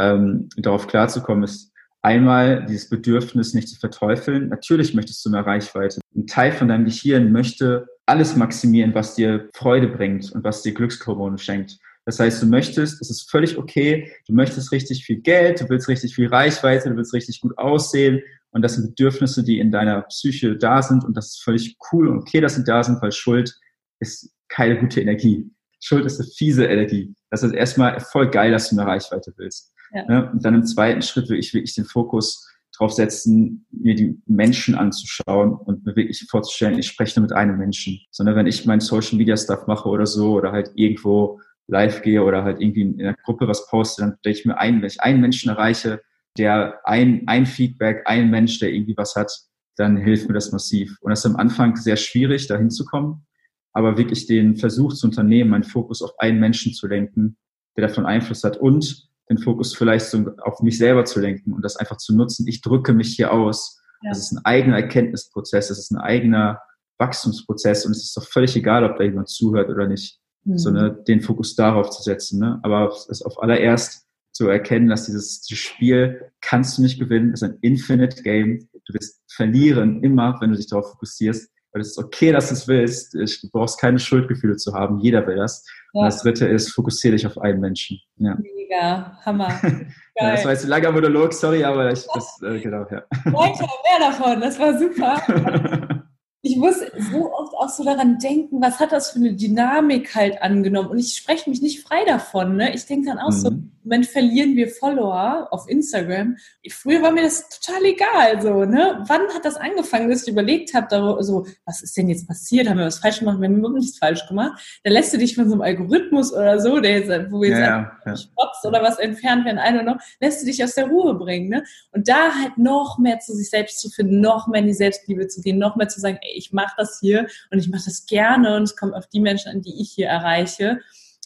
ähm, 0.00 0.48
darauf 0.56 0.86
klarzukommen, 0.86 1.44
ist 1.44 1.72
Einmal 2.00 2.64
dieses 2.64 2.88
Bedürfnis 2.88 3.54
nicht 3.54 3.68
zu 3.68 3.78
verteufeln. 3.78 4.48
Natürlich 4.48 4.94
möchtest 4.94 5.24
du 5.24 5.30
mehr 5.30 5.44
Reichweite. 5.44 6.00
Ein 6.16 6.26
Teil 6.26 6.52
von 6.52 6.68
deinem 6.68 6.84
Gehirn 6.84 7.32
möchte 7.32 7.86
alles 8.06 8.36
maximieren, 8.36 8.94
was 8.94 9.16
dir 9.16 9.48
Freude 9.52 9.88
bringt 9.88 10.30
und 10.32 10.44
was 10.44 10.62
dir 10.62 10.74
Glückshormone 10.74 11.38
schenkt. 11.38 11.76
Das 12.04 12.20
heißt, 12.20 12.42
du 12.42 12.46
möchtest, 12.46 13.02
es 13.02 13.10
ist 13.10 13.30
völlig 13.30 13.58
okay, 13.58 14.12
du 14.26 14.32
möchtest 14.32 14.72
richtig 14.72 15.04
viel 15.04 15.20
Geld, 15.20 15.60
du 15.60 15.68
willst 15.68 15.88
richtig 15.88 16.14
viel 16.14 16.28
Reichweite, 16.28 16.88
du 16.88 16.96
willst 16.96 17.12
richtig 17.12 17.40
gut 17.40 17.58
aussehen 17.58 18.22
und 18.50 18.62
das 18.62 18.74
sind 18.74 18.96
Bedürfnisse, 18.96 19.44
die 19.44 19.58
in 19.58 19.70
deiner 19.70 20.02
Psyche 20.02 20.56
da 20.56 20.82
sind 20.82 21.04
und 21.04 21.16
das 21.16 21.28
ist 21.28 21.42
völlig 21.42 21.76
cool 21.92 22.08
und 22.08 22.18
okay, 22.18 22.40
dass 22.40 22.54
sie 22.54 22.64
da 22.64 22.82
sind, 22.82 23.00
weil 23.02 23.12
Schuld 23.12 23.54
ist 24.00 24.32
keine 24.48 24.78
gute 24.78 25.00
Energie. 25.00 25.50
Schuld 25.80 26.06
ist 26.06 26.20
eine 26.20 26.28
fiese 26.28 26.66
Energie. 26.66 27.14
Das 27.30 27.42
ist 27.42 27.52
erstmal 27.52 28.00
voll 28.00 28.30
geil, 28.30 28.50
dass 28.50 28.70
du 28.70 28.76
mehr 28.76 28.86
Reichweite 28.86 29.32
willst. 29.36 29.72
Ja. 29.92 30.04
Ne? 30.06 30.30
Und 30.32 30.44
dann 30.44 30.54
im 30.54 30.64
zweiten 30.64 31.02
Schritt 31.02 31.28
will 31.28 31.38
ich 31.38 31.54
wirklich 31.54 31.74
den 31.74 31.84
Fokus 31.84 32.46
drauf 32.76 32.92
setzen, 32.92 33.66
mir 33.70 33.94
die 33.94 34.20
Menschen 34.26 34.74
anzuschauen 34.74 35.52
und 35.52 35.84
mir 35.84 35.96
wirklich 35.96 36.24
vorzustellen, 36.30 36.78
ich 36.78 36.86
spreche 36.86 37.18
nur 37.18 37.28
mit 37.28 37.36
einem 37.36 37.58
Menschen. 37.58 38.00
Sondern 38.10 38.36
wenn 38.36 38.46
ich 38.46 38.66
mein 38.66 38.80
Social 38.80 39.18
Media 39.18 39.36
Stuff 39.36 39.66
mache 39.66 39.88
oder 39.88 40.06
so 40.06 40.32
oder 40.32 40.52
halt 40.52 40.70
irgendwo 40.74 41.40
live 41.66 42.02
gehe 42.02 42.22
oder 42.22 42.44
halt 42.44 42.60
irgendwie 42.60 42.82
in 42.82 43.00
einer 43.00 43.14
Gruppe 43.24 43.48
was 43.48 43.66
poste, 43.68 44.02
dann 44.02 44.18
denke 44.24 44.38
ich 44.38 44.46
mir 44.46 44.58
ein, 44.58 44.80
wenn 44.80 44.88
ich 44.88 45.00
einen 45.00 45.20
Menschen 45.20 45.50
erreiche, 45.50 46.00
der 46.38 46.80
ein, 46.84 47.24
ein 47.26 47.46
Feedback, 47.46 48.02
ein 48.06 48.30
Mensch, 48.30 48.58
der 48.58 48.72
irgendwie 48.72 48.96
was 48.96 49.16
hat, 49.16 49.32
dann 49.76 49.96
hilft 49.96 50.28
mir 50.28 50.34
das 50.34 50.52
massiv. 50.52 50.96
Und 51.00 51.10
das 51.10 51.20
ist 51.20 51.26
am 51.26 51.36
Anfang 51.36 51.76
sehr 51.76 51.96
schwierig, 51.96 52.46
da 52.46 52.56
hinzukommen, 52.56 53.26
aber 53.72 53.96
wirklich 53.96 54.26
den 54.26 54.56
Versuch 54.56 54.94
zu 54.94 55.06
unternehmen, 55.06 55.50
meinen 55.50 55.64
Fokus 55.64 56.02
auf 56.02 56.12
einen 56.18 56.40
Menschen 56.40 56.72
zu 56.72 56.86
lenken, 56.86 57.36
der 57.76 57.86
davon 57.86 58.06
Einfluss 58.06 58.42
hat 58.44 58.56
und 58.56 59.08
den 59.30 59.38
Fokus 59.38 59.76
vielleicht 59.76 60.06
so 60.06 60.30
auf 60.42 60.60
mich 60.62 60.78
selber 60.78 61.04
zu 61.04 61.20
lenken 61.20 61.52
und 61.52 61.62
das 61.62 61.76
einfach 61.76 61.98
zu 61.98 62.14
nutzen. 62.14 62.46
Ich 62.48 62.60
drücke 62.60 62.92
mich 62.92 63.14
hier 63.14 63.32
aus. 63.32 63.80
Ja. 64.02 64.10
Das 64.10 64.18
ist 64.18 64.32
ein 64.32 64.44
eigener 64.44 64.76
Erkenntnisprozess, 64.76 65.68
das 65.68 65.78
ist 65.78 65.92
ein 65.92 65.98
eigener 65.98 66.60
Wachstumsprozess 66.98 67.86
und 67.86 67.92
es 67.92 68.04
ist 68.04 68.16
doch 68.16 68.24
völlig 68.24 68.56
egal, 68.56 68.84
ob 68.84 68.96
da 68.96 69.04
jemand 69.04 69.28
zuhört 69.28 69.68
oder 69.70 69.86
nicht. 69.86 70.18
Mhm. 70.44 70.58
So, 70.58 70.70
ne, 70.70 71.04
den 71.06 71.20
Fokus 71.20 71.54
darauf 71.54 71.90
zu 71.90 72.02
setzen. 72.02 72.40
Ne? 72.40 72.58
Aber 72.62 72.88
es 72.88 73.06
ist 73.08 73.22
auf 73.22 73.40
allererst 73.40 74.07
zu 74.38 74.48
erkennen, 74.48 74.88
dass 74.88 75.06
dieses, 75.06 75.44
Spiel 75.50 76.30
kannst 76.40 76.78
du 76.78 76.82
nicht 76.82 77.00
gewinnen, 77.00 77.32
es 77.32 77.42
ist 77.42 77.48
ein 77.48 77.58
Infinite 77.60 78.22
Game. 78.22 78.68
Du 78.86 78.94
wirst 78.94 79.20
verlieren 79.26 80.02
immer, 80.04 80.36
wenn 80.40 80.50
du 80.50 80.56
dich 80.56 80.68
darauf 80.68 80.92
fokussierst. 80.92 81.50
Weil 81.72 81.82
es 81.82 81.88
ist 81.88 81.98
okay, 81.98 82.30
dass 82.30 82.48
du 82.48 82.54
es 82.54 82.68
willst. 82.68 83.14
Du 83.14 83.50
brauchst 83.50 83.80
keine 83.80 83.98
Schuldgefühle 83.98 84.56
zu 84.56 84.72
haben. 84.72 85.00
Jeder 85.00 85.26
will 85.26 85.36
das. 85.36 85.66
Ja. 85.92 86.00
Und 86.00 86.06
das 86.06 86.22
dritte 86.22 86.46
ist, 86.46 86.72
fokussiere 86.72 87.16
dich 87.16 87.26
auf 87.26 87.36
einen 87.36 87.60
Menschen. 87.60 87.98
Ja. 88.16 88.38
Mega, 88.38 89.18
Hammer. 89.26 89.48
ja, 90.16 90.30
das 90.30 90.44
war 90.44 90.52
jetzt 90.52 90.64
ein 90.64 90.70
langer 90.70 90.92
Monolog, 90.92 91.34
sorry, 91.34 91.64
aber 91.64 91.92
ich, 91.92 92.06
das, 92.14 92.40
äh, 92.42 92.60
genau, 92.60 92.86
ja. 92.90 93.02
Weiter, 93.24 93.66
mehr 93.66 94.08
davon, 94.08 94.40
das 94.40 94.58
war 94.58 94.78
super. 94.78 95.97
ich 96.42 96.56
muss 96.56 96.76
so 97.10 97.32
oft 97.32 97.54
auch 97.54 97.68
so 97.68 97.84
daran 97.84 98.18
denken, 98.18 98.62
was 98.62 98.78
hat 98.78 98.92
das 98.92 99.10
für 99.10 99.18
eine 99.18 99.34
Dynamik 99.34 100.14
halt 100.14 100.40
angenommen? 100.40 100.90
Und 100.90 100.98
ich 100.98 101.16
spreche 101.16 101.50
mich 101.50 101.62
nicht 101.62 101.82
frei 101.82 102.04
davon. 102.04 102.56
Ne? 102.56 102.74
Ich 102.74 102.86
denke 102.86 103.08
dann 103.08 103.18
auch 103.18 103.30
mhm. 103.30 103.40
so, 103.40 103.50
Moment 103.88 104.06
verlieren 104.06 104.54
wir 104.54 104.68
Follower 104.68 105.48
auf 105.50 105.66
Instagram. 105.66 106.36
Früher 106.70 107.00
war 107.00 107.10
mir 107.10 107.22
das 107.22 107.48
total 107.48 107.82
egal. 107.86 108.42
So, 108.42 108.66
ne? 108.66 109.02
Wann 109.08 109.22
hat 109.34 109.46
das 109.46 109.56
angefangen, 109.56 110.10
dass 110.10 110.24
ich 110.24 110.28
überlegt 110.28 110.74
habe, 110.74 111.16
so, 111.22 111.46
was 111.64 111.80
ist 111.80 111.96
denn 111.96 112.08
jetzt 112.08 112.28
passiert? 112.28 112.68
Haben 112.68 112.78
wir 112.78 112.84
was 112.84 112.98
falsch 112.98 113.20
gemacht? 113.20 113.40
Wir 113.40 113.48
haben 113.48 113.56
überhaupt 113.56 113.78
nichts 113.78 113.98
falsch 113.98 114.28
gemacht. 114.28 114.80
Da 114.84 114.90
lässt 114.90 115.14
du 115.14 115.18
dich 115.18 115.34
von 115.34 115.46
so 115.46 115.52
einem 115.52 115.62
Algorithmus 115.62 116.34
oder 116.34 116.60
so, 116.60 116.80
der 116.80 116.98
jetzt, 116.98 117.32
wo 117.32 117.40
wir 117.40 117.48
jetzt 117.48 117.60
ja, 117.60 117.90
ja. 118.04 118.16
Spots 118.16 118.64
oder 118.66 118.82
was 118.82 118.98
entfernt 118.98 119.46
werden, 119.46 119.58
einer 119.58 119.82
noch, 119.82 119.96
lässt 120.20 120.42
du 120.42 120.46
dich 120.46 120.62
aus 120.62 120.74
der 120.74 120.88
Ruhe 120.88 121.14
bringen. 121.14 121.48
Ne? 121.48 121.64
Und 121.90 122.08
da 122.08 122.34
halt 122.42 122.58
noch 122.58 122.98
mehr 122.98 123.20
zu 123.20 123.32
sich 123.34 123.48
selbst 123.48 123.80
zu 123.80 123.88
finden, 123.88 124.20
noch 124.20 124.48
mehr 124.48 124.60
in 124.60 124.66
die 124.66 124.74
Selbstliebe 124.74 125.28
zu 125.28 125.40
gehen, 125.40 125.58
noch 125.58 125.76
mehr 125.76 125.88
zu 125.88 125.98
sagen, 125.98 126.18
ey, 126.28 126.36
ich 126.36 126.52
mache 126.52 126.74
das 126.76 126.98
hier 127.00 127.26
und 127.50 127.58
ich 127.58 127.68
mache 127.68 127.84
das 127.86 128.06
gerne 128.06 128.56
und 128.56 128.64
es 128.64 128.76
kommt 128.76 128.94
auf 128.94 129.06
die 129.08 129.20
Menschen 129.20 129.52
an, 129.52 129.62
die 129.62 129.80
ich 129.80 129.92
hier 129.92 130.08
erreiche. 130.08 130.80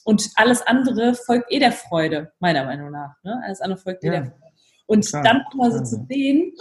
Und 0.05 0.31
alles 0.35 0.63
andere 0.63 1.15
folgt 1.15 1.53
eh 1.53 1.59
der 1.59 1.73
Freude, 1.73 2.33
meiner 2.41 2.65
Meinung 2.65 2.91
nach. 2.91 3.15
Ne? 3.23 3.41
Alles 3.45 3.61
andere 3.61 3.81
folgt 3.81 4.05
eh 4.05 4.09
ja. 4.09 4.13
der 4.13 4.25
Freude. 4.25 4.53
Und 4.87 5.07
klar, 5.07 5.23
dann 5.23 5.43
mal 5.55 5.71
so 5.71 5.83
zu 5.83 6.07
sehen, 6.09 6.53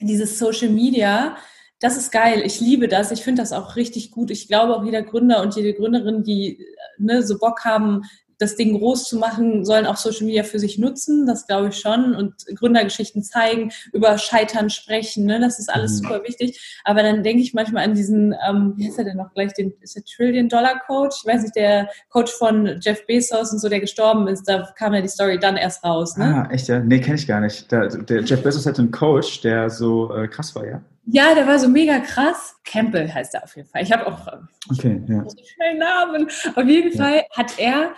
dieses 0.00 0.38
Social 0.38 0.70
Media, 0.70 1.36
Das 1.80 1.96
ist 1.96 2.12
geil. 2.12 2.42
Ich 2.44 2.60
liebe 2.60 2.86
das. 2.86 3.10
Ich 3.10 3.22
finde 3.22 3.42
das 3.42 3.52
auch 3.52 3.74
richtig 3.74 4.12
gut. 4.12 4.30
Ich 4.30 4.46
glaube 4.46 4.76
auch 4.76 4.84
jeder 4.84 5.02
Gründer 5.02 5.42
und 5.42 5.56
jede 5.56 5.74
Gründerin, 5.74 6.22
die 6.22 6.64
ne, 6.98 7.24
so 7.24 7.38
Bock 7.38 7.64
haben, 7.64 8.02
das 8.42 8.56
Ding 8.56 8.76
groß 8.76 9.08
zu 9.08 9.18
machen, 9.18 9.64
sollen 9.64 9.86
auch 9.86 9.96
Social 9.96 10.26
Media 10.26 10.42
für 10.42 10.58
sich 10.58 10.78
nutzen. 10.78 11.26
Das 11.26 11.46
glaube 11.46 11.68
ich 11.68 11.76
schon. 11.76 12.14
Und 12.14 12.44
Gründergeschichten 12.56 13.22
zeigen, 13.22 13.72
über 13.92 14.18
Scheitern 14.18 14.68
sprechen. 14.68 15.26
Ne? 15.26 15.40
Das 15.40 15.58
ist 15.58 15.72
alles 15.72 15.92
mhm. 15.92 16.04
super 16.04 16.22
wichtig. 16.24 16.80
Aber 16.84 17.02
dann 17.02 17.22
denke 17.22 17.42
ich 17.42 17.54
manchmal 17.54 17.84
an 17.84 17.94
diesen, 17.94 18.34
ähm, 18.46 18.74
wie 18.76 18.86
heißt 18.86 18.98
er 18.98 19.04
denn 19.04 19.16
noch 19.16 19.32
gleich, 19.32 19.52
den, 19.54 19.72
ist 19.80 19.96
der 19.96 20.04
Trillion 20.04 20.48
Dollar 20.48 20.80
Coach? 20.86 21.22
Ich 21.22 21.32
weiß 21.32 21.42
nicht, 21.42 21.56
der 21.56 21.88
Coach 22.10 22.32
von 22.32 22.78
Jeff 22.80 23.06
Bezos 23.06 23.52
und 23.52 23.60
so, 23.60 23.68
der 23.68 23.80
gestorben 23.80 24.26
ist. 24.26 24.48
Da 24.48 24.68
kam 24.76 24.92
ja 24.94 25.00
die 25.00 25.08
Story 25.08 25.38
dann 25.38 25.56
erst 25.56 25.84
raus. 25.84 26.16
Ne? 26.16 26.24
Ah, 26.24 26.52
echt 26.52 26.68
ja? 26.68 26.80
Nee, 26.80 27.00
kenne 27.00 27.16
ich 27.16 27.26
gar 27.26 27.40
nicht. 27.40 27.70
Der, 27.70 27.88
der 27.88 28.22
Jeff 28.22 28.42
Bezos 28.42 28.66
hatte 28.66 28.82
einen 28.82 28.90
Coach, 28.90 29.40
der 29.42 29.70
so 29.70 30.12
äh, 30.14 30.26
krass 30.26 30.54
war, 30.54 30.66
ja? 30.66 30.82
Ja, 31.06 31.34
der 31.34 31.46
war 31.46 31.58
so 31.58 31.68
mega 31.68 31.98
krass. 31.98 32.54
Campbell 32.64 33.12
heißt 33.12 33.34
er 33.34 33.42
auf 33.42 33.56
jeden 33.56 33.68
Fall. 33.68 33.82
Ich 33.82 33.92
habe 33.92 34.06
auch 34.06 34.26
ähm, 34.32 34.48
okay, 34.70 35.02
ja. 35.08 35.24
schnell 35.54 35.78
Namen. 35.78 36.28
Auf 36.54 36.66
jeden 36.66 36.96
ja. 36.96 37.04
Fall 37.04 37.24
hat 37.32 37.58
er 37.58 37.94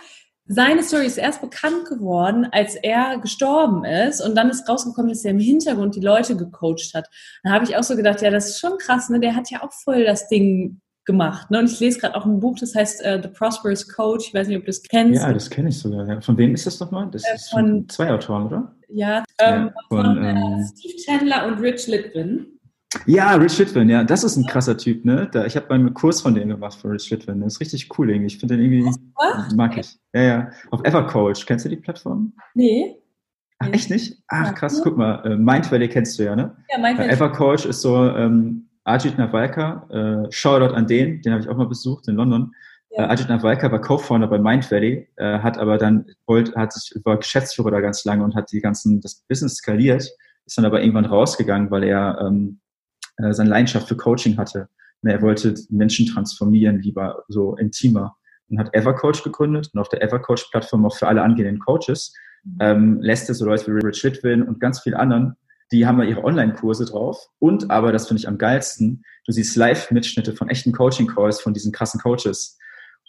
seine 0.47 0.83
Story 0.83 1.05
ist 1.05 1.17
erst 1.17 1.41
bekannt 1.41 1.85
geworden, 1.85 2.47
als 2.51 2.75
er 2.75 3.17
gestorben 3.19 3.83
ist 3.83 4.21
und 4.21 4.35
dann 4.35 4.49
ist 4.49 4.69
rausgekommen, 4.69 5.09
dass 5.09 5.25
er 5.25 5.31
im 5.31 5.39
Hintergrund 5.39 5.95
die 5.95 6.01
Leute 6.01 6.37
gecoacht 6.37 6.93
hat. 6.93 7.09
Da 7.43 7.51
habe 7.51 7.65
ich 7.65 7.75
auch 7.75 7.83
so 7.83 7.95
gedacht, 7.95 8.21
ja, 8.21 8.29
das 8.29 8.49
ist 8.49 8.59
schon 8.59 8.77
krass, 8.77 9.09
ne? 9.09 9.19
Der 9.19 9.35
hat 9.35 9.49
ja 9.49 9.63
auch 9.63 9.73
voll 9.73 10.05
das 10.05 10.27
Ding 10.27 10.81
gemacht. 11.05 11.51
Ne? 11.51 11.59
Und 11.59 11.71
ich 11.71 11.79
lese 11.79 11.99
gerade 11.99 12.15
auch 12.15 12.25
ein 12.25 12.39
Buch, 12.39 12.57
das 12.59 12.75
heißt 12.75 13.01
uh, 13.05 13.21
The 13.21 13.29
Prosperous 13.29 13.87
Coach. 13.87 14.27
Ich 14.27 14.33
weiß 14.33 14.47
nicht, 14.47 14.57
ob 14.57 14.63
du 14.63 14.67
das 14.67 14.83
kennst. 14.83 15.21
Ja, 15.21 15.31
das 15.31 15.49
kenne 15.49 15.69
ich 15.69 15.77
sogar. 15.77 16.07
Ja. 16.07 16.19
Von 16.19 16.37
wem 16.37 16.53
ist 16.53 16.65
das 16.65 16.79
nochmal? 16.79 17.09
Das 17.11 17.23
äh, 17.23 17.35
ist 17.35 17.51
von 17.51 17.87
zwei 17.89 18.11
Autoren, 18.11 18.47
oder? 18.47 18.75
Ja, 18.89 19.23
ähm, 19.39 19.67
ja 19.67 19.73
von, 19.87 20.05
von 20.05 20.23
äh, 20.23 20.31
ähm, 20.31 20.71
Steve 20.75 20.95
Chandler 20.97 21.47
und 21.47 21.59
Rich 21.59 21.87
Litvin. 21.87 22.54
Ja, 23.05 23.35
Rich 23.35 23.57
Litvin, 23.59 23.89
ja, 23.89 24.03
das 24.03 24.23
ist 24.23 24.35
ein 24.35 24.45
krasser 24.45 24.77
Typ, 24.77 25.05
ne? 25.05 25.29
Da, 25.31 25.45
ich 25.45 25.55
habe 25.55 25.69
einen 25.71 25.93
Kurs 25.93 26.21
von 26.21 26.33
dem 26.33 26.49
gemacht 26.49 26.75
von 26.75 26.91
Rich 26.91 27.09
Litvin. 27.09 27.41
Das 27.41 27.53
ist 27.53 27.59
richtig 27.59 27.89
cool 27.97 28.09
irgendwie. 28.09 28.27
Ich 28.27 28.37
finde 28.39 28.57
den 28.57 28.65
irgendwie, 28.65 28.97
mag 29.55 29.77
ich. 29.77 29.97
Ja, 30.13 30.21
ja. 30.21 30.51
Auf 30.71 30.83
Evercoach, 30.83 31.45
kennst 31.45 31.65
du 31.65 31.69
die 31.69 31.75
Plattform? 31.77 32.33
Nee. 32.53 32.95
Ach, 33.59 33.67
echt 33.71 33.89
nicht? 33.89 34.21
Ach, 34.27 34.53
krass, 34.53 34.81
guck 34.83 34.97
mal. 34.97 35.23
Äh, 35.25 35.37
Mindvalley 35.37 35.87
kennst 35.87 36.19
du 36.19 36.23
ja, 36.23 36.35
ne? 36.35 36.55
Ja, 36.69 36.77
Mindvalley. 36.79 37.11
Evercoach 37.11 37.65
ist 37.65 37.81
so 37.81 38.09
ähm, 38.09 38.69
Ajit 38.83 39.17
Nawalka, 39.17 39.87
äh, 39.89 40.31
Shoutout 40.31 40.73
an 40.75 40.87
den, 40.87 41.21
den 41.21 41.33
habe 41.33 41.41
ich 41.41 41.49
auch 41.49 41.57
mal 41.57 41.67
besucht 41.67 42.07
in 42.07 42.15
London. 42.15 42.53
Ja. 42.91 43.05
Äh, 43.05 43.07
Ajit 43.09 43.29
Nawalka 43.29 43.71
war 43.71 43.81
Co-Founder 43.81 44.27
bei 44.27 44.39
Mindvalley, 44.39 45.07
äh, 45.15 45.39
hat 45.39 45.57
aber 45.57 45.77
dann, 45.77 46.05
wollte, 46.27 46.53
hat 46.55 46.73
sich, 46.73 46.93
war 47.03 47.17
Geschäftsführer 47.17 47.71
da 47.71 47.81
ganz 47.81 48.05
lange 48.05 48.23
und 48.23 48.35
hat 48.35 48.51
die 48.51 48.61
ganzen, 48.61 49.01
das 49.01 49.23
Business 49.27 49.55
skaliert, 49.55 50.09
ist 50.45 50.57
dann 50.57 50.65
aber 50.65 50.81
irgendwann 50.81 51.05
rausgegangen, 51.05 51.71
weil 51.71 51.83
er 51.83 52.19
ähm, 52.21 52.59
äh, 53.17 53.33
seine 53.33 53.49
Leidenschaft 53.49 53.87
für 53.87 53.97
Coaching 53.97 54.37
hatte. 54.37 54.69
Und 55.01 55.09
er 55.09 55.21
wollte 55.21 55.55
Menschen 55.69 56.07
transformieren, 56.07 56.81
lieber 56.81 57.23
so 57.27 57.55
intimer. 57.55 58.15
Und 58.47 58.59
hat 58.59 58.73
Evercoach 58.73 59.23
gegründet 59.23 59.71
und 59.73 59.79
auf 59.79 59.89
der 59.89 60.03
Evercoach-Plattform 60.03 60.85
auch 60.85 60.95
für 60.95 61.07
alle 61.07 61.23
angehenden 61.23 61.59
Coaches 61.59 62.13
mhm. 62.43 62.57
ähm, 62.59 63.01
lässt 63.01 63.29
es 63.29 63.39
so 63.39 63.45
Leute 63.45 63.65
wie 63.67 63.85
Rich 63.85 64.03
Litwin 64.03 64.43
und 64.43 64.59
ganz 64.59 64.81
viele 64.81 64.99
anderen, 64.99 65.35
die 65.71 65.87
haben 65.87 65.97
da 65.97 66.03
ihre 66.03 66.23
Online-Kurse 66.23 66.85
drauf. 66.85 67.27
Und 67.39 67.71
aber, 67.71 67.91
das 67.91 68.07
finde 68.07 68.19
ich 68.19 68.27
am 68.27 68.37
geilsten, 68.37 69.03
du 69.25 69.31
siehst 69.31 69.55
Live-Mitschnitte 69.55 70.35
von 70.35 70.49
echten 70.49 70.71
Coaching-Calls 70.71 71.41
von 71.41 71.53
diesen 71.53 71.71
krassen 71.71 71.99
Coaches. 71.99 72.57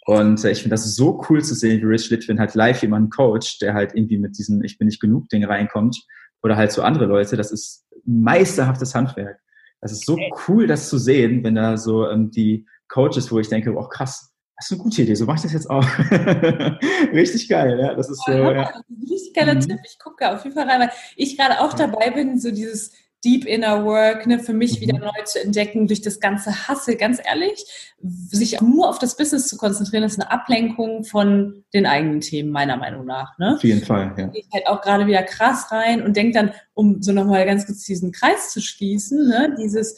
Und 0.07 0.43
äh, 0.43 0.51
ich 0.51 0.59
finde 0.59 0.73
das 0.73 0.95
so 0.95 1.23
cool 1.29 1.43
zu 1.43 1.53
sehen, 1.53 1.81
wie 1.81 1.85
Rich 1.85 2.09
Litwin 2.09 2.39
halt 2.39 2.55
live 2.55 2.81
jemanden 2.81 3.09
coacht, 3.09 3.61
der 3.61 3.73
halt 3.73 3.93
irgendwie 3.93 4.17
mit 4.17 4.37
diesem 4.37 4.63
Ich 4.63 4.77
bin 4.77 4.87
nicht 4.87 5.01
genug 5.01 5.29
Ding 5.29 5.43
reinkommt. 5.43 6.01
Oder 6.41 6.55
halt 6.55 6.71
so 6.71 6.81
andere 6.81 7.05
Leute. 7.05 7.35
Das 7.35 7.51
ist 7.51 7.85
meisterhaftes 8.05 8.95
Handwerk. 8.95 9.39
Das 9.81 9.91
ist 9.91 10.05
so 10.05 10.17
cool, 10.47 10.67
das 10.67 10.89
zu 10.89 10.97
sehen, 10.97 11.43
wenn 11.43 11.55
da 11.55 11.77
so 11.77 12.09
ähm, 12.09 12.31
die 12.31 12.65
Coaches, 12.87 13.31
wo 13.31 13.39
ich 13.39 13.49
denke, 13.49 13.75
oh 13.75 13.87
krass, 13.87 14.33
das 14.57 14.65
ist 14.65 14.71
eine 14.71 14.81
gute 14.81 15.01
Idee, 15.03 15.13
so 15.13 15.25
mache 15.25 15.37
ich 15.37 15.43
das 15.43 15.53
jetzt 15.53 15.69
auch. 15.69 15.83
richtig 17.13 17.47
geil, 17.47 17.79
ja. 17.79 17.93
Das 17.93 18.09
ist 18.09 18.23
so. 18.25 18.31
Ja. 18.31 18.73
Richtig 19.01 19.33
geiler 19.35 19.53
mhm. 19.53 19.59
Tipp. 19.61 19.79
Ich 19.85 19.99
gucke 19.99 20.31
auf 20.31 20.43
jeden 20.43 20.55
Fall 20.55 20.67
rein, 20.67 20.81
weil 20.81 20.91
ich 21.15 21.37
gerade 21.37 21.61
auch 21.61 21.73
dabei 21.73 22.09
bin, 22.09 22.39
so 22.39 22.49
dieses 22.49 22.91
Deep 23.25 23.45
Inner 23.45 23.83
Work, 23.83 24.27
ne, 24.27 24.39
für 24.39 24.53
mich 24.53 24.77
mhm. 24.77 24.81
wieder 24.81 24.99
neu 24.99 25.23
zu 25.25 25.41
entdecken 25.41 25.87
durch 25.87 26.01
das 26.01 26.19
ganze 26.19 26.67
Hassel. 26.67 26.95
Ganz 26.95 27.19
ehrlich, 27.23 27.65
sich 27.99 28.61
nur 28.61 28.89
auf 28.89 28.99
das 28.99 29.17
Business 29.17 29.47
zu 29.47 29.57
konzentrieren, 29.57 30.03
ist 30.03 30.19
eine 30.19 30.29
Ablenkung 30.31 31.03
von 31.03 31.63
den 31.73 31.85
eigenen 31.85 32.21
Themen, 32.21 32.51
meiner 32.51 32.77
Meinung 32.77 33.05
nach. 33.05 33.37
Ne? 33.39 33.55
Auf 33.55 33.63
jeden 33.63 33.83
Fall, 33.83 34.13
ja. 34.17 34.29
Ich 34.33 34.47
halt 34.53 34.67
auch 34.67 34.81
gerade 34.81 35.07
wieder 35.07 35.23
krass 35.23 35.71
rein 35.71 36.03
und 36.03 36.15
denke 36.15 36.33
dann, 36.33 36.51
um 36.73 37.01
so 37.01 37.11
nochmal 37.11 37.45
ganz 37.45 37.65
kurz 37.65 37.83
diesen 37.83 38.11
Kreis 38.11 38.51
zu 38.51 38.61
schließen, 38.61 39.27
ne, 39.27 39.55
dieses 39.59 39.97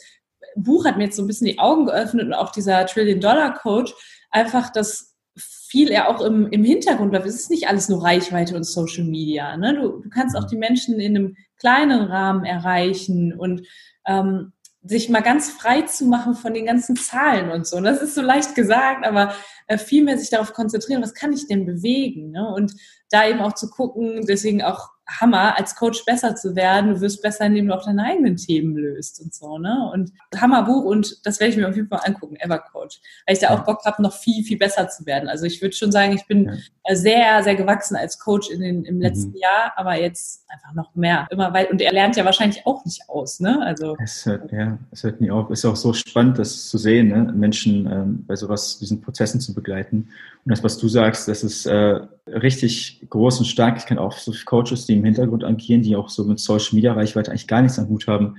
Buch 0.56 0.84
hat 0.84 0.96
mir 0.96 1.04
jetzt 1.04 1.16
so 1.16 1.22
ein 1.22 1.26
bisschen 1.26 1.46
die 1.46 1.58
Augen 1.58 1.86
geöffnet 1.86 2.26
und 2.26 2.34
auch 2.34 2.50
dieser 2.50 2.86
Trillion-Dollar-Coach, 2.86 3.92
einfach 4.30 4.70
das 4.70 5.10
viel 5.36 5.90
er 5.90 6.08
auch 6.08 6.20
im, 6.20 6.48
im 6.50 6.64
Hintergrund 6.64 7.12
läuft. 7.12 7.26
Es 7.26 7.36
ist 7.36 7.50
nicht 7.50 7.68
alles 7.68 7.88
nur 7.88 8.02
Reichweite 8.02 8.56
und 8.56 8.64
Social 8.64 9.04
Media. 9.04 9.56
Ne? 9.56 9.74
Du, 9.74 10.00
du 10.00 10.08
kannst 10.10 10.36
auch 10.36 10.42
mhm. 10.42 10.48
die 10.48 10.56
Menschen 10.56 10.98
in 10.98 11.16
einem 11.16 11.36
kleinen 11.60 12.02
Rahmen 12.02 12.44
erreichen 12.44 13.32
und 13.38 13.66
ähm, 14.06 14.52
sich 14.82 15.10
mal 15.10 15.20
ganz 15.20 15.50
frei 15.50 15.82
zu 15.82 16.06
machen 16.06 16.34
von 16.34 16.54
den 16.54 16.66
ganzen 16.66 16.96
Zahlen 16.96 17.50
und 17.50 17.66
so. 17.66 17.76
Und 17.76 17.84
das 17.84 18.00
ist 18.00 18.14
so 18.14 18.22
leicht 18.22 18.54
gesagt, 18.54 19.06
aber 19.06 19.34
äh, 19.66 19.76
viel 19.76 20.02
mehr 20.02 20.18
sich 20.18 20.30
darauf 20.30 20.54
konzentrieren, 20.54 21.02
was 21.02 21.14
kann 21.14 21.32
ich 21.32 21.46
denn 21.46 21.66
bewegen? 21.66 22.30
Ne? 22.30 22.48
Und 22.54 22.72
da 23.10 23.28
eben 23.28 23.40
auch 23.40 23.54
zu 23.54 23.68
gucken, 23.68 24.24
deswegen 24.26 24.62
auch 24.62 24.88
Hammer, 25.18 25.58
als 25.58 25.74
Coach 25.74 26.04
besser 26.04 26.36
zu 26.36 26.54
werden. 26.54 26.94
Du 26.94 27.00
wirst 27.00 27.22
besser, 27.22 27.46
indem 27.46 27.68
du 27.68 27.74
auch 27.74 27.84
deine 27.84 28.04
eigenen 28.04 28.36
Themen 28.36 28.76
löst 28.76 29.20
und 29.20 29.34
so, 29.34 29.58
ne? 29.58 29.90
Und 29.92 30.12
Hammerbuch 30.36 30.84
und 30.84 31.26
das 31.26 31.40
werde 31.40 31.52
ich 31.52 31.56
mir 31.56 31.68
auf 31.68 31.76
jeden 31.76 31.88
Fall 31.88 32.00
angucken, 32.04 32.36
Evercoach. 32.36 33.00
Weil 33.26 33.34
ich 33.34 33.40
da 33.40 33.50
auch 33.50 33.64
Bock 33.64 33.84
habe, 33.84 34.02
noch 34.02 34.14
viel, 34.14 34.44
viel 34.44 34.58
besser 34.58 34.88
zu 34.88 35.06
werden. 35.06 35.28
Also 35.28 35.46
ich 35.46 35.60
würde 35.60 35.74
schon 35.74 35.92
sagen, 35.92 36.12
ich 36.12 36.26
bin 36.26 36.44
ja. 36.44 36.52
Äh, 36.84 36.96
sehr, 36.96 37.42
sehr 37.42 37.56
gewachsen 37.56 37.96
als 37.96 38.18
Coach 38.18 38.50
in 38.50 38.60
den, 38.60 38.84
im 38.84 39.00
letzten 39.00 39.30
mhm. 39.30 39.36
Jahr, 39.36 39.72
aber 39.76 40.00
jetzt 40.00 40.44
einfach 40.48 40.74
noch 40.74 40.94
mehr. 40.94 41.26
Immer 41.30 41.52
weit, 41.52 41.70
und 41.70 41.80
er 41.80 41.92
lernt 41.92 42.16
ja 42.16 42.24
wahrscheinlich 42.24 42.66
auch 42.66 42.84
nicht 42.84 43.08
aus, 43.08 43.40
ne? 43.40 43.60
Also. 43.62 43.96
Es 44.02 44.24
hört, 44.26 44.50
ja, 44.50 44.78
es 44.90 45.04
hört 45.04 45.20
nie 45.20 45.30
auf. 45.30 45.50
Ist 45.50 45.64
auch 45.64 45.76
so 45.76 45.92
spannend, 45.92 46.38
das 46.38 46.68
zu 46.68 46.78
sehen, 46.78 47.08
ne? 47.08 47.32
Menschen 47.32 47.86
ähm, 47.86 48.24
bei 48.26 48.36
sowas, 48.36 48.78
diesen 48.78 49.00
Prozessen 49.00 49.40
zu 49.40 49.54
begleiten. 49.54 50.08
Und 50.44 50.50
das, 50.50 50.64
was 50.64 50.78
du 50.78 50.88
sagst, 50.88 51.28
das 51.28 51.44
ist 51.44 51.66
äh, 51.66 52.00
richtig 52.32 53.04
groß 53.08 53.40
und 53.40 53.46
stark. 53.46 53.78
Ich 53.78 53.86
kenne 53.86 54.00
auch 54.00 54.12
so 54.12 54.32
Coaches, 54.44 54.86
die 54.86 54.94
im 54.94 55.04
Hintergrund 55.04 55.44
agieren, 55.44 55.82
die 55.82 55.96
auch 55.96 56.08
so 56.08 56.24
mit 56.24 56.40
Social 56.40 56.74
Media 56.74 56.92
Reichweite 56.92 57.30
eigentlich 57.30 57.46
gar 57.46 57.62
nichts 57.62 57.78
am 57.78 57.88
Hut 57.88 58.06
haben. 58.06 58.36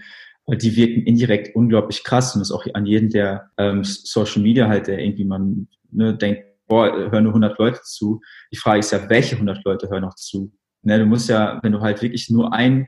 Die 0.47 0.75
wirken 0.75 1.03
indirekt 1.03 1.55
unglaublich 1.55 2.03
krass 2.03 2.35
und 2.35 2.39
das 2.39 2.51
auch 2.51 2.65
an 2.73 2.85
jeden, 2.85 3.09
der 3.09 3.51
ähm, 3.57 3.83
Social 3.83 4.41
Media 4.41 4.67
halt, 4.67 4.87
der 4.87 4.99
irgendwie 4.99 5.25
man 5.25 5.67
ne, 5.91 6.15
denkt, 6.15 6.43
boah, 6.67 6.91
hören 7.11 7.23
nur 7.23 7.33
100 7.33 7.59
Leute 7.59 7.81
zu. 7.83 8.21
Die 8.51 8.57
Frage 8.57 8.79
ist 8.79 8.91
ja, 8.91 9.09
welche 9.09 9.35
100 9.35 9.63
Leute 9.63 9.89
hören 9.89 10.01
noch 10.01 10.15
zu? 10.15 10.51
Ne, 10.83 10.97
du 10.97 11.05
musst 11.05 11.29
ja, 11.29 11.59
wenn 11.61 11.73
du 11.73 11.81
halt 11.81 12.01
wirklich 12.01 12.29
nur 12.29 12.53
ein 12.53 12.87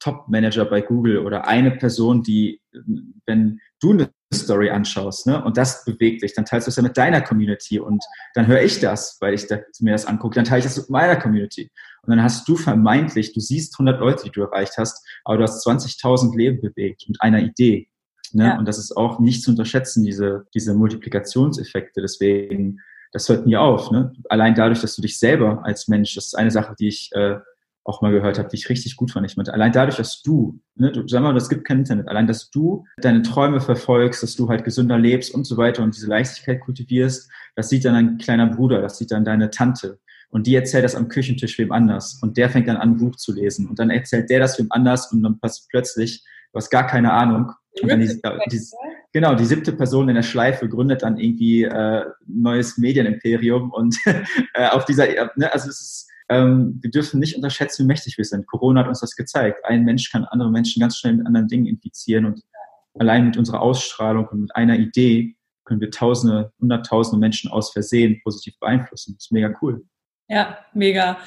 Top-Manager 0.00 0.64
bei 0.64 0.80
Google 0.80 1.18
oder 1.18 1.46
eine 1.46 1.72
Person, 1.72 2.22
die, 2.22 2.60
wenn 3.26 3.60
du 3.80 3.92
eine 3.92 4.10
Story 4.34 4.70
anschaust, 4.70 5.26
ne, 5.26 5.42
und 5.42 5.56
das 5.56 5.84
bewegt 5.84 6.22
dich, 6.22 6.34
dann 6.34 6.44
teilst 6.44 6.66
du 6.66 6.70
es 6.70 6.76
ja 6.76 6.82
mit 6.82 6.96
deiner 6.96 7.22
Community 7.22 7.80
und 7.80 8.04
dann 8.34 8.46
höre 8.46 8.62
ich 8.62 8.78
das, 8.80 9.16
weil 9.20 9.34
ich 9.34 9.46
da, 9.46 9.58
mir 9.80 9.92
das 9.92 10.04
angucke, 10.04 10.34
dann 10.34 10.44
teile 10.44 10.58
ich 10.58 10.64
das 10.64 10.76
mit 10.76 10.90
meiner 10.90 11.16
Community. 11.16 11.70
Und 12.02 12.10
dann 12.10 12.22
hast 12.22 12.48
du 12.48 12.56
vermeintlich, 12.56 13.32
du 13.32 13.40
siehst 13.40 13.74
100 13.74 14.00
Leute, 14.00 14.24
die 14.24 14.30
du 14.30 14.42
erreicht 14.42 14.74
hast, 14.76 15.06
aber 15.24 15.38
du 15.38 15.42
hast 15.44 15.66
20.000 15.66 16.36
Leben 16.36 16.60
bewegt 16.60 17.04
mit 17.08 17.20
einer 17.20 17.40
Idee. 17.40 17.88
Ne? 18.32 18.44
Ja. 18.44 18.58
Und 18.58 18.66
das 18.66 18.78
ist 18.78 18.96
auch 18.96 19.18
nicht 19.18 19.42
zu 19.42 19.50
unterschätzen, 19.50 20.04
diese, 20.04 20.46
diese 20.54 20.74
Multiplikationseffekte. 20.74 22.00
Deswegen, 22.00 22.80
das 23.12 23.28
hört 23.28 23.46
nie 23.46 23.56
auf. 23.56 23.90
Ne? 23.90 24.12
Allein 24.28 24.54
dadurch, 24.54 24.80
dass 24.80 24.94
du 24.94 25.02
dich 25.02 25.18
selber 25.18 25.64
als 25.64 25.88
Mensch, 25.88 26.14
das 26.14 26.26
ist 26.26 26.34
eine 26.34 26.50
Sache, 26.50 26.74
die 26.78 26.88
ich 26.88 27.10
äh, 27.12 27.38
auch 27.88 28.02
mal 28.02 28.12
gehört 28.12 28.38
habe, 28.38 28.48
die 28.48 28.56
ich 28.56 28.68
richtig 28.68 28.96
gut 28.96 29.10
fand. 29.10 29.26
Ich 29.26 29.36
meinte, 29.36 29.54
allein 29.54 29.72
dadurch, 29.72 29.96
dass 29.96 30.22
du, 30.22 30.60
ne, 30.76 30.92
du 30.92 31.08
sag 31.08 31.22
mal, 31.22 31.32
das 31.32 31.48
gibt 31.48 31.66
kein 31.66 31.78
Internet, 31.78 32.08
allein, 32.08 32.26
dass 32.26 32.50
du 32.50 32.84
deine 32.98 33.22
Träume 33.22 33.60
verfolgst, 33.60 34.22
dass 34.22 34.36
du 34.36 34.48
halt 34.48 34.64
gesünder 34.64 34.98
lebst 34.98 35.34
und 35.34 35.44
so 35.44 35.56
weiter 35.56 35.82
und 35.82 35.96
diese 35.96 36.06
Leichtigkeit 36.06 36.60
kultivierst, 36.60 37.30
das 37.56 37.70
sieht 37.70 37.84
dann 37.84 37.94
ein 37.94 38.18
kleiner 38.18 38.46
Bruder, 38.46 38.82
das 38.82 38.98
sieht 38.98 39.10
dann 39.10 39.24
deine 39.24 39.50
Tante. 39.50 39.98
Und 40.30 40.46
die 40.46 40.54
erzählt 40.54 40.84
das 40.84 40.94
am 40.94 41.08
Küchentisch 41.08 41.58
wem 41.58 41.72
anders. 41.72 42.18
Und 42.22 42.36
der 42.36 42.50
fängt 42.50 42.68
dann 42.68 42.76
an, 42.76 42.90
ein 42.90 42.96
Buch 42.98 43.16
zu 43.16 43.32
lesen. 43.32 43.66
Und 43.66 43.78
dann 43.78 43.88
erzählt 43.88 44.28
der 44.28 44.40
das 44.40 44.58
wem 44.58 44.66
anders 44.70 45.10
und 45.10 45.22
dann 45.22 45.40
passt 45.40 45.68
plötzlich, 45.70 46.22
du 46.52 46.58
hast 46.58 46.68
gar 46.68 46.86
keine 46.86 47.12
Ahnung. 47.12 47.52
Und 47.80 47.90
dann 47.90 48.00
die, 48.00 48.20
die, 48.50 48.60
genau, 49.12 49.34
die 49.34 49.46
siebte 49.46 49.72
Person 49.72 50.10
in 50.10 50.16
der 50.16 50.22
Schleife 50.22 50.68
gründet 50.68 51.02
dann 51.02 51.16
irgendwie 51.16 51.62
äh, 51.62 52.04
neues 52.26 52.76
Medienimperium 52.76 53.70
und 53.70 53.96
äh, 54.54 54.68
auf 54.68 54.84
dieser, 54.84 55.06
ne, 55.36 55.50
also 55.50 55.70
es 55.70 55.80
ist 55.80 56.08
ähm, 56.28 56.78
wir 56.82 56.90
dürfen 56.90 57.20
nicht 57.20 57.36
unterschätzen, 57.36 57.84
wie 57.84 57.86
mächtig 57.86 58.18
wir 58.18 58.24
sind. 58.24 58.46
Corona 58.46 58.80
hat 58.80 58.88
uns 58.88 59.00
das 59.00 59.16
gezeigt. 59.16 59.64
Ein 59.64 59.84
Mensch 59.84 60.10
kann 60.10 60.24
andere 60.24 60.50
Menschen 60.50 60.80
ganz 60.80 60.98
schnell 60.98 61.14
mit 61.14 61.26
anderen 61.26 61.48
Dingen 61.48 61.66
infizieren 61.66 62.26
und 62.26 62.42
allein 62.98 63.26
mit 63.26 63.36
unserer 63.36 63.62
Ausstrahlung 63.62 64.26
und 64.28 64.40
mit 64.42 64.56
einer 64.56 64.78
Idee 64.78 65.36
können 65.64 65.80
wir 65.80 65.90
Tausende, 65.90 66.52
Hunderttausende 66.60 67.18
Menschen 67.18 67.50
aus 67.50 67.72
Versehen 67.72 68.20
positiv 68.22 68.58
beeinflussen. 68.58 69.14
Das 69.14 69.26
ist 69.26 69.32
mega 69.32 69.54
cool. 69.60 69.84
Ja, 70.28 70.58
mega. 70.74 71.18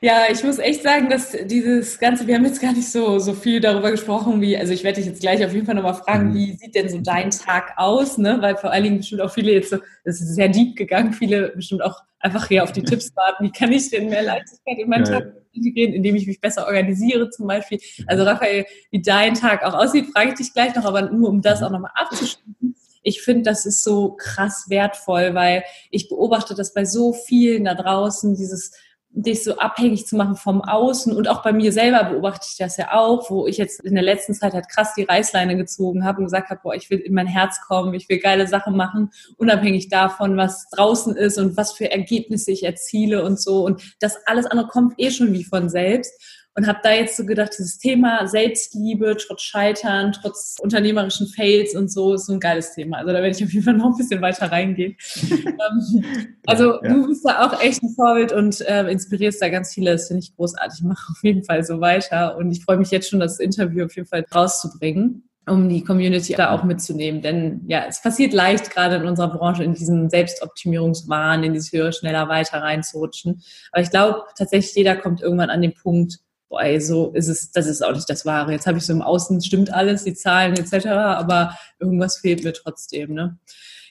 Ja, 0.00 0.26
ich 0.30 0.44
muss 0.44 0.58
echt 0.58 0.82
sagen, 0.82 1.08
dass 1.08 1.32
dieses 1.46 1.98
Ganze, 1.98 2.26
wir 2.26 2.36
haben 2.36 2.44
jetzt 2.44 2.62
gar 2.62 2.72
nicht 2.72 2.88
so, 2.88 3.18
so 3.18 3.34
viel 3.34 3.60
darüber 3.60 3.90
gesprochen, 3.90 4.40
wie, 4.40 4.56
also 4.56 4.72
ich 4.72 4.84
werde 4.84 5.00
dich 5.00 5.06
jetzt 5.06 5.20
gleich 5.20 5.44
auf 5.44 5.52
jeden 5.52 5.66
Fall 5.66 5.74
nochmal 5.74 5.94
fragen, 5.94 6.30
mhm. 6.30 6.34
wie 6.34 6.52
sieht 6.52 6.74
denn 6.74 6.88
so 6.88 6.98
dein 6.98 7.30
Tag 7.30 7.72
aus, 7.76 8.16
ne? 8.16 8.38
Weil 8.40 8.56
vor 8.56 8.70
allen 8.70 8.84
Dingen 8.84 8.98
bestimmt 8.98 9.22
auch 9.22 9.32
viele 9.32 9.52
jetzt 9.52 9.70
so, 9.70 9.78
das 10.04 10.20
ist 10.20 10.34
sehr 10.34 10.48
deep 10.48 10.76
gegangen, 10.76 11.12
viele 11.12 11.48
bestimmt 11.48 11.82
auch 11.82 12.00
einfach 12.20 12.46
hier 12.46 12.62
auf 12.62 12.70
die 12.70 12.82
Tipps 12.84 13.14
warten, 13.16 13.44
wie 13.44 13.50
kann 13.50 13.72
ich 13.72 13.90
denn 13.90 14.08
mehr 14.08 14.22
Leichtigkeit 14.22 14.78
in 14.78 14.88
meinen 14.88 15.06
ja. 15.06 15.20
Tag 15.20 15.32
integrieren, 15.52 15.94
indem 15.94 16.14
ich 16.14 16.28
mich 16.28 16.40
besser 16.40 16.66
organisiere 16.66 17.30
zum 17.30 17.48
Beispiel. 17.48 17.80
Also 18.06 18.22
Raphael, 18.22 18.66
wie 18.90 19.02
dein 19.02 19.34
Tag 19.34 19.64
auch 19.64 19.74
aussieht, 19.74 20.06
frage 20.12 20.30
ich 20.30 20.34
dich 20.36 20.52
gleich 20.52 20.76
noch, 20.76 20.84
aber 20.84 21.10
nur 21.10 21.28
um 21.28 21.42
das 21.42 21.60
mhm. 21.60 21.66
auch 21.66 21.70
nochmal 21.70 21.92
abzuschließen 21.94 22.76
ich 23.02 23.22
finde, 23.22 23.42
das 23.42 23.64
ist 23.64 23.84
so 23.84 24.16
krass 24.16 24.66
wertvoll, 24.68 25.34
weil 25.34 25.64
ich 25.90 26.08
beobachte 26.08 26.54
das 26.54 26.74
bei 26.74 26.84
so 26.84 27.12
vielen 27.12 27.64
da 27.64 27.74
draußen, 27.74 28.34
dieses 28.36 28.72
dich 29.10 29.42
so 29.42 29.56
abhängig 29.56 30.06
zu 30.06 30.16
machen 30.16 30.36
vom 30.36 30.62
Außen. 30.62 31.16
Und 31.16 31.28
auch 31.28 31.42
bei 31.42 31.52
mir 31.52 31.72
selber 31.72 32.04
beobachte 32.10 32.46
ich 32.50 32.56
das 32.56 32.76
ja 32.76 32.92
auch, 32.92 33.30
wo 33.30 33.46
ich 33.46 33.56
jetzt 33.56 33.80
in 33.84 33.94
der 33.94 34.04
letzten 34.04 34.34
Zeit 34.34 34.54
halt 34.54 34.68
krass 34.68 34.94
die 34.94 35.04
Reißleine 35.04 35.56
gezogen 35.56 36.04
habe 36.04 36.18
und 36.18 36.24
gesagt 36.26 36.50
habe, 36.50 36.60
boah, 36.62 36.74
ich 36.74 36.90
will 36.90 36.98
in 36.98 37.14
mein 37.14 37.26
Herz 37.26 37.60
kommen, 37.66 37.94
ich 37.94 38.08
will 38.08 38.18
geile 38.18 38.46
Sachen 38.46 38.76
machen, 38.76 39.10
unabhängig 39.36 39.88
davon, 39.88 40.36
was 40.36 40.68
draußen 40.70 41.16
ist 41.16 41.38
und 41.38 41.56
was 41.56 41.72
für 41.72 41.90
Ergebnisse 41.90 42.52
ich 42.52 42.64
erziele 42.64 43.24
und 43.24 43.40
so. 43.40 43.64
Und 43.64 43.82
das 44.00 44.16
alles 44.26 44.46
andere 44.46 44.68
kommt 44.68 44.94
eh 44.98 45.10
schon 45.10 45.32
wie 45.32 45.44
von 45.44 45.68
selbst 45.68 46.12
und 46.58 46.66
habe 46.66 46.80
da 46.82 46.90
jetzt 46.90 47.16
so 47.16 47.24
gedacht, 47.24 47.52
dieses 47.56 47.78
Thema 47.78 48.26
Selbstliebe, 48.26 49.16
trotz 49.16 49.42
Scheitern, 49.42 50.10
trotz 50.10 50.56
unternehmerischen 50.60 51.28
Fails 51.28 51.76
und 51.76 51.88
so, 51.88 52.14
ist 52.14 52.26
so 52.26 52.32
ein 52.32 52.40
geiles 52.40 52.74
Thema. 52.74 52.96
Also 52.96 53.12
da 53.12 53.22
werde 53.22 53.28
ich 53.28 53.44
auf 53.44 53.52
jeden 53.52 53.64
Fall 53.64 53.74
noch 53.74 53.92
ein 53.92 53.96
bisschen 53.96 54.20
weiter 54.20 54.50
reingehen. 54.50 54.96
Ähm, 55.58 56.04
also 56.46 56.82
ja. 56.82 56.88
du 56.88 57.06
bist 57.06 57.24
da 57.24 57.46
auch 57.46 57.60
echt 57.60 57.82
ein 57.82 57.90
Vorbild 57.90 58.32
und 58.32 58.60
äh, 58.62 58.88
inspirierst 58.90 59.40
da 59.40 59.48
ganz 59.48 59.72
viele. 59.72 59.92
Das 59.92 60.08
finde 60.08 60.22
ich 60.22 60.34
großartig. 60.36 60.80
Ich 60.80 60.84
mache 60.84 61.10
auf 61.10 61.22
jeden 61.22 61.44
Fall 61.44 61.64
so 61.64 61.80
weiter 61.80 62.36
und 62.36 62.52
ich 62.52 62.62
freue 62.64 62.76
mich 62.76 62.90
jetzt 62.90 63.08
schon, 63.10 63.20
das 63.20 63.40
Interview 63.40 63.84
auf 63.84 63.96
jeden 63.96 64.06
Fall 64.06 64.24
rauszubringen 64.34 65.28
um 65.48 65.68
die 65.68 65.82
Community 65.82 66.34
da 66.34 66.50
auch 66.50 66.64
mitzunehmen. 66.64 67.22
Denn 67.22 67.62
ja, 67.66 67.84
es 67.88 68.02
passiert 68.02 68.32
leicht, 68.32 68.70
gerade 68.70 68.96
in 68.96 69.06
unserer 69.06 69.28
Branche, 69.28 69.64
in 69.64 69.74
diesen 69.74 70.10
Selbstoptimierungswahn, 70.10 71.42
in 71.42 71.54
dieses 71.54 71.72
höher, 71.72 71.92
schneller, 71.92 72.28
weiter 72.28 72.58
reinzurutschen. 72.58 73.42
Aber 73.72 73.82
ich 73.82 73.90
glaube, 73.90 74.24
tatsächlich 74.36 74.74
jeder 74.74 74.96
kommt 74.96 75.22
irgendwann 75.22 75.50
an 75.50 75.62
den 75.62 75.74
Punkt, 75.74 76.18
boah, 76.48 76.80
so 76.80 77.10
ist 77.12 77.28
es, 77.28 77.50
das 77.52 77.66
ist 77.66 77.82
auch 77.82 77.92
nicht 77.92 78.08
das 78.08 78.24
Wahre. 78.26 78.52
Jetzt 78.52 78.66
habe 78.66 78.78
ich 78.78 78.86
so 78.86 78.92
im 78.92 79.02
Außen, 79.02 79.42
stimmt 79.42 79.72
alles, 79.72 80.04
die 80.04 80.14
Zahlen 80.14 80.54
etc., 80.54 80.86
aber 80.86 81.56
irgendwas 81.78 82.18
fehlt 82.18 82.44
mir 82.44 82.52
trotzdem. 82.52 83.14
Ne? 83.14 83.38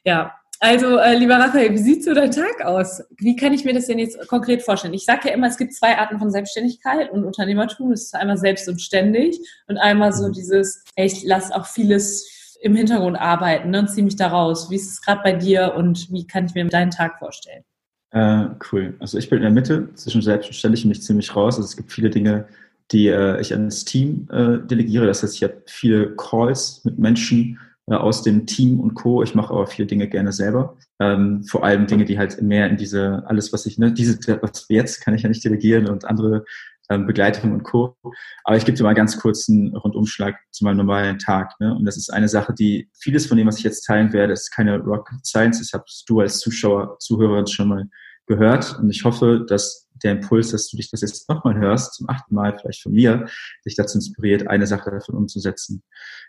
Ja, 0.03 0.33
also, 0.59 0.97
äh, 0.97 1.15
lieber 1.15 1.35
Raphael, 1.35 1.71
wie 1.71 1.77
sieht 1.77 2.03
so 2.03 2.15
dein 2.15 2.31
Tag 2.31 2.65
aus? 2.65 3.03
Wie 3.17 3.35
kann 3.35 3.53
ich 3.53 3.63
mir 3.63 3.73
das 3.73 3.85
denn 3.85 3.99
jetzt 3.99 4.27
konkret 4.27 4.63
vorstellen? 4.63 4.95
Ich 4.95 5.05
sage 5.05 5.27
ja 5.27 5.35
immer, 5.35 5.47
es 5.47 5.57
gibt 5.57 5.75
zwei 5.75 5.97
Arten 5.97 6.17
von 6.17 6.31
Selbstständigkeit 6.31 7.11
und 7.11 7.25
Unternehmertum. 7.25 7.91
Das 7.91 8.01
ist 8.01 8.15
einmal 8.15 8.37
selbst 8.37 8.67
und 8.67 8.81
ständig 8.81 9.39
und 9.67 9.77
einmal 9.77 10.13
so 10.13 10.27
mhm. 10.27 10.33
dieses, 10.33 10.83
ey, 10.95 11.05
ich 11.05 11.23
lasse 11.23 11.55
auch 11.55 11.67
vieles 11.67 12.57
im 12.61 12.75
Hintergrund 12.75 13.19
arbeiten 13.19 13.69
ne, 13.69 13.81
und 13.81 13.89
ziehe 13.89 14.03
mich 14.03 14.15
da 14.15 14.29
raus. 14.29 14.71
Wie 14.71 14.77
ist 14.77 14.89
es 14.89 15.01
gerade 15.01 15.21
bei 15.23 15.33
dir 15.33 15.75
und 15.75 16.11
wie 16.11 16.25
kann 16.25 16.47
ich 16.47 16.55
mir 16.55 16.65
deinen 16.65 16.89
Tag 16.89 17.19
vorstellen? 17.19 17.63
Äh, 18.11 18.47
cool. 18.71 18.95
Also 18.99 19.17
ich 19.17 19.29
bin 19.29 19.37
in 19.37 19.43
der 19.43 19.51
Mitte 19.51 19.89
zwischen 19.95 20.21
selbstständig 20.21 20.85
und 20.85 20.91
ich 20.91 21.01
ziemlich 21.01 21.35
raus. 21.35 21.55
Also 21.57 21.65
es 21.65 21.75
gibt 21.75 21.91
viele 21.91 22.09
Dinge, 22.09 22.47
die 22.91 23.07
äh, 23.07 23.39
ich 23.41 23.53
an 23.53 23.65
das 23.65 23.85
Team 23.85 24.27
äh, 24.31 24.59
delegiere. 24.59 25.05
Das 25.05 25.23
heißt, 25.23 25.35
ich 25.35 25.43
habe 25.43 25.61
viele 25.65 26.15
Calls 26.15 26.83
mit 26.85 26.97
Menschen 26.97 27.59
äh, 27.87 27.95
aus 27.95 28.23
dem 28.23 28.45
Team 28.45 28.79
und 28.79 28.93
Co. 28.93 29.23
Ich 29.23 29.35
mache 29.35 29.53
aber 29.53 29.67
viele 29.67 29.87
Dinge 29.87 30.07
gerne 30.07 30.31
selber. 30.31 30.77
Ähm, 30.99 31.43
vor 31.43 31.63
allem 31.63 31.87
Dinge, 31.87 32.05
die 32.05 32.17
halt 32.17 32.41
mehr 32.41 32.69
in 32.69 32.77
diese, 32.77 33.23
alles, 33.27 33.51
was 33.51 33.65
ich, 33.65 33.77
ne, 33.77 33.91
diese, 33.91 34.17
was 34.41 34.65
jetzt 34.69 35.01
kann 35.01 35.13
ich 35.13 35.23
ja 35.23 35.29
nicht 35.29 35.43
delegieren 35.43 35.87
und 35.87 36.05
andere 36.05 36.45
Begleitung 36.89 37.51
und 37.51 37.63
Co. 37.63 37.97
Aber 38.43 38.55
ich 38.55 38.65
gebe 38.65 38.77
dir 38.77 38.83
mal 38.83 38.93
ganz 38.93 39.19
kurz 39.19 39.49
einen 39.49 39.75
Rundumschlag 39.75 40.35
zu 40.51 40.63
meinem 40.63 40.77
normalen 40.77 41.19
Tag. 41.19 41.53
Ne? 41.59 41.75
Und 41.75 41.85
das 41.85 41.97
ist 41.97 42.09
eine 42.09 42.29
Sache, 42.29 42.53
die 42.53 42.89
vieles 42.99 43.25
von 43.25 43.37
dem, 43.37 43.47
was 43.47 43.57
ich 43.57 43.63
jetzt 43.63 43.83
teilen 43.85 44.13
werde, 44.13 44.33
ist 44.33 44.51
keine 44.51 44.79
Rocket 44.79 45.25
Science. 45.25 45.59
Das 45.59 45.73
hast 45.73 46.05
du 46.07 46.21
als 46.21 46.39
Zuschauer, 46.39 46.97
Zuhörerin 46.99 47.47
schon 47.47 47.67
mal 47.67 47.85
gehört. 48.25 48.79
Und 48.79 48.89
ich 48.89 49.03
hoffe, 49.03 49.45
dass 49.47 49.87
der 50.03 50.13
Impuls, 50.13 50.51
dass 50.51 50.69
du 50.69 50.77
dich 50.77 50.91
das 50.91 51.01
jetzt 51.01 51.27
nochmal 51.29 51.57
hörst, 51.57 51.95
zum 51.95 52.09
achten 52.09 52.35
Mal 52.35 52.57
vielleicht 52.57 52.83
von 52.83 52.93
mir, 52.93 53.27
dich 53.65 53.75
dazu 53.75 53.97
inspiriert, 53.97 54.47
eine 54.47 54.67
Sache 54.67 54.91
davon 54.91 55.15
umzusetzen. 55.15 55.83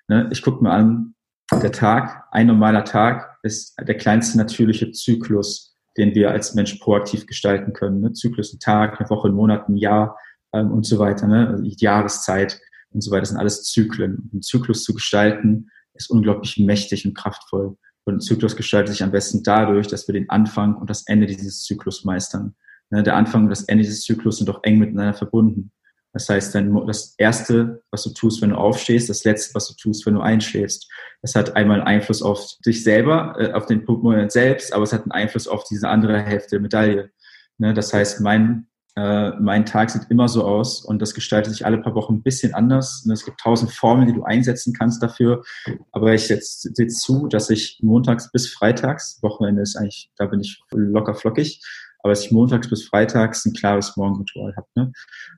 Ne? 0.09 0.29
Ich 0.33 0.43
gucke 0.43 0.63
mir 0.63 0.71
an, 0.71 1.15
der 1.53 1.73
Tag, 1.73 2.25
ein 2.31 2.47
normaler 2.47 2.85
Tag 2.85 3.39
ist 3.43 3.75
der 3.81 3.97
kleinste 3.97 4.37
natürliche 4.39 4.93
Zyklus, 4.93 5.77
den 5.97 6.15
wir 6.15 6.31
als 6.31 6.55
Mensch 6.55 6.75
proaktiv 6.75 7.27
gestalten 7.27 7.73
können. 7.73 8.01
Ne? 8.01 8.13
Zyklus, 8.13 8.53
ein 8.53 8.61
Tag, 8.61 9.01
eine 9.01 9.09
Woche, 9.11 9.29
ein 9.29 9.35
Monat, 9.35 9.69
ein 9.69 9.77
Jahr, 9.77 10.17
ähm, 10.53 10.71
und 10.71 10.87
so 10.87 10.99
weiter, 10.99 11.27
ne? 11.27 11.49
Also 11.49 11.65
Jahreszeit 11.65 12.61
und 12.91 13.03
so 13.03 13.11
weiter, 13.11 13.21
das 13.21 13.29
sind 13.31 13.39
alles 13.39 13.65
Zyklen. 13.65 14.31
Ein 14.33 14.43
Zyklus 14.43 14.83
zu 14.83 14.95
gestalten 14.95 15.71
ist 15.95 16.11
unglaublich 16.11 16.59
mächtig 16.59 17.07
und 17.07 17.15
kraftvoll. 17.15 17.77
Und 18.05 18.15
ein 18.15 18.21
Zyklus 18.21 18.57
gestaltet 18.57 18.95
sich 18.95 19.03
am 19.03 19.11
besten 19.11 19.43
dadurch, 19.43 19.87
dass 19.87 20.09
wir 20.09 20.15
den 20.15 20.31
Anfang 20.31 20.77
und 20.77 20.89
das 20.89 21.07
Ende 21.07 21.27
dieses 21.27 21.65
Zyklus 21.65 22.05
meistern. 22.05 22.55
Ne? 22.91 23.03
Der 23.03 23.17
Anfang 23.17 23.45
und 23.45 23.51
das 23.51 23.65
Ende 23.65 23.85
dieses 23.85 24.03
Zyklus 24.03 24.39
sind 24.39 24.49
doch 24.49 24.61
eng 24.63 24.79
miteinander 24.79 25.15
verbunden. 25.15 25.73
Das 26.15 26.29
heißt, 26.29 26.55
dann 26.55 26.75
das 26.87 27.15
Erste, 27.19 27.83
was 27.91 28.03
du 28.05 28.11
tust, 28.11 28.41
wenn 28.41 28.51
du 28.51 28.57
aufstehst, 28.57 29.11
das 29.11 29.25
Letzte, 29.25 29.55
was 29.55 29.69
du 29.69 29.75
tust, 29.75 30.07
wenn 30.07 30.15
du 30.15 30.21
einschläfst. 30.21 30.91
Das 31.21 31.35
hat 31.35 31.55
einmal 31.55 31.81
einen 31.81 31.87
Einfluss 31.87 32.23
auf 32.23 32.57
dich 32.65 32.83
selber, 32.83 33.37
äh, 33.39 33.53
auf 33.53 33.67
den 33.67 33.85
Moment 33.85 34.33
selbst, 34.33 34.73
aber 34.73 34.85
es 34.85 34.93
hat 34.93 35.03
einen 35.03 35.13
Einfluss 35.13 35.47
auf 35.47 35.65
diese 35.65 35.89
andere 35.89 36.19
Hälfte 36.21 36.53
der 36.53 36.61
Medaille. 36.61 37.11
Ne? 37.59 37.75
Das 37.75 37.93
heißt, 37.93 38.23
mein 38.23 38.68
äh, 38.99 39.31
mein 39.39 39.65
Tag 39.65 39.91
sieht 39.91 40.11
immer 40.11 40.29
so 40.29 40.45
aus 40.45 40.85
und 40.85 41.01
das 41.01 41.15
gestaltet 41.15 41.53
sich 41.53 41.65
alle 41.65 41.79
paar 41.79 41.95
Wochen 41.95 42.15
ein 42.15 42.23
bisschen 42.23 42.53
anders. 42.53 43.03
Und 43.05 43.13
es 43.13 43.25
gibt 43.25 43.39
tausend 43.39 43.71
Formeln, 43.71 44.09
die 44.09 44.13
du 44.13 44.25
einsetzen 44.25 44.73
kannst 44.77 45.01
dafür. 45.03 45.45
Aber 45.93 46.15
ich 46.15 46.29
jetzt 46.29 46.69
zu, 47.01 47.29
dass 47.29 47.49
ich 47.49 47.79
montags 47.81 48.33
bis 48.33 48.53
freitags, 48.53 49.23
Wochenende 49.23 49.63
ist 49.63 49.77
eigentlich, 49.77 50.11
da 50.17 50.27
bin 50.27 50.41
ich 50.41 50.61
locker 50.73 51.15
flockig, 51.15 51.63
aber 52.01 52.13
dass 52.13 52.25
ich 52.25 52.33
montags 52.33 52.69
bis 52.69 52.89
freitags 52.89 53.47
ein 53.47 53.53
klares 53.53 53.97
Morgenritual 53.97 54.55
habe. 54.57 54.67
Ne? 54.75 54.93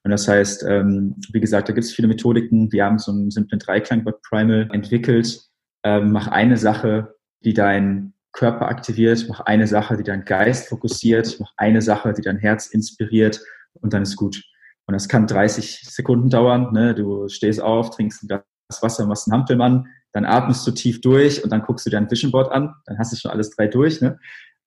Und 0.05 0.11
das 0.11 0.27
heißt, 0.27 0.65
ähm, 0.67 1.17
wie 1.31 1.41
gesagt, 1.41 1.69
da 1.69 1.75
gibt 1.75 1.85
es 1.85 1.93
viele 1.93 2.09
Methodiken. 2.09 2.73
Wir 2.73 2.87
haben 2.87 2.99
so 2.99 3.13
einen 3.13 3.31
simplen 3.31 3.59
Dreiklang 3.59 4.05
bei 4.05 4.13
Primal 4.13 4.71
entwickelt. 4.73 5.39
Ähm, 5.85 6.13
mach 6.13 6.29
eine 6.29 6.57
Sache, 6.57 7.15
die 7.45 7.53
dein 7.53 8.15
Körper 8.33 8.69
aktiviert, 8.69 9.27
mach 9.29 9.41
eine 9.41 9.67
Sache, 9.67 9.97
die 9.97 10.05
deinen 10.05 10.25
Geist 10.25 10.69
fokussiert, 10.69 11.39
mach 11.41 11.53
eine 11.57 11.83
Sache, 11.83 12.13
die 12.13 12.23
dein 12.23 12.39
Herz 12.39 12.67
inspiriert 12.67 13.41
und 13.75 13.93
dann 13.93 14.03
ist 14.03 14.17
gut. 14.17 14.43
Und 14.87 14.95
das 14.95 15.09
kann 15.09 15.27
30 15.27 15.83
Sekunden 15.85 16.31
dauern. 16.31 16.73
Ne? 16.73 16.95
Du 16.95 17.29
stehst 17.29 17.61
auf, 17.61 17.91
trinkst 17.91 18.25
ein 18.25 18.29
Glas 18.29 18.45
Wasser, 18.83 19.07
machst 19.07 19.29
einen 19.29 19.41
Hampelmann, 19.41 19.87
dann 20.13 20.25
atmest 20.25 20.67
du 20.67 20.73
tief 20.73 21.01
durch 21.01 21.43
und 21.45 21.51
dann 21.51 21.63
guckst 21.63 21.87
du 21.87 21.91
dir 21.91 21.99
ein 21.99 22.11
Vision 22.11 22.33
Board 22.33 22.51
an. 22.53 22.75
Dann 22.87 22.99
hast 22.99 23.13
du 23.13 23.17
schon 23.17 23.31
alles 23.31 23.51
drei 23.51 23.69
durch. 23.69 24.01
Ne? 24.01 24.19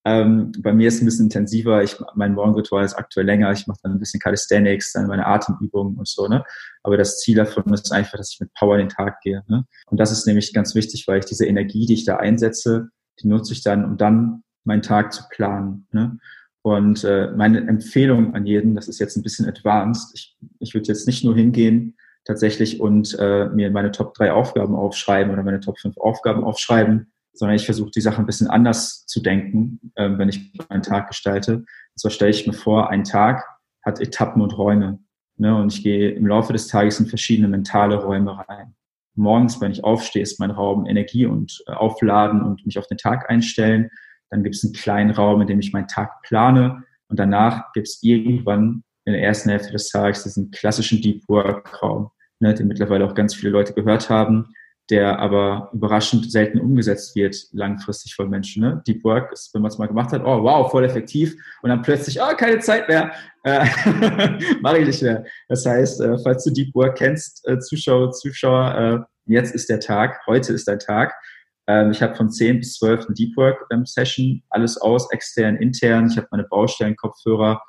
Ähm, 0.05 0.51
bei 0.59 0.74
mir 0.74 0.88
ist 0.88 0.95
es 0.95 1.01
ein 1.01 1.05
bisschen 1.05 1.26
intensiver. 1.26 1.84
Ich, 1.84 1.97
mein 2.16 2.34
Morgenritual 2.34 2.84
ist 2.84 2.95
aktuell 2.95 3.26
länger. 3.26 3.51
Ich 3.51 3.68
mache 3.68 3.80
dann 3.84 3.93
ein 3.93 3.99
bisschen 3.99 4.20
Calisthenics, 4.20 4.93
dann 4.93 5.07
meine 5.07 5.26
Atemübungen 5.26 5.97
und 5.97 6.07
so. 6.07 6.28
Ne? 6.28 6.43
Aber 6.84 6.97
das 6.97 7.20
Ziel 7.20 7.36
davon 7.36 7.74
ist 7.74 7.91
einfach, 7.91 8.18
dass 8.18 8.34
ich 8.34 8.39
mit 8.39 8.53
Power 8.53 8.76
in 8.76 8.88
den 8.88 8.95
Tag 8.95 9.22
gehe. 9.22 9.43
Ne? 9.47 9.66
Und 9.88 9.99
das 9.99 10.11
ist 10.11 10.28
nämlich 10.28 10.53
ganz 10.53 10.76
wichtig, 10.76 11.05
weil 11.07 11.20
ich 11.20 11.26
diese 11.26 11.45
Energie, 11.45 11.86
die 11.86 11.93
ich 11.93 12.05
da 12.05 12.18
einsetze, 12.18 12.89
die 13.22 13.28
nutze 13.28 13.53
ich 13.53 13.64
dann, 13.64 13.86
um 13.86 13.97
dann 13.97 14.43
meinen 14.64 14.82
Tag 14.82 15.14
zu 15.14 15.24
planen. 15.30 15.88
Ne? 15.91 16.18
Und 16.61 17.03
äh, 17.03 17.32
meine 17.36 17.68
Empfehlung 17.68 18.34
an 18.36 18.45
jeden, 18.45 18.76
das 18.76 18.88
ist 18.88 18.99
jetzt 18.99 19.18
ein 19.18 19.24
bisschen 19.24 19.47
advanced, 19.47 20.11
ich, 20.16 20.38
ich 20.59 20.74
würde 20.74 20.88
jetzt 20.88 21.07
nicht 21.07 21.24
nur 21.24 21.36
hingehen 21.36 21.97
tatsächlich 22.26 22.80
und 22.80 23.18
äh, 23.20 23.49
mir 23.49 23.70
meine 23.70 23.91
Top 23.91 24.14
3 24.14 24.32
Aufgaben 24.32 24.76
aufschreiben 24.76 25.34
oder 25.34 25.43
meine 25.43 25.59
Top 25.59 25.78
5 25.78 25.97
Aufgaben 25.97 26.43
aufschreiben, 26.43 27.11
sondern 27.34 27.55
ich 27.57 27.66
versuche 27.66 27.91
die 27.91 28.01
Sache 28.01 28.20
ein 28.20 28.26
bisschen 28.26 28.47
anders 28.47 29.05
zu 29.05 29.22
denken, 29.22 29.91
äh, 29.95 30.09
wenn 30.18 30.30
ich 30.30 30.53
meinen 30.70 30.84
Tag 30.84 31.09
gestalte. 31.09 31.57
Und 31.57 31.66
zwar 31.99 32.11
stelle 32.11 32.32
ich 32.32 32.47
mir 32.47 32.53
vor, 32.53 32.89
ein 32.89 33.03
Tag 33.03 33.43
hat 33.82 33.99
Etappen 33.99 34.41
und 34.41 34.57
Räume. 34.57 34.99
Ne? 35.36 35.53
Und 35.53 35.74
ich 35.74 35.84
gehe 35.84 36.11
im 36.11 36.28
Laufe 36.28 36.53
des 36.53 36.68
Tages 36.68 36.97
in 37.01 37.07
verschiedene 37.07 37.49
mentale 37.49 38.01
Räume 38.01 38.38
rein 38.47 38.74
morgens, 39.16 39.61
wenn 39.61 39.72
ich 39.72 39.84
aufstehe, 39.84 40.22
ist 40.22 40.39
mein 40.39 40.51
Raum 40.51 40.86
Energie 40.86 41.26
und 41.26 41.64
äh, 41.68 41.72
aufladen 41.72 42.41
und 42.41 42.66
mich 42.66 42.80
auf 42.80 42.88
den 42.88 42.97
Tag 42.97 43.30
einstellen. 43.30 43.89
Dann 44.30 44.43
gibt 44.43 44.55
es 44.55 44.64
einen 44.64 44.74
kleinen 44.74 45.11
Raum, 45.11 45.41
in 45.41 45.47
dem 45.47 45.59
ich 45.59 45.74
meinen 45.74 45.88
Tag 45.88 46.22
plane. 46.24 46.84
Und 47.07 47.20
danach 47.20 47.72
gibt 47.74 47.88
es 47.88 48.01
irgendwann 48.01 48.84
in 49.05 49.14
der 49.14 49.22
ersten 49.22 49.49
Hälfte 49.49 49.72
des 49.72 49.89
Tages 49.89 50.24
diesen 50.24 50.51
klassischen 50.51 51.01
Deep 51.01 51.28
Work 51.28 51.82
Raum, 51.84 52.09
ne, 52.39 52.53
den 52.53 52.68
mittlerweile 52.68 53.05
auch 53.05 53.16
ganz 53.16 53.36
viele 53.36 53.51
Leute 53.51 53.74
gehört 53.74 54.09
haben, 54.09 54.53
der 54.89 55.19
aber 55.19 55.69
überraschend 55.73 56.29
selten 56.29 56.59
umgesetzt 56.59 57.15
wird 57.15 57.36
langfristig 57.51 58.15
von 58.15 58.29
Menschen. 58.29 58.63
Ne? 58.63 58.84
Deep 58.86 59.03
Work 59.03 59.31
ist, 59.31 59.53
wenn 59.53 59.61
man 59.61 59.71
es 59.71 59.77
mal 59.77 59.88
gemacht 59.88 60.11
hat, 60.11 60.23
oh 60.25 60.43
wow, 60.43 60.69
voll 60.69 60.84
effektiv 60.84 61.36
und 61.61 61.69
dann 61.69 61.81
plötzlich, 61.81 62.19
oh, 62.21 62.36
keine 62.36 62.59
Zeit 62.59 62.89
mehr, 62.89 63.11
äh, 63.43 63.65
mache 64.61 64.79
ich 64.79 64.88
nicht 64.88 65.01
mehr. 65.01 65.23
Das 65.47 65.65
heißt, 65.65 66.01
äh, 66.01 66.17
falls 66.19 66.43
du 66.43 66.51
Deep 66.51 66.75
Work 66.75 66.97
kennst, 66.97 67.47
äh, 67.47 67.59
Zuschauer, 67.59 68.11
Zuschauer, 68.11 69.07
äh, 69.27 69.31
jetzt 69.34 69.55
ist 69.55 69.69
der 69.69 69.79
Tag, 69.79 70.19
heute 70.27 70.51
ist 70.53 70.67
dein 70.67 70.79
Tag. 70.79 71.13
Ähm, 71.67 71.91
ich 71.91 72.01
habe 72.01 72.15
von 72.15 72.29
10 72.29 72.59
bis 72.59 72.75
12 72.75 73.05
eine 73.05 73.15
Deep 73.15 73.38
Work 73.38 73.65
ähm, 73.71 73.86
Session, 73.86 74.43
alles 74.49 74.77
aus, 74.77 75.09
extern, 75.11 75.55
intern. 75.55 76.09
Ich 76.11 76.17
habe 76.17 76.27
meine 76.31 76.43
Baustellen, 76.43 76.97
Kopfhörer, 76.97 77.61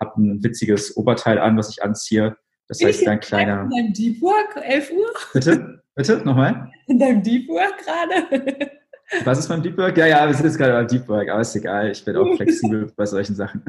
habe 0.00 0.20
ein 0.20 0.44
witziges 0.44 0.96
Oberteil 0.96 1.38
an, 1.38 1.56
was 1.56 1.70
ich 1.70 1.82
anziehe. 1.82 2.36
Das 2.68 2.82
heißt, 2.82 3.08
ein 3.08 3.20
kleiner. 3.20 3.62
In 3.62 3.70
deinem 3.70 3.92
Deep 3.94 4.20
Work, 4.20 4.56
11 4.62 4.92
Uhr? 4.92 5.06
Bitte? 5.32 5.77
Bitte? 5.98 6.22
Nochmal? 6.24 6.70
In 6.86 6.96
deinem 6.96 7.24
Deep 7.24 7.48
Work 7.48 7.78
gerade? 7.84 8.70
Was 9.24 9.40
ist 9.40 9.48
mein 9.48 9.64
Deep 9.64 9.76
Work? 9.76 9.98
Ja, 9.98 10.06
ja, 10.06 10.26
wir 10.28 10.32
sind 10.32 10.46
jetzt 10.46 10.56
gerade 10.56 10.74
beim 10.74 10.86
Deep 10.86 11.08
Work, 11.08 11.28
aber 11.28 11.40
ist 11.40 11.56
egal. 11.56 11.90
Ich 11.90 12.04
bin 12.04 12.16
auch 12.16 12.36
flexibel 12.36 12.92
bei 12.96 13.04
solchen 13.04 13.34
Sachen. 13.34 13.64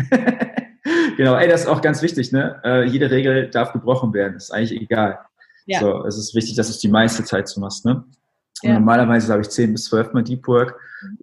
genau, 1.18 1.34
ey, 1.38 1.48
das 1.48 1.62
ist 1.62 1.68
auch 1.68 1.82
ganz 1.82 2.04
wichtig, 2.04 2.32
ne? 2.32 2.62
Äh, 2.64 2.84
jede 2.84 3.10
Regel 3.10 3.50
darf 3.50 3.74
gebrochen 3.74 4.14
werden. 4.14 4.36
Ist 4.36 4.52
eigentlich 4.52 4.80
egal. 4.80 5.18
Ja. 5.66 5.80
So, 5.80 6.06
es 6.06 6.20
ist 6.20 6.36
wichtig, 6.36 6.56
dass 6.56 6.68
du 6.68 6.74
es 6.74 6.80
die 6.80 6.88
meiste 6.88 7.24
Zeit 7.24 7.48
so 7.48 7.60
machst, 7.62 7.84
ne? 7.84 8.04
Ja. 8.62 8.74
normalerweise 8.74 9.32
habe 9.32 9.42
ich 9.42 9.50
10 9.50 9.72
bis 9.72 9.86
12 9.86 10.14
mal 10.14 10.24
Deep 10.24 10.48
Work. 10.48 10.80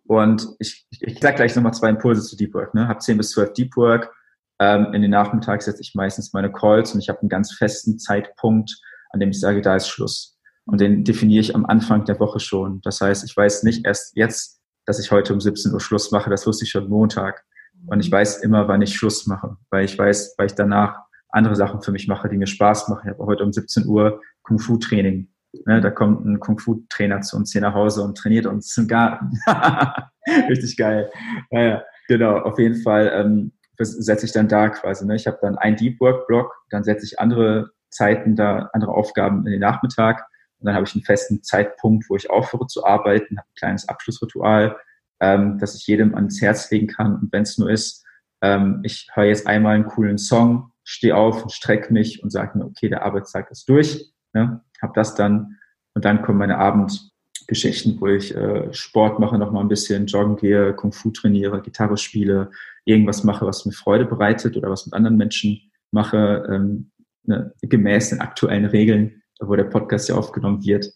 Und 0.08 0.48
ich, 0.58 0.88
ich, 0.90 1.02
ich 1.02 1.20
sage 1.20 1.36
gleich 1.36 1.54
nochmal 1.54 1.74
zwei 1.74 1.90
Impulse 1.90 2.22
zu 2.22 2.34
Deep 2.36 2.52
Work. 2.54 2.74
Ne? 2.74 2.88
Habe 2.88 2.98
10 2.98 3.16
bis 3.16 3.30
12 3.30 3.52
Deep 3.52 3.76
Work. 3.76 4.12
Ähm, 4.58 4.92
in 4.92 5.02
den 5.02 5.10
Nachmittag 5.12 5.62
setze 5.62 5.82
ich 5.82 5.94
meistens 5.94 6.32
meine 6.32 6.50
Calls 6.50 6.94
und 6.94 7.00
ich 7.00 7.08
habe 7.10 7.20
einen 7.20 7.28
ganz 7.28 7.52
festen 7.52 7.98
Zeitpunkt, 8.00 8.74
an 9.10 9.20
dem 9.20 9.28
ich 9.28 9.38
sage, 9.38 9.60
da 9.60 9.76
ist 9.76 9.86
Schluss. 9.86 10.35
Und 10.66 10.80
den 10.80 11.04
definiere 11.04 11.40
ich 11.40 11.54
am 11.54 11.64
Anfang 11.64 12.04
der 12.04 12.18
Woche 12.20 12.40
schon. 12.40 12.80
Das 12.82 13.00
heißt, 13.00 13.24
ich 13.24 13.36
weiß 13.36 13.62
nicht 13.62 13.86
erst 13.86 14.16
jetzt, 14.16 14.60
dass 14.84 14.98
ich 14.98 15.10
heute 15.10 15.32
um 15.32 15.40
17 15.40 15.72
Uhr 15.72 15.80
Schluss 15.80 16.10
mache. 16.10 16.28
Das 16.28 16.46
wusste 16.46 16.64
ich 16.64 16.70
schon 16.70 16.88
Montag. 16.88 17.44
Und 17.86 18.00
ich 18.00 18.10
weiß 18.10 18.38
immer, 18.38 18.66
wann 18.68 18.82
ich 18.82 18.94
Schluss 18.94 19.26
mache, 19.26 19.56
weil 19.70 19.84
ich 19.84 19.96
weiß, 19.96 20.34
weil 20.38 20.46
ich 20.46 20.54
danach 20.54 20.98
andere 21.30 21.54
Sachen 21.54 21.82
für 21.82 21.92
mich 21.92 22.08
mache, 22.08 22.28
die 22.28 22.36
mir 22.36 22.46
Spaß 22.46 22.88
machen. 22.88 23.02
Ich 23.04 23.14
habe 23.14 23.26
heute 23.26 23.44
um 23.44 23.52
17 23.52 23.86
Uhr 23.86 24.20
Kung 24.42 24.58
Fu 24.58 24.76
Training. 24.78 25.28
Ne, 25.64 25.80
da 25.80 25.90
kommt 25.90 26.24
ein 26.26 26.38
Kung-Fu-Trainer 26.38 27.22
zu 27.22 27.36
uns 27.36 27.52
hier 27.52 27.62
nach 27.62 27.74
Hause 27.74 28.02
und 28.02 28.18
trainiert 28.18 28.46
uns 28.46 28.76
im 28.76 28.88
Garten. 28.88 29.32
Richtig 30.48 30.76
geil. 30.76 31.10
Naja, 31.50 31.82
genau, 32.08 32.38
auf 32.40 32.58
jeden 32.58 32.82
Fall 32.82 33.10
ähm, 33.14 33.52
setze 33.78 34.26
ich 34.26 34.32
dann 34.32 34.48
da 34.48 34.68
quasi. 34.68 35.06
Ne? 35.06 35.16
Ich 35.16 35.26
habe 35.26 35.38
dann 35.40 35.56
einen 35.56 35.76
Deep 35.76 36.00
Work-Block, 36.00 36.52
dann 36.70 36.84
setze 36.84 37.06
ich 37.06 37.18
andere 37.18 37.70
Zeiten 37.90 38.36
da, 38.36 38.68
andere 38.72 38.92
Aufgaben 38.92 39.46
in 39.46 39.52
den 39.52 39.60
Nachmittag 39.60 40.26
und 40.58 40.66
dann 40.66 40.74
habe 40.74 40.86
ich 40.86 40.94
einen 40.94 41.04
festen 41.04 41.42
Zeitpunkt, 41.42 42.08
wo 42.08 42.16
ich 42.16 42.30
aufhöre 42.30 42.66
zu 42.66 42.84
arbeiten, 42.84 43.38
habe 43.38 43.48
ein 43.48 43.58
kleines 43.58 43.88
Abschlussritual, 43.88 44.76
ähm, 45.20 45.58
das 45.58 45.74
ich 45.76 45.86
jedem 45.86 46.14
ans 46.14 46.40
Herz 46.40 46.70
legen 46.70 46.86
kann. 46.86 47.16
Und 47.16 47.32
wenn 47.32 47.42
es 47.42 47.58
nur 47.58 47.70
ist, 47.70 48.04
ähm, 48.42 48.80
ich 48.82 49.08
höre 49.12 49.24
jetzt 49.24 49.46
einmal 49.46 49.74
einen 49.74 49.86
coolen 49.86 50.18
Song, 50.18 50.72
stehe 50.84 51.16
auf 51.16 51.42
und 51.42 51.52
strecke 51.52 51.92
mich 51.92 52.22
und 52.22 52.30
sage 52.30 52.58
mir, 52.58 52.64
okay, 52.64 52.88
der 52.88 53.02
Arbeitstag 53.02 53.50
ist 53.50 53.68
durch 53.68 54.12
Ne? 54.36 54.60
Habe 54.82 54.92
das 54.94 55.14
dann 55.14 55.56
und 55.94 56.04
dann 56.04 56.20
kommen 56.20 56.38
meine 56.38 56.58
Abendgeschichten, 56.58 57.98
wo 57.98 58.08
ich 58.08 58.36
äh, 58.36 58.72
Sport 58.74 59.18
mache, 59.18 59.38
noch 59.38 59.50
mal 59.50 59.60
ein 59.60 59.68
bisschen 59.68 60.06
joggen 60.06 60.36
gehe, 60.36 60.74
Kung 60.74 60.92
Fu 60.92 61.10
trainiere, 61.10 61.62
Gitarre 61.62 61.96
spiele, 61.96 62.50
irgendwas 62.84 63.24
mache, 63.24 63.46
was 63.46 63.64
mir 63.64 63.72
Freude 63.72 64.04
bereitet 64.04 64.58
oder 64.58 64.70
was 64.70 64.84
mit 64.84 64.92
anderen 64.92 65.16
Menschen 65.16 65.72
mache, 65.90 66.46
ähm, 66.50 66.90
ne, 67.24 67.54
gemäß 67.62 68.10
den 68.10 68.20
aktuellen 68.20 68.66
Regeln, 68.66 69.22
wo 69.40 69.56
der 69.56 69.64
Podcast 69.64 70.08
ja 70.08 70.14
aufgenommen 70.14 70.64
wird. 70.64 70.92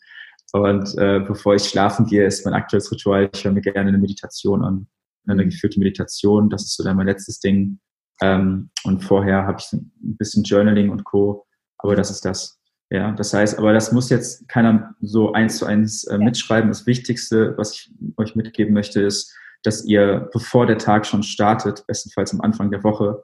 Und 0.53 0.97
äh, 0.99 1.21
bevor 1.21 1.55
ich 1.55 1.65
schlafen 1.65 2.07
gehe, 2.07 2.25
ist 2.25 2.45
mein 2.45 2.55
aktuelles 2.55 2.91
Ritual, 2.91 3.31
ich 3.33 3.45
höre 3.45 3.53
mir 3.53 3.61
gerne 3.61 3.89
eine 3.89 3.99
Meditation 3.99 4.65
an, 4.65 4.87
eine 5.27 5.45
geführte 5.45 5.79
Meditation, 5.79 6.51
das 6.51 6.63
ist 6.63 6.77
so 6.77 6.83
dann 6.83 6.97
mein 6.97 7.07
letztes 7.07 7.39
Ding. 7.41 7.79
Ähm, 8.21 8.71
und 8.85 9.05
vorher 9.05 9.47
habe 9.47 9.59
ich 9.61 9.73
ein 9.73 10.17
bisschen 10.17 10.43
Journaling 10.43 10.91
und 10.91 11.05
Co. 11.05 11.47
Aber 11.79 11.97
das 11.97 12.11
ist 12.11 12.25
das. 12.25 12.59
Ja, 12.93 13.13
das 13.13 13.33
heißt, 13.33 13.57
aber 13.59 13.73
das 13.73 13.93
muss 13.93 14.11
jetzt 14.11 14.49
keiner 14.49 14.97
so 15.01 15.33
eins 15.33 15.59
zu 15.59 15.67
eins 15.67 16.05
äh, 16.05 16.19
mitschreiben. 16.19 16.71
Das 16.71 16.87
Wichtigste, 16.87 17.57
was 17.57 17.73
ich 17.73 17.93
euch 18.17 18.35
mitgeben 18.35 18.75
möchte, 18.75 19.01
ist, 19.01 19.33
dass 19.63 19.85
ihr, 19.85 20.29
bevor 20.33 20.67
der 20.67 20.79
Tag 20.79 21.07
schon 21.07 21.23
startet, 21.23 21.87
bestenfalls 21.87 22.33
am 22.33 22.41
Anfang 22.41 22.71
der 22.71 22.83
Woche, 22.83 23.23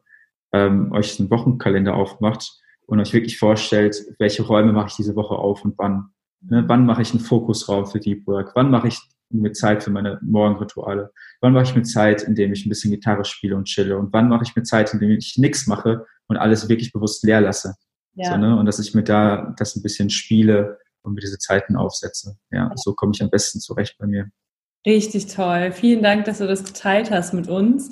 ähm, 0.53 0.93
euch 0.93 1.19
einen 1.19 1.31
Wochenkalender 1.31 1.95
aufmacht 1.95 2.61
und 2.87 3.01
euch 3.01 3.13
wirklich 3.13 3.39
vorstellt, 3.39 3.97
welche 4.19 4.43
Räume 4.43 4.73
mache 4.73 4.89
ich 4.89 4.97
diese 4.97 5.17
Woche 5.17 5.35
auf 5.35 5.65
und 5.65 5.77
wann. 5.79 6.11
Ne, 6.41 6.65
wann 6.67 6.87
mache 6.87 7.03
ich 7.03 7.11
einen 7.11 7.21
Fokusraum 7.21 7.87
für 7.87 7.99
Deep 7.99 8.27
Work? 8.27 8.53
Wann 8.55 8.71
mache 8.71 8.89
ich 8.89 9.01
mir 9.31 9.53
Zeit 9.53 9.83
für 9.83 9.91
meine 9.91 10.21
Morgenrituale? 10.23 11.13
Wann 11.41 11.53
mache 11.53 11.65
ich 11.65 11.75
mir 11.75 11.83
Zeit, 11.83 12.23
indem 12.23 12.53
ich 12.53 12.65
ein 12.65 12.69
bisschen 12.69 12.93
Gitarre 12.93 13.25
spiele 13.25 13.57
und 13.57 13.65
chille? 13.65 13.99
Und 13.99 14.13
wann 14.13 14.29
mache 14.29 14.45
ich 14.45 14.55
mir 14.55 14.63
Zeit, 14.63 14.93
indem 14.95 15.11
ich 15.11 15.37
nichts 15.37 15.67
mache 15.67 16.07
und 16.29 16.37
alles 16.37 16.69
wirklich 16.69 16.93
bewusst 16.93 17.25
leer 17.25 17.41
lasse? 17.41 17.75
Ja. 18.15 18.31
So, 18.33 18.37
ne? 18.37 18.57
Und 18.57 18.67
dass 18.67 18.79
ich 18.79 18.95
mir 18.95 19.03
da 19.03 19.55
das 19.59 19.75
ein 19.77 19.83
bisschen 19.83 20.11
spiele 20.11 20.79
und 21.03 21.15
mir 21.15 21.21
diese 21.21 21.39
Zeiten 21.39 21.77
aufsetze. 21.77 22.37
Ja, 22.51 22.71
so 22.77 22.95
komme 22.95 23.13
ich 23.15 23.23
am 23.23 23.31
besten 23.31 23.61
zurecht 23.61 23.97
bei 23.99 24.07
mir. 24.07 24.31
Richtig 24.87 25.27
toll. 25.27 25.73
Vielen 25.73 26.01
Dank, 26.01 26.27
dass 26.27 26.39
du 26.39 26.47
das 26.47 26.63
geteilt 26.63 27.11
hast 27.11 27.35
mit 27.35 27.49
uns. 27.49 27.91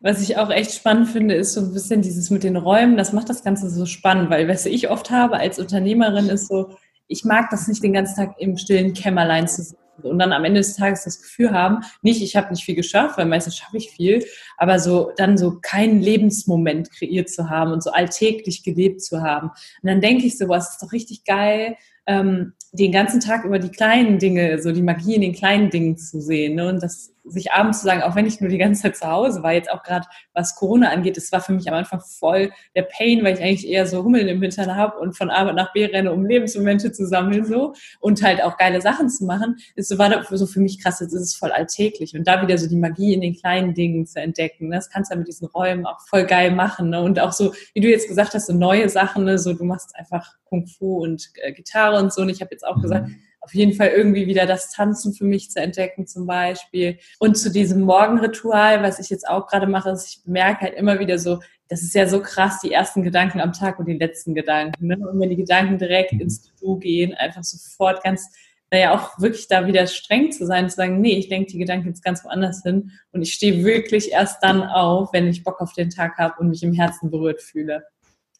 Was 0.00 0.22
ich 0.22 0.36
auch 0.36 0.50
echt 0.50 0.72
spannend 0.72 1.08
finde, 1.08 1.34
ist 1.34 1.52
so 1.54 1.60
ein 1.60 1.72
bisschen 1.72 2.00
dieses 2.00 2.30
mit 2.30 2.44
den 2.44 2.56
Räumen. 2.56 2.96
Das 2.96 3.12
macht 3.12 3.28
das 3.28 3.42
Ganze 3.42 3.68
so 3.68 3.86
spannend, 3.86 4.30
weil 4.30 4.46
was 4.46 4.64
ich 4.64 4.88
oft 4.88 5.10
habe 5.10 5.38
als 5.38 5.58
Unternehmerin 5.58 6.28
ist 6.28 6.46
so, 6.46 6.76
ich 7.08 7.24
mag 7.24 7.50
das 7.50 7.66
nicht 7.66 7.82
den 7.82 7.92
ganzen 7.92 8.14
Tag 8.14 8.36
im 8.38 8.56
stillen 8.56 8.92
Kämmerlein 8.92 9.48
zu 9.48 9.62
sitzen 9.62 9.78
und 10.02 10.20
dann 10.20 10.32
am 10.32 10.44
Ende 10.44 10.60
des 10.60 10.76
Tages 10.76 11.04
das 11.04 11.20
Gefühl 11.20 11.50
haben, 11.50 11.80
nicht, 12.02 12.22
ich 12.22 12.36
habe 12.36 12.50
nicht 12.50 12.62
viel 12.62 12.76
geschafft, 12.76 13.18
weil 13.18 13.26
meistens 13.26 13.56
schaffe 13.56 13.78
ich 13.78 13.90
viel, 13.90 14.24
aber 14.56 14.78
so 14.78 15.10
dann 15.16 15.36
so 15.36 15.58
keinen 15.60 16.00
Lebensmoment 16.00 16.92
kreiert 16.92 17.28
zu 17.28 17.50
haben 17.50 17.72
und 17.72 17.82
so 17.82 17.90
alltäglich 17.90 18.62
gelebt 18.62 19.02
zu 19.02 19.22
haben. 19.22 19.48
Und 19.48 19.88
dann 19.88 20.00
denke 20.00 20.26
ich 20.26 20.38
so, 20.38 20.48
was 20.48 20.70
ist 20.70 20.82
doch 20.82 20.92
richtig 20.92 21.24
geil, 21.24 21.76
ähm, 22.08 22.54
den 22.72 22.90
ganzen 22.90 23.20
Tag 23.20 23.44
über 23.44 23.58
die 23.58 23.70
kleinen 23.70 24.18
Dinge, 24.18 24.60
so 24.60 24.72
die 24.72 24.82
Magie 24.82 25.14
in 25.14 25.20
den 25.20 25.32
kleinen 25.32 25.70
Dingen 25.70 25.96
zu 25.96 26.20
sehen. 26.20 26.56
Ne? 26.56 26.68
Und 26.68 26.82
das 26.82 27.12
sich 27.30 27.52
abends 27.52 27.80
zu 27.80 27.86
sagen, 27.86 28.02
auch 28.02 28.14
wenn 28.16 28.26
ich 28.26 28.40
nur 28.40 28.50
die 28.50 28.58
ganze 28.58 28.82
Zeit 28.82 28.96
zu 28.96 29.06
Hause 29.06 29.42
war, 29.42 29.52
jetzt 29.52 29.70
auch 29.70 29.82
gerade 29.82 30.06
was 30.34 30.54
Corona 30.54 30.90
angeht, 30.90 31.16
das 31.16 31.30
war 31.32 31.40
für 31.40 31.52
mich 31.52 31.68
am 31.68 31.74
Anfang 31.74 32.00
voll 32.00 32.50
der 32.74 32.82
Pain, 32.82 33.24
weil 33.24 33.34
ich 33.34 33.42
eigentlich 33.42 33.68
eher 33.68 33.86
so 33.86 34.04
Hummeln 34.04 34.28
im 34.28 34.40
Hintern 34.40 34.74
habe 34.74 34.98
und 34.98 35.16
von 35.16 35.30
Arbeit 35.30 35.54
nach 35.54 35.72
B 35.72 35.84
renne, 35.84 36.12
um 36.12 36.24
Lebensmomente 36.24 36.92
zu 36.92 37.06
sammeln 37.06 37.44
so 37.44 37.74
und 38.00 38.22
halt 38.22 38.42
auch 38.42 38.56
geile 38.56 38.80
Sachen 38.80 39.08
zu 39.08 39.24
machen, 39.24 39.56
ist 39.76 39.88
so 39.88 39.98
war 39.98 40.10
das 40.10 40.28
so 40.28 40.46
für 40.46 40.60
mich 40.60 40.82
krass, 40.82 41.00
jetzt 41.00 41.12
ist 41.12 41.22
es 41.22 41.36
voll 41.36 41.52
alltäglich 41.52 42.14
und 42.16 42.26
da 42.26 42.42
wieder 42.42 42.58
so 42.58 42.68
die 42.68 42.76
Magie 42.76 43.14
in 43.14 43.20
den 43.20 43.34
kleinen 43.34 43.74
Dingen 43.74 44.06
zu 44.06 44.20
entdecken, 44.20 44.68
ne? 44.68 44.76
das 44.76 44.90
kannst 44.90 45.10
du 45.10 45.14
ja 45.14 45.18
mit 45.18 45.28
diesen 45.28 45.48
Räumen 45.48 45.86
auch 45.86 46.00
voll 46.08 46.24
geil 46.24 46.50
machen 46.50 46.90
ne? 46.90 47.02
und 47.02 47.20
auch 47.20 47.32
so, 47.32 47.52
wie 47.74 47.80
du 47.80 47.88
jetzt 47.88 48.08
gesagt 48.08 48.34
hast, 48.34 48.46
so 48.46 48.52
neue 48.52 48.88
Sachen, 48.88 49.24
ne? 49.24 49.38
so 49.38 49.52
du 49.52 49.64
machst 49.64 49.94
einfach 49.96 50.34
Kung 50.44 50.66
Fu 50.66 51.02
und 51.02 51.30
äh, 51.42 51.52
Gitarre 51.52 51.98
und 51.98 52.12
so 52.12 52.22
und 52.22 52.28
ich 52.28 52.40
habe 52.40 52.50
jetzt 52.52 52.66
auch 52.66 52.76
mhm. 52.76 52.82
gesagt, 52.82 53.10
auf 53.48 53.54
jeden 53.54 53.72
Fall 53.72 53.88
irgendwie 53.88 54.26
wieder 54.26 54.44
das 54.44 54.72
Tanzen 54.72 55.14
für 55.14 55.24
mich 55.24 55.50
zu 55.50 55.58
entdecken 55.58 56.06
zum 56.06 56.26
Beispiel. 56.26 56.98
Und 57.18 57.38
zu 57.38 57.50
diesem 57.50 57.80
Morgenritual, 57.80 58.82
was 58.82 58.98
ich 58.98 59.08
jetzt 59.08 59.26
auch 59.26 59.46
gerade 59.46 59.66
mache, 59.66 59.88
ist, 59.88 60.06
ich 60.06 60.26
merke 60.26 60.66
halt 60.66 60.74
immer 60.74 60.98
wieder 60.98 61.18
so, 61.18 61.40
das 61.70 61.82
ist 61.82 61.94
ja 61.94 62.06
so 62.06 62.20
krass, 62.20 62.60
die 62.62 62.72
ersten 62.72 63.02
Gedanken 63.02 63.40
am 63.40 63.54
Tag 63.54 63.78
und 63.78 63.86
die 63.86 63.96
letzten 63.96 64.34
Gedanken. 64.34 64.88
Ne? 64.88 64.98
Und 64.98 65.18
wenn 65.18 65.30
die 65.30 65.36
Gedanken 65.36 65.78
direkt 65.78 66.12
mhm. 66.12 66.20
ins 66.20 66.42
To-Do 66.42 66.76
gehen, 66.76 67.14
einfach 67.14 67.42
sofort 67.42 68.04
ganz, 68.04 68.30
naja, 68.70 68.94
auch 68.94 69.18
wirklich 69.18 69.48
da 69.48 69.66
wieder 69.66 69.86
streng 69.86 70.30
zu 70.30 70.44
sein, 70.44 70.68
zu 70.68 70.76
sagen, 70.76 71.00
nee, 71.00 71.16
ich 71.16 71.30
denke 71.30 71.50
die 71.50 71.58
Gedanken 71.58 71.88
jetzt 71.88 72.04
ganz 72.04 72.22
woanders 72.26 72.62
hin 72.62 72.90
und 73.12 73.22
ich 73.22 73.32
stehe 73.32 73.64
wirklich 73.64 74.12
erst 74.12 74.44
dann 74.44 74.62
auf, 74.62 75.14
wenn 75.14 75.26
ich 75.26 75.42
Bock 75.42 75.62
auf 75.62 75.72
den 75.72 75.88
Tag 75.88 76.18
habe 76.18 76.34
und 76.38 76.50
mich 76.50 76.62
im 76.62 76.74
Herzen 76.74 77.10
berührt 77.10 77.40
fühle. 77.40 77.84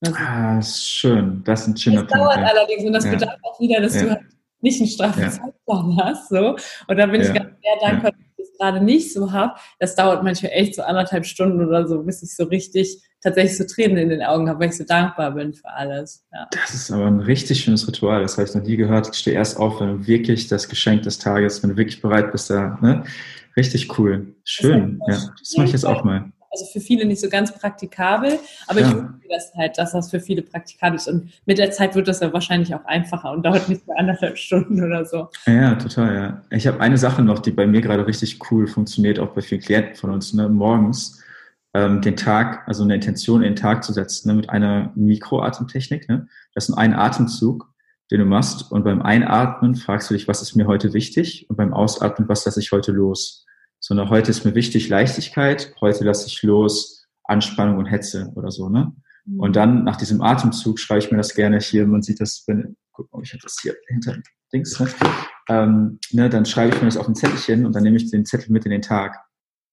Also, 0.01 0.17
ah, 0.19 0.63
schön. 0.63 1.43
Das 1.45 1.63
ist 1.63 1.69
ein 1.69 1.77
schöner 1.79 1.97
Punkt. 2.01 2.13
Das 2.13 2.21
dauert 2.21 2.39
allerdings 2.39 2.85
und 2.85 2.93
das 2.93 3.05
ja. 3.07 3.13
bedarf 3.13 3.39
auch 3.43 3.59
wieder, 3.59 3.81
dass 3.81 3.95
ja. 3.95 4.03
du 4.03 4.11
halt 4.11 4.21
nicht 4.61 4.81
einen 4.81 4.89
straffen 4.89 5.23
ja. 5.23 5.31
Zeitplan 5.31 5.97
hast. 6.03 6.29
So. 6.29 6.57
Und 6.87 6.97
da 6.97 7.07
bin 7.07 7.21
ja. 7.21 7.29
ich 7.29 7.35
ganz 7.35 7.51
sehr 7.63 7.91
dankbar, 7.91 8.13
dass 8.13 8.21
ich 8.21 8.37
das 8.37 8.59
gerade 8.59 8.85
nicht 8.85 9.13
so 9.13 9.33
habe. 9.33 9.55
Das 9.79 9.95
dauert 9.95 10.23
manchmal 10.23 10.53
echt 10.55 10.75
so 10.75 10.83
anderthalb 10.83 11.27
Stunden 11.27 11.65
oder 11.65 11.87
so, 11.87 12.03
bis 12.03 12.23
ich 12.23 12.35
so 12.35 12.45
richtig 12.45 13.03
tatsächlich 13.21 13.57
so 13.57 13.65
Tränen 13.65 13.97
in 13.99 14.09
den 14.11 14.23
Augen 14.23 14.49
habe, 14.49 14.61
weil 14.61 14.69
ich 14.71 14.77
so 14.77 14.85
dankbar 14.85 15.33
bin 15.33 15.53
für 15.53 15.69
alles. 15.69 16.25
Ja. 16.33 16.47
Das 16.51 16.75
ist 16.75 16.91
aber 16.91 17.07
ein 17.07 17.21
richtig 17.21 17.61
schönes 17.61 17.87
Ritual. 17.87 18.23
Das 18.23 18.39
habe 18.39 18.49
ich 18.49 18.55
noch 18.55 18.63
nie 18.63 18.77
gehört. 18.77 19.09
Ich 19.09 19.19
stehe 19.19 19.37
erst 19.37 19.59
auf, 19.59 19.81
wenn 19.81 19.89
du 19.89 20.07
wirklich 20.07 20.47
das 20.49 20.69
Geschenk 20.69 21.03
des 21.03 21.19
Tages, 21.19 21.63
wenn 21.63 21.71
du 21.71 21.77
wirklich 21.77 22.01
bereit 22.01 22.33
bist, 22.33 22.51
da, 22.51 22.79
ne? 22.81 23.05
Richtig 23.57 23.99
cool. 23.99 24.37
Schön. 24.45 25.01
Das 25.09 25.25
ja, 25.25 25.31
das 25.37 25.57
mache 25.57 25.67
ich 25.67 25.73
jetzt 25.73 25.85
auch 25.85 26.05
mal 26.05 26.31
also 26.51 26.65
für 26.67 26.81
viele 26.81 27.05
nicht 27.05 27.21
so 27.21 27.29
ganz 27.29 27.53
praktikabel, 27.53 28.39
aber 28.67 28.81
ja. 28.81 28.89
ich 28.89 28.95
wünsche 28.95 29.29
das 29.29 29.55
halt, 29.55 29.79
dass 29.79 29.93
das 29.93 30.11
für 30.11 30.21
viele 30.21 30.43
praktikabel 30.43 30.97
ist. 30.97 31.09
Und 31.09 31.31
mit 31.47 31.59
der 31.59 31.71
Zeit 31.71 31.95
wird 31.95 32.09
das 32.09 32.21
ja 32.21 32.33
wahrscheinlich 32.33 32.75
auch 32.75 32.85
einfacher 32.85 33.33
und 33.33 33.45
dauert 33.45 33.69
nicht 33.69 33.87
mehr 33.87 33.99
anderthalb 33.99 34.39
Stunden 34.39 34.83
oder 34.83 35.05
so. 35.05 35.29
Ja, 35.47 35.75
total, 35.75 36.15
ja. 36.15 36.43
Ich 36.51 36.67
habe 36.67 36.81
eine 36.81 36.99
Sache 36.99 37.23
noch, 37.23 37.39
die 37.39 37.51
bei 37.51 37.67
mir 37.67 37.81
gerade 37.81 38.07
richtig 38.07 38.39
cool 38.51 38.67
funktioniert, 38.67 39.19
auch 39.19 39.31
bei 39.31 39.41
vielen 39.41 39.61
Klienten 39.61 39.97
von 39.97 40.11
uns, 40.11 40.33
ne? 40.33 40.49
morgens 40.49 41.23
ähm, 41.75 42.01
den 42.01 42.17
Tag, 42.17 42.67
also 42.67 42.83
eine 42.83 42.95
Intention 42.95 43.43
in 43.43 43.55
den 43.55 43.57
Tag 43.57 43.85
zu 43.85 43.93
setzen, 43.93 44.29
ne? 44.29 44.35
mit 44.35 44.51
einer 44.51 44.93
Mikroatemtechnik. 44.95 46.09
Ne? 46.09 46.29
Das 46.55 46.69
ist 46.69 46.75
ein 46.75 46.95
Atemzug, 46.95 47.69
den 48.11 48.21
du 48.21 48.25
machst 48.25 48.73
und 48.73 48.85
beim 48.85 49.03
Einatmen 49.03 49.75
fragst 49.75 50.09
du 50.09 50.15
dich, 50.15 50.29
was 50.29 50.41
ist 50.41 50.57
mir 50.57 50.67
heute 50.67 50.95
wichtig 50.95 51.49
und 51.51 51.57
beim 51.57 51.75
Ausatmen, 51.75 52.29
was 52.29 52.47
lasse 52.47 52.61
ich 52.61 52.73
heute 52.73 52.93
los 52.93 53.45
sondern 53.89 54.11
heute 54.11 54.31
ist 54.31 54.45
mir 54.45 54.55
wichtig 54.55 54.91
Leichtigkeit, 54.91 55.73
heute 55.81 56.05
lasse 56.05 56.27
ich 56.27 56.43
los 56.43 57.07
Anspannung 57.25 57.79
und 57.79 57.87
Hetze 57.87 58.31
oder 58.37 58.51
so, 58.51 58.69
ne? 58.69 58.95
Mhm. 59.25 59.41
Und 59.41 59.57
dann 59.57 59.83
nach 59.85 59.97
diesem 59.97 60.21
Atemzug 60.21 60.79
schreibe 60.79 60.99
ich 60.99 61.11
mir 61.11 61.17
das 61.17 61.35
gerne 61.35 61.59
hier, 61.59 61.87
man 61.87 62.03
sieht 62.03 62.21
das, 62.21 62.45
wenn, 62.47 62.77
guck 62.93 63.11
mal, 63.11 63.23
ich 63.23 63.33
habe 63.33 63.41
das 63.43 63.57
hier 63.63 63.75
hinter 63.87 64.19
Dings, 64.53 64.79
ne? 64.79 64.89
Ähm, 65.49 65.99
ne? 66.11 66.29
Dann 66.29 66.45
schreibe 66.45 66.75
ich 66.75 66.83
mir 66.83 66.89
das 66.89 66.99
auf 66.99 67.09
ein 67.09 67.15
Zettelchen 67.15 67.65
und 67.65 67.75
dann 67.75 67.83
nehme 67.83 67.97
ich 67.97 68.11
den 68.11 68.27
Zettel 68.27 68.53
mit 68.53 68.67
in 68.67 68.73
den 68.73 68.83
Tag. 68.83 69.17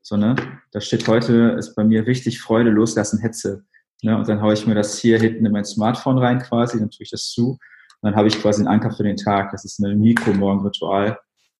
So, 0.01 0.15
ne? 0.15 0.37
Da 0.71 0.79
steht 0.79 1.05
heute, 1.09 1.57
ist 1.59 1.75
bei 1.75 1.83
mir 1.83 2.05
wichtig, 2.05 2.39
Freude, 2.39 2.69
Loslassen, 2.69 3.19
Hetze. 3.19 3.65
Ne? 4.01 4.17
Und 4.17 4.29
dann 4.29 4.41
haue 4.41 4.53
ich 4.53 4.65
mir 4.65 4.75
das 4.75 4.97
hier 4.97 5.19
hinten 5.19 5.45
in 5.45 5.51
mein 5.51 5.65
Smartphone 5.65 6.19
rein 6.19 6.39
quasi, 6.39 6.79
dann 6.79 6.89
tue 6.89 7.03
ich 7.03 7.11
das 7.11 7.31
zu. 7.31 7.49
Und 7.49 7.59
dann 8.01 8.15
habe 8.15 8.29
ich 8.29 8.41
quasi 8.41 8.61
einen 8.61 8.69
Anker 8.69 8.91
für 8.91 9.03
den 9.03 9.17
Tag. 9.17 9.51
Das 9.51 9.65
ist 9.65 9.77
ein 9.79 9.99
Mikro-Morgen-Ritual, 9.99 11.17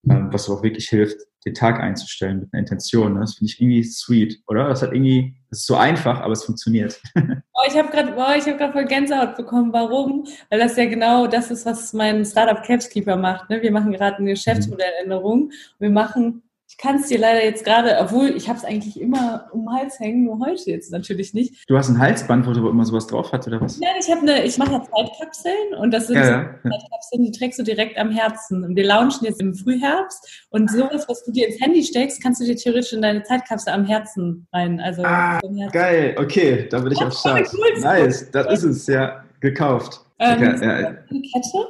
ähm, 0.08 0.28
was 0.32 0.48
auch 0.48 0.62
wirklich 0.62 0.88
hilft, 0.88 1.16
den 1.44 1.54
Tag 1.54 1.80
einzustellen 1.80 2.40
mit 2.40 2.52
einer 2.52 2.60
Intention. 2.60 3.14
Ne? 3.14 3.20
Das 3.20 3.34
finde 3.34 3.52
ich 3.52 3.60
irgendwie 3.60 3.84
sweet, 3.84 4.40
oder? 4.48 4.68
Das 4.68 4.82
hat 4.82 4.92
irgendwie, 4.92 5.36
das 5.48 5.60
ist 5.60 5.66
so 5.66 5.76
einfach, 5.76 6.20
aber 6.20 6.32
es 6.32 6.44
funktioniert. 6.44 7.00
Oh, 7.58 7.66
ich 7.66 7.74
habe 7.74 7.88
gerade, 7.88 8.12
oh, 8.18 8.38
ich 8.38 8.44
habe 8.46 8.58
gerade 8.58 8.72
voll 8.74 8.84
Gänsehaut 8.84 9.34
bekommen. 9.34 9.72
Warum? 9.72 10.26
Weil 10.50 10.58
das 10.58 10.76
ja 10.76 10.84
genau 10.84 11.26
das 11.26 11.50
ist, 11.50 11.64
was 11.64 11.94
mein 11.94 12.22
Startup 12.26 12.62
Capskeeper 12.62 13.16
macht. 13.16 13.48
Ne? 13.48 13.62
Wir 13.62 13.72
machen 13.72 13.92
gerade 13.92 14.18
eine 14.18 14.32
Geschäftsmodelländerung. 14.32 15.50
Wir 15.78 15.88
machen 15.88 16.42
ich 16.76 16.82
kann 16.82 16.96
es 16.96 17.08
dir 17.08 17.18
leider 17.18 17.42
jetzt 17.42 17.64
gerade, 17.64 17.96
obwohl 18.00 18.36
ich 18.36 18.48
habe 18.48 18.58
es 18.58 18.64
eigentlich 18.64 19.00
immer 19.00 19.48
um 19.52 19.62
den 19.62 19.72
Hals 19.72 19.98
hängen, 19.98 20.24
nur 20.24 20.38
heute 20.40 20.70
jetzt 20.70 20.92
natürlich 20.92 21.32
nicht. 21.32 21.64
Du 21.68 21.78
hast 21.78 21.88
ein 21.88 21.98
Halsband, 21.98 22.46
wo 22.46 22.52
du 22.52 22.68
immer 22.68 22.84
sowas 22.84 23.06
drauf 23.06 23.32
hast, 23.32 23.46
oder 23.46 23.62
was? 23.62 23.80
Nein, 23.80 23.94
ich 23.98 24.10
habe 24.10 24.20
eine, 24.20 24.44
ich 24.44 24.58
mache 24.58 24.72
ja 24.72 24.82
Zeitkapseln 24.82 25.74
und 25.78 25.90
das 25.90 26.08
sind 26.08 26.16
ja, 26.16 26.42
ja. 26.42 26.54
Zeitkapseln, 26.62 27.24
die 27.24 27.32
trägst 27.32 27.58
du 27.58 27.62
direkt 27.62 27.96
am 27.96 28.10
Herzen. 28.10 28.62
Und 28.62 28.76
wir 28.76 28.84
launchen 28.84 29.24
jetzt 29.24 29.40
im 29.40 29.54
Frühherbst 29.54 30.46
und 30.50 30.70
sowas, 30.70 31.06
was 31.08 31.24
du 31.24 31.32
dir 31.32 31.48
ins 31.48 31.58
Handy 31.62 31.82
steckst, 31.82 32.22
kannst 32.22 32.42
du 32.42 32.44
dir 32.44 32.56
theoretisch 32.56 32.92
in 32.92 33.00
deine 33.00 33.22
Zeitkapsel 33.22 33.72
am 33.72 33.86
Herzen 33.86 34.46
rein. 34.52 34.78
Also 34.78 35.02
ah, 35.02 35.40
geil, 35.72 36.14
okay, 36.18 36.68
da 36.68 36.80
bin 36.80 36.92
ich 36.92 37.02
auf 37.02 37.14
Start. 37.14 37.48
Cool, 37.54 37.80
nice, 37.80 38.30
das 38.30 38.52
ist 38.52 38.64
es, 38.64 38.86
ja, 38.86 39.24
gekauft. 39.40 40.02
Ähm, 40.18 40.36
okay, 40.36 40.66
ja. 40.66 40.74
Eine 40.74 41.22
Kette 41.32 41.68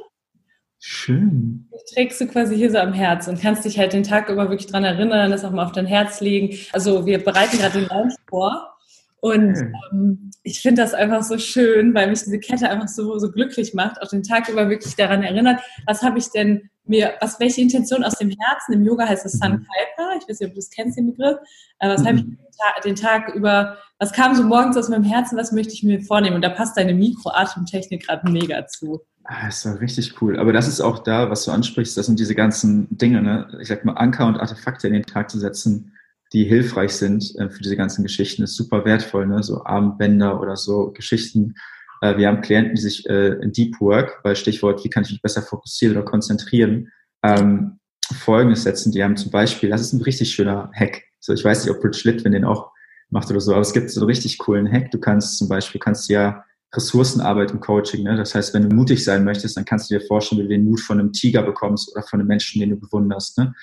Schön. 0.79 1.67
Das 1.71 1.85
trägst 1.85 2.21
du 2.21 2.27
quasi 2.27 2.55
hier 2.55 2.71
so 2.71 2.77
am 2.77 2.93
Herz 2.93 3.27
und 3.27 3.41
kannst 3.41 3.65
dich 3.65 3.79
halt 3.79 3.93
den 3.93 4.03
Tag 4.03 4.29
über 4.29 4.49
wirklich 4.49 4.67
dran 4.67 4.83
erinnern, 4.83 5.31
das 5.31 5.43
auch 5.43 5.51
mal 5.51 5.65
auf 5.65 5.71
dein 5.71 5.87
Herz 5.87 6.21
legen. 6.21 6.55
Also 6.71 7.05
wir 7.05 7.23
bereiten 7.23 7.57
gerade 7.57 7.79
den 7.79 7.87
Launch 7.87 8.13
vor 8.29 8.77
und 9.19 9.57
ähm, 9.91 10.31
ich 10.43 10.61
finde 10.61 10.81
das 10.83 10.93
einfach 10.93 11.23
so 11.23 11.37
schön, 11.37 11.93
weil 11.95 12.09
mich 12.09 12.23
diese 12.23 12.39
Kette 12.39 12.69
einfach 12.69 12.87
so, 12.87 13.17
so 13.17 13.31
glücklich 13.31 13.73
macht, 13.73 14.01
auch 14.01 14.07
den 14.07 14.23
Tag 14.23 14.47
über 14.49 14.69
wirklich 14.69 14.95
daran 14.95 15.23
erinnert, 15.23 15.59
was 15.85 16.03
habe 16.03 16.19
ich 16.19 16.29
denn 16.29 16.69
mir, 16.85 17.15
was, 17.19 17.39
welche 17.39 17.61
Intention 17.61 18.03
aus 18.03 18.13
dem 18.13 18.29
Herzen, 18.29 18.73
im 18.73 18.85
Yoga 18.85 19.07
heißt 19.07 19.25
es 19.25 19.33
mhm. 19.33 19.39
Sankalpa, 19.39 20.17
ich 20.21 20.29
weiß 20.29 20.39
nicht, 20.39 20.49
ob 20.49 20.53
du 20.53 20.59
das 20.59 20.69
kennst, 20.69 20.97
den 20.97 21.07
Begriff, 21.07 21.37
aber 21.79 21.93
was 21.93 22.01
mhm. 22.01 22.07
habe 22.07 22.17
ich 22.17 22.23
den 22.23 22.37
Tag, 22.37 22.81
den 22.83 22.95
Tag 22.95 23.35
über, 23.35 23.77
was 23.99 24.13
kam 24.13 24.35
so 24.35 24.43
morgens 24.43 24.77
aus 24.77 24.87
meinem 24.87 25.03
Herzen, 25.03 25.37
was 25.37 25.51
möchte 25.51 25.73
ich 25.73 25.83
mir 25.83 26.01
vornehmen? 26.01 26.35
Und 26.35 26.43
da 26.43 26.49
passt 26.49 26.77
deine 26.77 26.93
Mikroatemtechnik 26.93 28.07
gerade 28.07 28.31
mega 28.31 28.67
zu. 28.67 29.01
Ah, 29.29 29.49
ist 29.49 29.65
doch 29.65 29.81
richtig 29.81 30.21
cool. 30.21 30.39
Aber 30.39 30.53
das 30.53 30.69
ist 30.69 30.79
auch 30.79 30.99
da, 30.99 31.29
was 31.29 31.43
du 31.43 31.51
ansprichst, 31.51 31.97
das 31.97 32.05
sind 32.05 32.17
diese 32.17 32.33
ganzen 32.33 32.87
Dinge, 32.97 33.21
ne? 33.21 33.57
ich 33.59 33.67
sag 33.67 33.83
mal, 33.83 33.93
Anker 33.93 34.25
und 34.25 34.37
Artefakte 34.37 34.87
in 34.87 34.93
den 34.93 35.03
Tag 35.03 35.29
zu 35.29 35.37
setzen, 35.37 35.91
die 36.31 36.45
hilfreich 36.45 36.93
sind 36.93 37.35
äh, 37.35 37.49
für 37.49 37.61
diese 37.61 37.75
ganzen 37.75 38.03
Geschichten, 38.03 38.43
ist 38.43 38.55
super 38.55 38.85
wertvoll, 38.85 39.27
ne? 39.27 39.43
so 39.43 39.65
Armbänder 39.65 40.39
oder 40.39 40.55
so 40.55 40.91
Geschichten. 40.91 41.55
Äh, 42.01 42.15
wir 42.17 42.29
haben 42.29 42.39
Klienten, 42.39 42.75
die 42.75 42.81
sich 42.81 43.05
äh, 43.09 43.33
in 43.41 43.51
Deep 43.51 43.81
Work, 43.81 44.21
weil 44.23 44.37
Stichwort, 44.37 44.85
wie 44.85 44.89
kann 44.89 45.03
ich 45.03 45.11
mich 45.11 45.21
besser 45.21 45.41
fokussieren 45.41 45.97
oder 45.97 46.05
konzentrieren, 46.05 46.89
ähm, 47.21 47.79
Folgendes 48.13 48.63
setzen. 48.63 48.93
Die 48.93 49.03
haben 49.03 49.17
zum 49.17 49.31
Beispiel, 49.31 49.69
das 49.69 49.81
ist 49.81 49.91
ein 49.91 50.01
richtig 50.01 50.31
schöner 50.31 50.71
Hack. 50.73 51.03
So, 51.19 51.33
ich 51.33 51.43
weiß 51.43 51.65
nicht, 51.65 51.75
ob 51.75 51.83
Rich 51.83 52.05
Litt, 52.05 52.23
wenn 52.23 52.31
den 52.31 52.45
auch 52.45 52.71
macht 53.09 53.29
oder 53.29 53.41
so, 53.41 53.51
aber 53.51 53.61
es 53.61 53.73
gibt 53.73 53.89
so 53.89 53.99
einen 53.99 54.07
richtig 54.07 54.37
coolen 54.37 54.71
Hack. 54.71 54.91
Du 54.91 54.99
kannst 54.99 55.37
zum 55.37 55.49
Beispiel, 55.49 55.81
kannst 55.81 56.09
ja 56.09 56.45
Ressourcenarbeit 56.73 57.51
im 57.51 57.59
Coaching. 57.59 58.03
Ne? 58.03 58.15
Das 58.17 58.35
heißt, 58.35 58.53
wenn 58.53 58.69
du 58.69 58.75
mutig 58.75 59.03
sein 59.03 59.23
möchtest, 59.23 59.57
dann 59.57 59.65
kannst 59.65 59.89
du 59.89 59.97
dir 59.97 60.05
vorstellen, 60.05 60.39
wie 60.39 60.43
du 60.43 60.49
den 60.49 60.65
Mut 60.65 60.81
von 60.81 60.99
einem 60.99 61.13
Tiger 61.13 61.43
bekommst 61.43 61.91
oder 61.93 62.03
von 62.03 62.19
einem 62.19 62.27
Menschen, 62.27 62.59
den 62.59 62.71
du 62.71 62.75
bewunderst, 62.77 63.37
ne? 63.37 63.53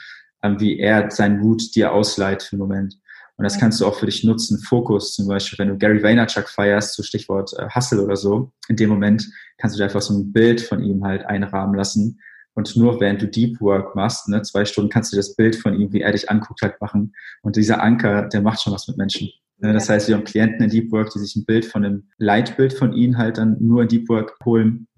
Ähm, 0.43 0.61
wie 0.61 0.79
er 0.79 1.11
seinen 1.11 1.41
Mut 1.41 1.75
dir 1.75 1.93
ausleiht 1.93 2.43
für 2.43 2.53
einen 2.53 2.61
Moment. 2.61 2.99
Und 3.37 3.45
das 3.45 3.59
kannst 3.59 3.81
du 3.81 3.87
auch 3.87 3.97
für 3.97 4.07
dich 4.07 4.23
nutzen. 4.25 4.59
Fokus 4.59 5.15
zum 5.15 5.27
Beispiel, 5.27 5.59
wenn 5.59 5.69
du 5.69 5.79
Gary 5.79 6.03
Vaynerchuk 6.03 6.49
feierst, 6.49 6.95
so 6.95 7.03
Stichwort 7.03 7.53
äh, 7.59 7.69
Hustle 7.75 8.03
oder 8.03 8.17
so, 8.17 8.53
in 8.69 8.77
dem 8.77 8.91
Moment 8.91 9.29
kannst 9.59 9.75
du 9.75 9.79
dir 9.79 9.85
einfach 9.85 10.03
so 10.03 10.15
ein 10.15 10.33
Bild 10.33 10.61
von 10.61 10.83
ihm 10.83 11.05
halt 11.05 11.25
einrahmen 11.27 11.75
lassen. 11.75 12.21
Und 12.55 12.77
nur 12.77 13.01
während 13.01 13.21
du 13.21 13.27
Deep 13.27 13.61
Work 13.61 13.97
machst, 13.97 14.29
ne, 14.29 14.43
zwei 14.43 14.65
Stunden 14.65 14.91
kannst 14.91 15.13
du 15.13 15.17
das 15.17 15.35
Bild 15.35 15.57
von 15.57 15.79
ihm, 15.79 15.93
wie 15.93 16.03
er 16.03 16.13
dich 16.13 16.31
anguckt, 16.31 16.63
halt 16.63 16.81
machen. 16.81 17.13
Und 17.43 17.57
dieser 17.57 17.83
Anker, 17.83 18.29
der 18.29 18.43
macht 18.43 18.63
schon 18.63 18.73
was 18.73 18.87
mit 18.87 18.97
Menschen. 18.97 19.31
Ne, 19.59 19.73
das 19.73 19.89
heißt, 19.89 20.09
wir 20.09 20.17
haben 20.17 20.25
Klienten 20.25 20.63
in 20.63 20.71
Deep 20.71 20.91
Work, 20.93 21.11
die 21.13 21.21
sich 21.21 21.37
ein 21.37 21.45
Bild 21.45 21.65
von 21.65 21.85
einem 21.85 22.09
Leitbild 22.19 22.73
von 22.73 22.93
ihnen 22.93 23.19
halt 23.19 23.39
dann 23.39 23.57
nur 23.61 23.83
in 23.83 23.89
Deep 23.89 24.09
Work 24.09 24.37
holen 24.45 24.89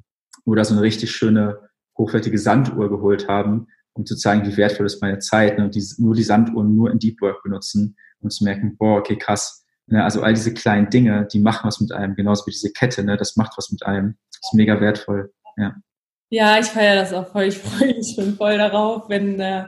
oder 0.44 0.64
so 0.64 0.74
eine 0.74 0.82
richtig 0.82 1.10
schöne, 1.10 1.58
hochwertige 1.98 2.38
Sanduhr 2.38 2.88
geholt 2.88 3.28
haben, 3.28 3.66
um 3.92 4.06
zu 4.06 4.16
zeigen, 4.16 4.46
wie 4.46 4.56
wertvoll 4.56 4.86
ist 4.86 5.02
meine 5.02 5.18
Zeit. 5.18 5.58
Ne? 5.58 5.64
Und 5.64 5.74
die, 5.74 5.84
nur 5.98 6.14
die 6.14 6.22
Sanduhren 6.22 6.74
nur 6.74 6.90
in 6.90 6.98
Deep 6.98 7.20
Work 7.20 7.42
benutzen 7.42 7.96
und 8.20 8.30
zu 8.30 8.44
merken, 8.44 8.76
boah, 8.78 8.98
okay, 8.98 9.16
krass. 9.16 9.64
Ne? 9.86 10.02
Also 10.02 10.22
all 10.22 10.34
diese 10.34 10.54
kleinen 10.54 10.88
Dinge, 10.88 11.28
die 11.30 11.40
machen 11.40 11.66
was 11.66 11.80
mit 11.80 11.92
einem, 11.92 12.14
genauso 12.14 12.46
wie 12.46 12.50
diese 12.50 12.72
Kette, 12.72 13.04
ne? 13.04 13.16
das 13.16 13.36
macht 13.36 13.52
was 13.56 13.70
mit 13.70 13.84
einem. 13.84 14.16
Das 14.30 14.50
ist 14.50 14.54
mega 14.54 14.80
wertvoll. 14.80 15.32
Ja. 15.56 15.74
Ja, 16.28 16.58
ich 16.58 16.66
feiere 16.66 16.96
das 16.96 17.12
auch 17.12 17.28
voll. 17.28 17.44
Ich 17.44 17.58
freue 17.58 17.94
mich 17.94 18.14
schon 18.14 18.34
voll 18.34 18.58
darauf, 18.58 19.08
wenn 19.08 19.38
äh, 19.38 19.66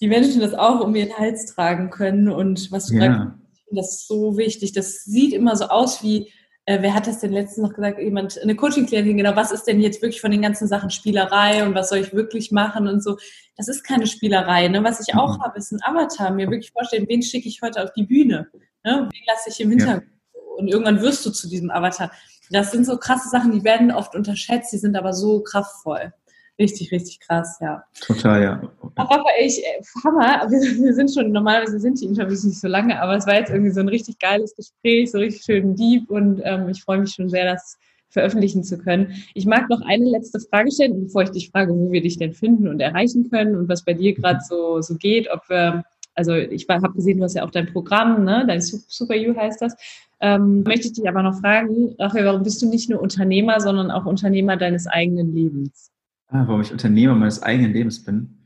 die 0.00 0.08
Menschen 0.08 0.40
das 0.40 0.54
auch 0.54 0.80
um 0.80 0.94
ihren 0.94 1.16
Hals 1.18 1.46
tragen 1.46 1.90
können 1.90 2.28
und 2.28 2.72
was 2.72 2.86
du 2.86 2.94
ja 2.94 3.02
finde 3.02 3.39
das 3.76 4.06
so 4.06 4.36
wichtig. 4.36 4.72
Das 4.72 5.04
sieht 5.04 5.32
immer 5.32 5.56
so 5.56 5.66
aus 5.66 6.02
wie, 6.02 6.30
äh, 6.66 6.82
wer 6.82 6.94
hat 6.94 7.06
das 7.06 7.20
denn 7.20 7.32
letztens 7.32 7.68
noch 7.68 7.74
gesagt? 7.74 7.98
Jemand, 7.98 8.40
eine 8.40 8.54
Coaching-Klientin, 8.54 9.16
genau, 9.16 9.36
was 9.36 9.52
ist 9.52 9.64
denn 9.64 9.80
jetzt 9.80 10.02
wirklich 10.02 10.20
von 10.20 10.30
den 10.30 10.42
ganzen 10.42 10.68
Sachen 10.68 10.90
Spielerei 10.90 11.64
und 11.64 11.74
was 11.74 11.88
soll 11.88 11.98
ich 11.98 12.12
wirklich 12.12 12.52
machen 12.52 12.86
und 12.86 13.02
so. 13.02 13.18
Das 13.56 13.68
ist 13.68 13.82
keine 13.82 14.06
Spielerei. 14.06 14.68
Ne? 14.68 14.82
Was 14.84 15.06
ich 15.06 15.14
auch 15.14 15.38
mhm. 15.38 15.42
habe, 15.42 15.58
ist 15.58 15.72
ein 15.72 15.82
Avatar. 15.82 16.30
Mir 16.30 16.50
wirklich 16.50 16.72
vorstellen, 16.72 17.06
wen 17.08 17.22
schicke 17.22 17.48
ich 17.48 17.62
heute 17.62 17.82
auf 17.82 17.92
die 17.92 18.04
Bühne? 18.04 18.48
Ne? 18.84 19.08
Wen 19.10 19.22
lasse 19.26 19.50
ich 19.50 19.60
im 19.60 19.70
Hintergrund? 19.70 20.04
Ja. 20.04 20.40
Und 20.56 20.68
irgendwann 20.68 21.00
wirst 21.00 21.24
du 21.24 21.30
zu 21.30 21.48
diesem 21.48 21.70
Avatar. 21.70 22.12
Das 22.50 22.72
sind 22.72 22.84
so 22.84 22.96
krasse 22.98 23.28
Sachen, 23.28 23.52
die 23.52 23.64
werden 23.64 23.92
oft 23.92 24.14
unterschätzt, 24.14 24.72
die 24.72 24.78
sind 24.78 24.96
aber 24.96 25.12
so 25.12 25.42
kraftvoll. 25.42 26.12
Richtig, 26.60 26.92
richtig 26.92 27.20
krass, 27.20 27.58
ja. 27.62 27.82
Total, 28.06 28.42
ja. 28.42 28.62
Aber 28.96 29.24
ich, 29.40 29.64
äh, 29.64 29.82
Hammer, 30.04 30.46
wir, 30.50 30.60
wir 30.60 30.94
sind 30.94 31.10
schon, 31.10 31.32
normalerweise 31.32 31.80
sind 31.80 31.98
die 31.98 32.04
Interviews 32.04 32.44
nicht 32.44 32.60
so 32.60 32.68
lange, 32.68 33.00
aber 33.00 33.16
es 33.16 33.26
war 33.26 33.36
jetzt 33.36 33.48
irgendwie 33.48 33.70
so 33.70 33.80
ein 33.80 33.88
richtig 33.88 34.18
geiles 34.18 34.54
Gespräch, 34.54 35.10
so 35.10 35.18
richtig 35.18 35.42
schön 35.42 35.74
deep 35.74 36.10
und 36.10 36.42
ähm, 36.44 36.68
ich 36.68 36.82
freue 36.82 36.98
mich 36.98 37.14
schon 37.14 37.30
sehr, 37.30 37.50
das 37.50 37.78
veröffentlichen 38.10 38.62
zu 38.62 38.76
können. 38.76 39.14
Ich 39.32 39.46
mag 39.46 39.70
noch 39.70 39.80
eine 39.86 40.04
letzte 40.04 40.38
Frage 40.38 40.70
stellen, 40.70 41.04
bevor 41.04 41.22
ich 41.22 41.30
dich 41.30 41.50
frage, 41.50 41.72
wo 41.72 41.90
wir 41.90 42.02
dich 42.02 42.18
denn 42.18 42.34
finden 42.34 42.68
und 42.68 42.80
erreichen 42.80 43.30
können 43.30 43.56
und 43.56 43.68
was 43.70 43.84
bei 43.84 43.94
dir 43.94 44.14
gerade 44.14 44.40
so, 44.46 44.82
so 44.82 44.96
geht, 44.96 45.30
ob 45.32 45.48
wir, 45.48 45.82
also 46.14 46.34
ich 46.34 46.68
habe 46.68 46.92
gesehen, 46.92 47.18
du 47.18 47.24
hast 47.24 47.36
ja 47.36 47.44
auch 47.44 47.50
dein 47.50 47.72
Programm, 47.72 48.24
ne? 48.24 48.44
dein 48.46 48.60
Super 48.60 49.14
You 49.14 49.34
heißt 49.34 49.62
das. 49.62 49.76
Ähm, 50.20 50.62
möchte 50.64 50.88
ich 50.88 50.92
dich 50.92 51.08
aber 51.08 51.22
noch 51.22 51.40
fragen, 51.40 51.94
Raphael, 51.98 52.26
warum 52.26 52.42
bist 52.42 52.60
du 52.60 52.68
nicht 52.68 52.90
nur 52.90 53.00
Unternehmer, 53.00 53.60
sondern 53.60 53.90
auch 53.90 54.04
Unternehmer 54.04 54.58
deines 54.58 54.86
eigenen 54.86 55.34
Lebens? 55.34 55.90
Ah, 56.32 56.44
warum 56.46 56.60
ich 56.60 56.70
Unternehmer 56.70 57.16
meines 57.16 57.42
eigenen 57.42 57.72
Lebens 57.72 58.04
bin. 58.04 58.38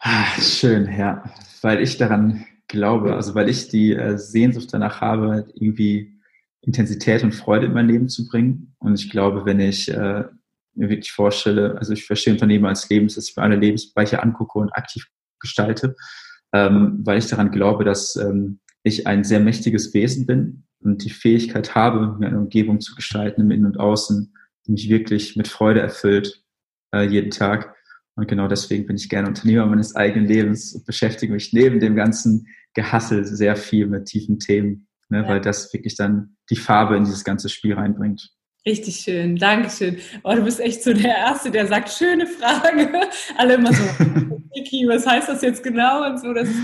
Ah, 0.00 0.26
schön, 0.38 0.86
ja. 0.98 1.24
Weil 1.62 1.80
ich 1.80 1.96
daran 1.96 2.44
glaube, 2.68 3.14
also 3.14 3.34
weil 3.34 3.48
ich 3.48 3.68
die 3.68 3.94
äh, 3.94 4.18
Sehnsucht 4.18 4.68
danach 4.70 5.00
habe, 5.00 5.46
irgendwie 5.54 6.20
Intensität 6.60 7.22
und 7.22 7.32
Freude 7.32 7.66
in 7.66 7.72
mein 7.72 7.88
Leben 7.88 8.10
zu 8.10 8.28
bringen. 8.28 8.74
Und 8.80 9.00
ich 9.00 9.08
glaube, 9.08 9.46
wenn 9.46 9.60
ich 9.60 9.90
äh, 9.90 10.24
mir 10.74 10.88
wirklich 10.90 11.10
vorstelle, 11.10 11.78
also 11.78 11.94
ich 11.94 12.04
verstehe 12.04 12.34
Unternehmer 12.34 12.68
als 12.68 12.86
Lebens, 12.90 13.14
dass 13.14 13.30
ich 13.30 13.36
mir 13.36 13.44
alle 13.44 13.56
Lebensbereiche 13.56 14.22
angucke 14.22 14.58
und 14.58 14.76
aktiv 14.76 15.06
gestalte, 15.40 15.96
ähm, 16.52 17.00
weil 17.02 17.16
ich 17.16 17.28
daran 17.28 17.50
glaube, 17.50 17.84
dass 17.84 18.14
ähm, 18.16 18.60
ich 18.82 19.06
ein 19.06 19.24
sehr 19.24 19.40
mächtiges 19.40 19.94
Wesen 19.94 20.26
bin 20.26 20.64
und 20.80 21.02
die 21.02 21.10
Fähigkeit 21.10 21.74
habe, 21.74 22.18
mir 22.18 22.26
eine 22.26 22.40
Umgebung 22.40 22.80
zu 22.80 22.94
gestalten 22.94 23.40
im 23.40 23.50
Innen 23.50 23.64
und 23.64 23.80
Außen, 23.80 24.34
die 24.66 24.72
mich 24.72 24.90
wirklich 24.90 25.34
mit 25.36 25.48
Freude 25.48 25.80
erfüllt 25.80 26.43
äh, 26.94 27.02
jeden 27.02 27.30
Tag. 27.30 27.74
Und 28.16 28.28
genau 28.28 28.46
deswegen 28.46 28.86
bin 28.86 28.96
ich 28.96 29.08
gerne 29.08 29.28
Unternehmer 29.28 29.66
meines 29.66 29.96
eigenen 29.96 30.26
Lebens 30.26 30.74
und 30.74 30.86
beschäftige 30.86 31.32
mich 31.32 31.52
neben 31.52 31.80
dem 31.80 31.96
ganzen 31.96 32.46
Gehassel 32.74 33.24
sehr 33.24 33.56
viel 33.56 33.86
mit 33.86 34.06
tiefen 34.06 34.38
Themen, 34.38 34.86
ne, 35.08 35.22
ja. 35.22 35.28
weil 35.28 35.40
das 35.40 35.72
wirklich 35.72 35.96
dann 35.96 36.36
die 36.50 36.56
Farbe 36.56 36.96
in 36.96 37.04
dieses 37.04 37.24
ganze 37.24 37.48
Spiel 37.48 37.74
reinbringt. 37.74 38.30
Richtig 38.66 38.96
schön, 38.96 39.36
Dankeschön. 39.36 39.98
Oh, 40.22 40.34
du 40.34 40.42
bist 40.42 40.58
echt 40.58 40.82
so 40.82 40.94
der 40.94 41.16
Erste, 41.16 41.50
der 41.50 41.66
sagt, 41.66 41.90
schöne 41.90 42.26
Frage. 42.26 42.90
Alle 43.36 43.54
immer 43.54 43.72
so, 43.72 43.82
Vicky, 44.54 44.86
was 44.88 45.06
heißt 45.06 45.28
das 45.28 45.42
jetzt 45.42 45.62
genau 45.62 46.06
und 46.06 46.18
so, 46.18 46.32
das 46.32 46.48
ist 46.48 46.56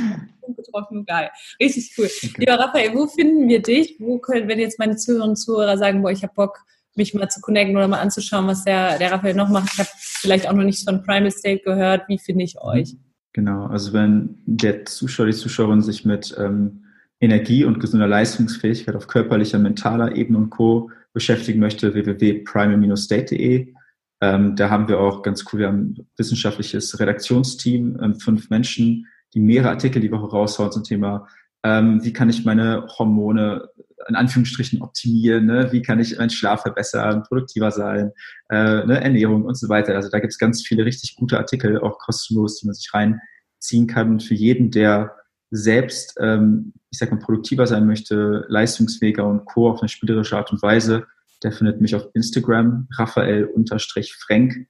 getroffen 0.56 1.04
geil. 1.04 1.30
Richtig 1.60 1.92
cool. 1.98 2.06
Okay. 2.06 2.32
Lieber 2.38 2.58
Raphael, 2.58 2.94
wo 2.94 3.06
finden 3.06 3.48
wir 3.48 3.60
dich? 3.60 3.96
Wo 3.98 4.18
können, 4.18 4.48
wenn 4.48 4.58
jetzt 4.58 4.78
meine 4.78 4.96
Zuhörerinnen 4.96 5.30
und 5.30 5.36
Zuhörer 5.36 5.76
sagen, 5.78 6.02
boah, 6.02 6.10
ich 6.10 6.22
habe 6.22 6.32
Bock, 6.34 6.58
mich 6.96 7.14
mal 7.14 7.28
zu 7.28 7.40
connecten 7.40 7.76
oder 7.76 7.88
mal 7.88 8.00
anzuschauen, 8.00 8.46
was 8.46 8.64
der, 8.64 8.98
der 8.98 9.12
Raphael 9.12 9.34
noch 9.34 9.48
macht. 9.48 9.72
Ich 9.72 9.78
habe 9.78 9.88
vielleicht 9.94 10.48
auch 10.48 10.52
noch 10.52 10.64
nichts 10.64 10.82
von 10.82 11.02
Primal 11.02 11.30
State 11.30 11.62
gehört. 11.64 12.02
Wie 12.08 12.18
finde 12.18 12.44
ich 12.44 12.60
euch? 12.60 12.96
Genau, 13.32 13.66
also 13.66 13.92
wenn 13.92 14.38
der 14.44 14.84
Zuschauer, 14.86 15.26
die 15.26 15.32
Zuschauerin 15.32 15.82
sich 15.82 16.04
mit 16.04 16.34
ähm, 16.36 16.84
Energie 17.20 17.64
und 17.64 17.78
gesunder 17.78 18.08
Leistungsfähigkeit 18.08 18.96
auf 18.96 19.06
körperlicher, 19.06 19.58
mentaler 19.58 20.16
Ebene 20.16 20.38
und 20.38 20.50
Co. 20.50 20.90
beschäftigen 21.12 21.60
möchte, 21.60 21.94
www.primal-state.de. 21.94 23.74
Ähm, 24.22 24.56
da 24.56 24.70
haben 24.70 24.88
wir 24.88 25.00
auch 25.00 25.22
ganz 25.22 25.44
cool, 25.52 25.60
wir 25.60 25.68
haben 25.68 25.94
ein 25.98 26.06
wissenschaftliches 26.16 26.98
Redaktionsteam, 26.98 27.98
ähm, 28.02 28.14
fünf 28.16 28.50
Menschen, 28.50 29.06
die 29.32 29.40
mehrere 29.40 29.70
Artikel 29.70 30.02
die 30.02 30.10
Woche 30.10 30.28
raushauen 30.28 30.72
zum 30.72 30.84
Thema, 30.84 31.28
ähm, 31.62 32.02
wie 32.02 32.12
kann 32.12 32.28
ich 32.28 32.44
meine 32.44 32.86
Hormone 32.98 33.68
in 34.08 34.14
Anführungsstrichen 34.14 34.82
optimieren, 34.82 35.46
ne? 35.46 35.68
wie 35.72 35.82
kann 35.82 36.00
ich 36.00 36.16
meinen 36.18 36.30
Schlaf 36.30 36.62
verbessern, 36.62 37.22
produktiver 37.22 37.70
sein, 37.70 38.12
äh, 38.48 38.84
ne? 38.86 39.00
Ernährung 39.00 39.44
und 39.44 39.58
so 39.58 39.68
weiter. 39.68 39.94
Also 39.94 40.08
da 40.08 40.18
gibt 40.20 40.32
es 40.32 40.38
ganz 40.38 40.66
viele 40.66 40.84
richtig 40.84 41.16
gute 41.16 41.38
Artikel, 41.38 41.78
auch 41.80 41.98
kostenlos, 41.98 42.60
die 42.60 42.66
man 42.66 42.74
sich 42.74 42.90
reinziehen 42.92 43.86
kann. 43.86 44.10
Und 44.10 44.22
für 44.22 44.34
jeden, 44.34 44.70
der 44.70 45.16
selbst, 45.50 46.16
ähm, 46.20 46.72
ich 46.90 46.98
sag 46.98 47.10
mal, 47.10 47.18
produktiver 47.18 47.66
sein 47.66 47.86
möchte, 47.86 48.44
leistungsfähiger 48.48 49.26
und 49.26 49.44
co. 49.44 49.68
auf 49.68 49.80
eine 49.80 49.88
spielerische 49.88 50.36
Art 50.36 50.52
und 50.52 50.62
Weise, 50.62 51.06
der 51.42 51.52
findet 51.52 51.80
mich 51.80 51.94
auf 51.94 52.06
Instagram, 52.14 52.88
Raphael-Frank, 52.92 54.66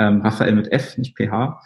ähm, 0.00 0.20
Raphael 0.22 0.54
mit 0.54 0.72
F, 0.72 0.98
nicht 0.98 1.16
PH. 1.16 1.60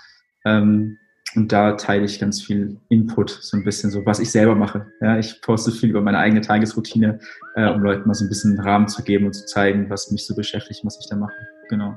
Ähm, 0.45 0.99
und 1.35 1.51
da 1.51 1.73
teile 1.73 2.05
ich 2.05 2.21
ganz 2.21 2.43
viel 2.43 2.77
Input, 2.89 3.31
so 3.31 3.57
ein 3.57 3.65
bisschen 3.65 3.91
so, 3.91 4.05
was 4.05 4.21
ich 4.21 4.31
selber 4.31 4.55
mache. 4.55 4.87
Ja, 5.01 5.19
ich 5.19 5.41
poste 5.41 5.73
viel 5.73 5.91
über 5.91 6.03
meine 6.03 6.19
eigene 6.19 6.41
Tagesroutine, 6.41 7.19
äh, 7.57 7.71
um 7.71 7.81
Leuten 7.81 8.07
mal 8.07 8.15
so 8.15 8.25
ein 8.25 8.29
bisschen 8.29 8.59
Rahmen 8.61 8.89
zu 8.89 9.03
geben 9.03 9.27
und 9.27 9.33
zu 9.33 9.47
zeigen, 9.47 9.89
was 9.89 10.11
mich 10.11 10.27
so 10.27 10.35
beschäftigt, 10.35 10.85
was 10.85 10.99
ich 11.01 11.09
da 11.09 11.17
mache. 11.17 11.33
Genau. 11.69 11.97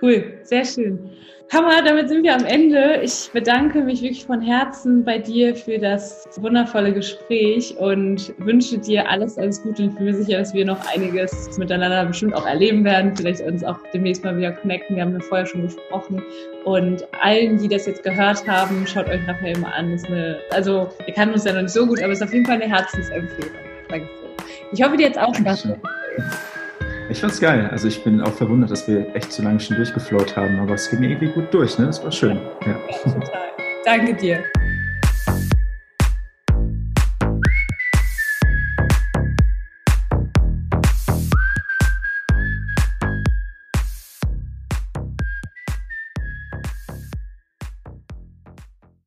Cool, 0.00 0.38
sehr 0.42 0.64
schön. 0.64 1.10
Hammer, 1.50 1.82
damit 1.82 2.10
sind 2.10 2.24
wir 2.24 2.34
am 2.34 2.44
Ende. 2.44 3.00
Ich 3.02 3.30
bedanke 3.32 3.80
mich 3.80 4.02
wirklich 4.02 4.26
von 4.26 4.42
Herzen 4.42 5.02
bei 5.02 5.16
dir 5.16 5.56
für 5.56 5.78
das 5.78 6.28
wundervolle 6.36 6.92
Gespräch 6.92 7.74
und 7.78 8.34
wünsche 8.36 8.76
dir 8.76 9.08
alles, 9.08 9.38
alles 9.38 9.62
Gute 9.62 9.84
und 9.84 9.96
bin 9.96 10.04
mir 10.04 10.14
sicher, 10.14 10.38
dass 10.38 10.52
wir 10.52 10.66
noch 10.66 10.78
einiges 10.94 11.56
miteinander 11.56 12.04
bestimmt 12.04 12.34
auch 12.34 12.46
erleben 12.46 12.84
werden. 12.84 13.16
Vielleicht 13.16 13.40
uns 13.40 13.64
auch 13.64 13.78
demnächst 13.94 14.22
mal 14.24 14.36
wieder 14.36 14.52
connecten. 14.52 14.96
Wir 14.96 15.04
haben 15.04 15.14
ja 15.14 15.20
vorher 15.20 15.46
schon 15.46 15.62
gesprochen. 15.62 16.22
Und 16.66 17.02
allen, 17.22 17.56
die 17.56 17.68
das 17.68 17.86
jetzt 17.86 18.02
gehört 18.02 18.46
haben, 18.46 18.86
schaut 18.86 19.08
euch 19.08 19.26
Raphael 19.26 19.58
mal 19.58 19.70
an. 19.70 19.94
ist 19.94 20.06
eine, 20.06 20.36
also, 20.50 20.90
wir 21.06 21.14
kennen 21.14 21.32
uns 21.32 21.44
ja 21.44 21.54
noch 21.54 21.62
nicht 21.62 21.72
so 21.72 21.86
gut, 21.86 22.02
aber 22.02 22.12
es 22.12 22.20
ist 22.20 22.26
auf 22.26 22.34
jeden 22.34 22.44
Fall 22.44 22.60
eine 22.60 22.68
Herzensempfehlung. 22.68 23.54
Danke. 23.88 24.06
Ich 24.72 24.82
hoffe, 24.82 24.98
dir 24.98 25.06
jetzt 25.06 25.18
auch 25.18 25.34
Spaß. 25.34 25.66
Ich 27.10 27.20
fand's 27.20 27.40
geil. 27.40 27.68
Also 27.72 27.88
ich 27.88 28.04
bin 28.04 28.20
auch 28.20 28.34
verwundert, 28.34 28.70
dass 28.70 28.86
wir 28.86 29.06
echt 29.14 29.32
so 29.32 29.42
lange 29.42 29.58
schon 29.60 29.76
durchgeflowt 29.76 30.36
haben, 30.36 30.60
aber 30.60 30.74
es 30.74 30.90
ging 30.90 31.02
irgendwie 31.02 31.28
gut 31.28 31.52
durch, 31.52 31.78
ne? 31.78 31.86
Das 31.86 32.02
war 32.04 32.12
schön. 32.12 32.38
Ja. 32.66 32.74
Total. 33.02 33.48
Danke 33.84 34.14
dir. 34.14 34.44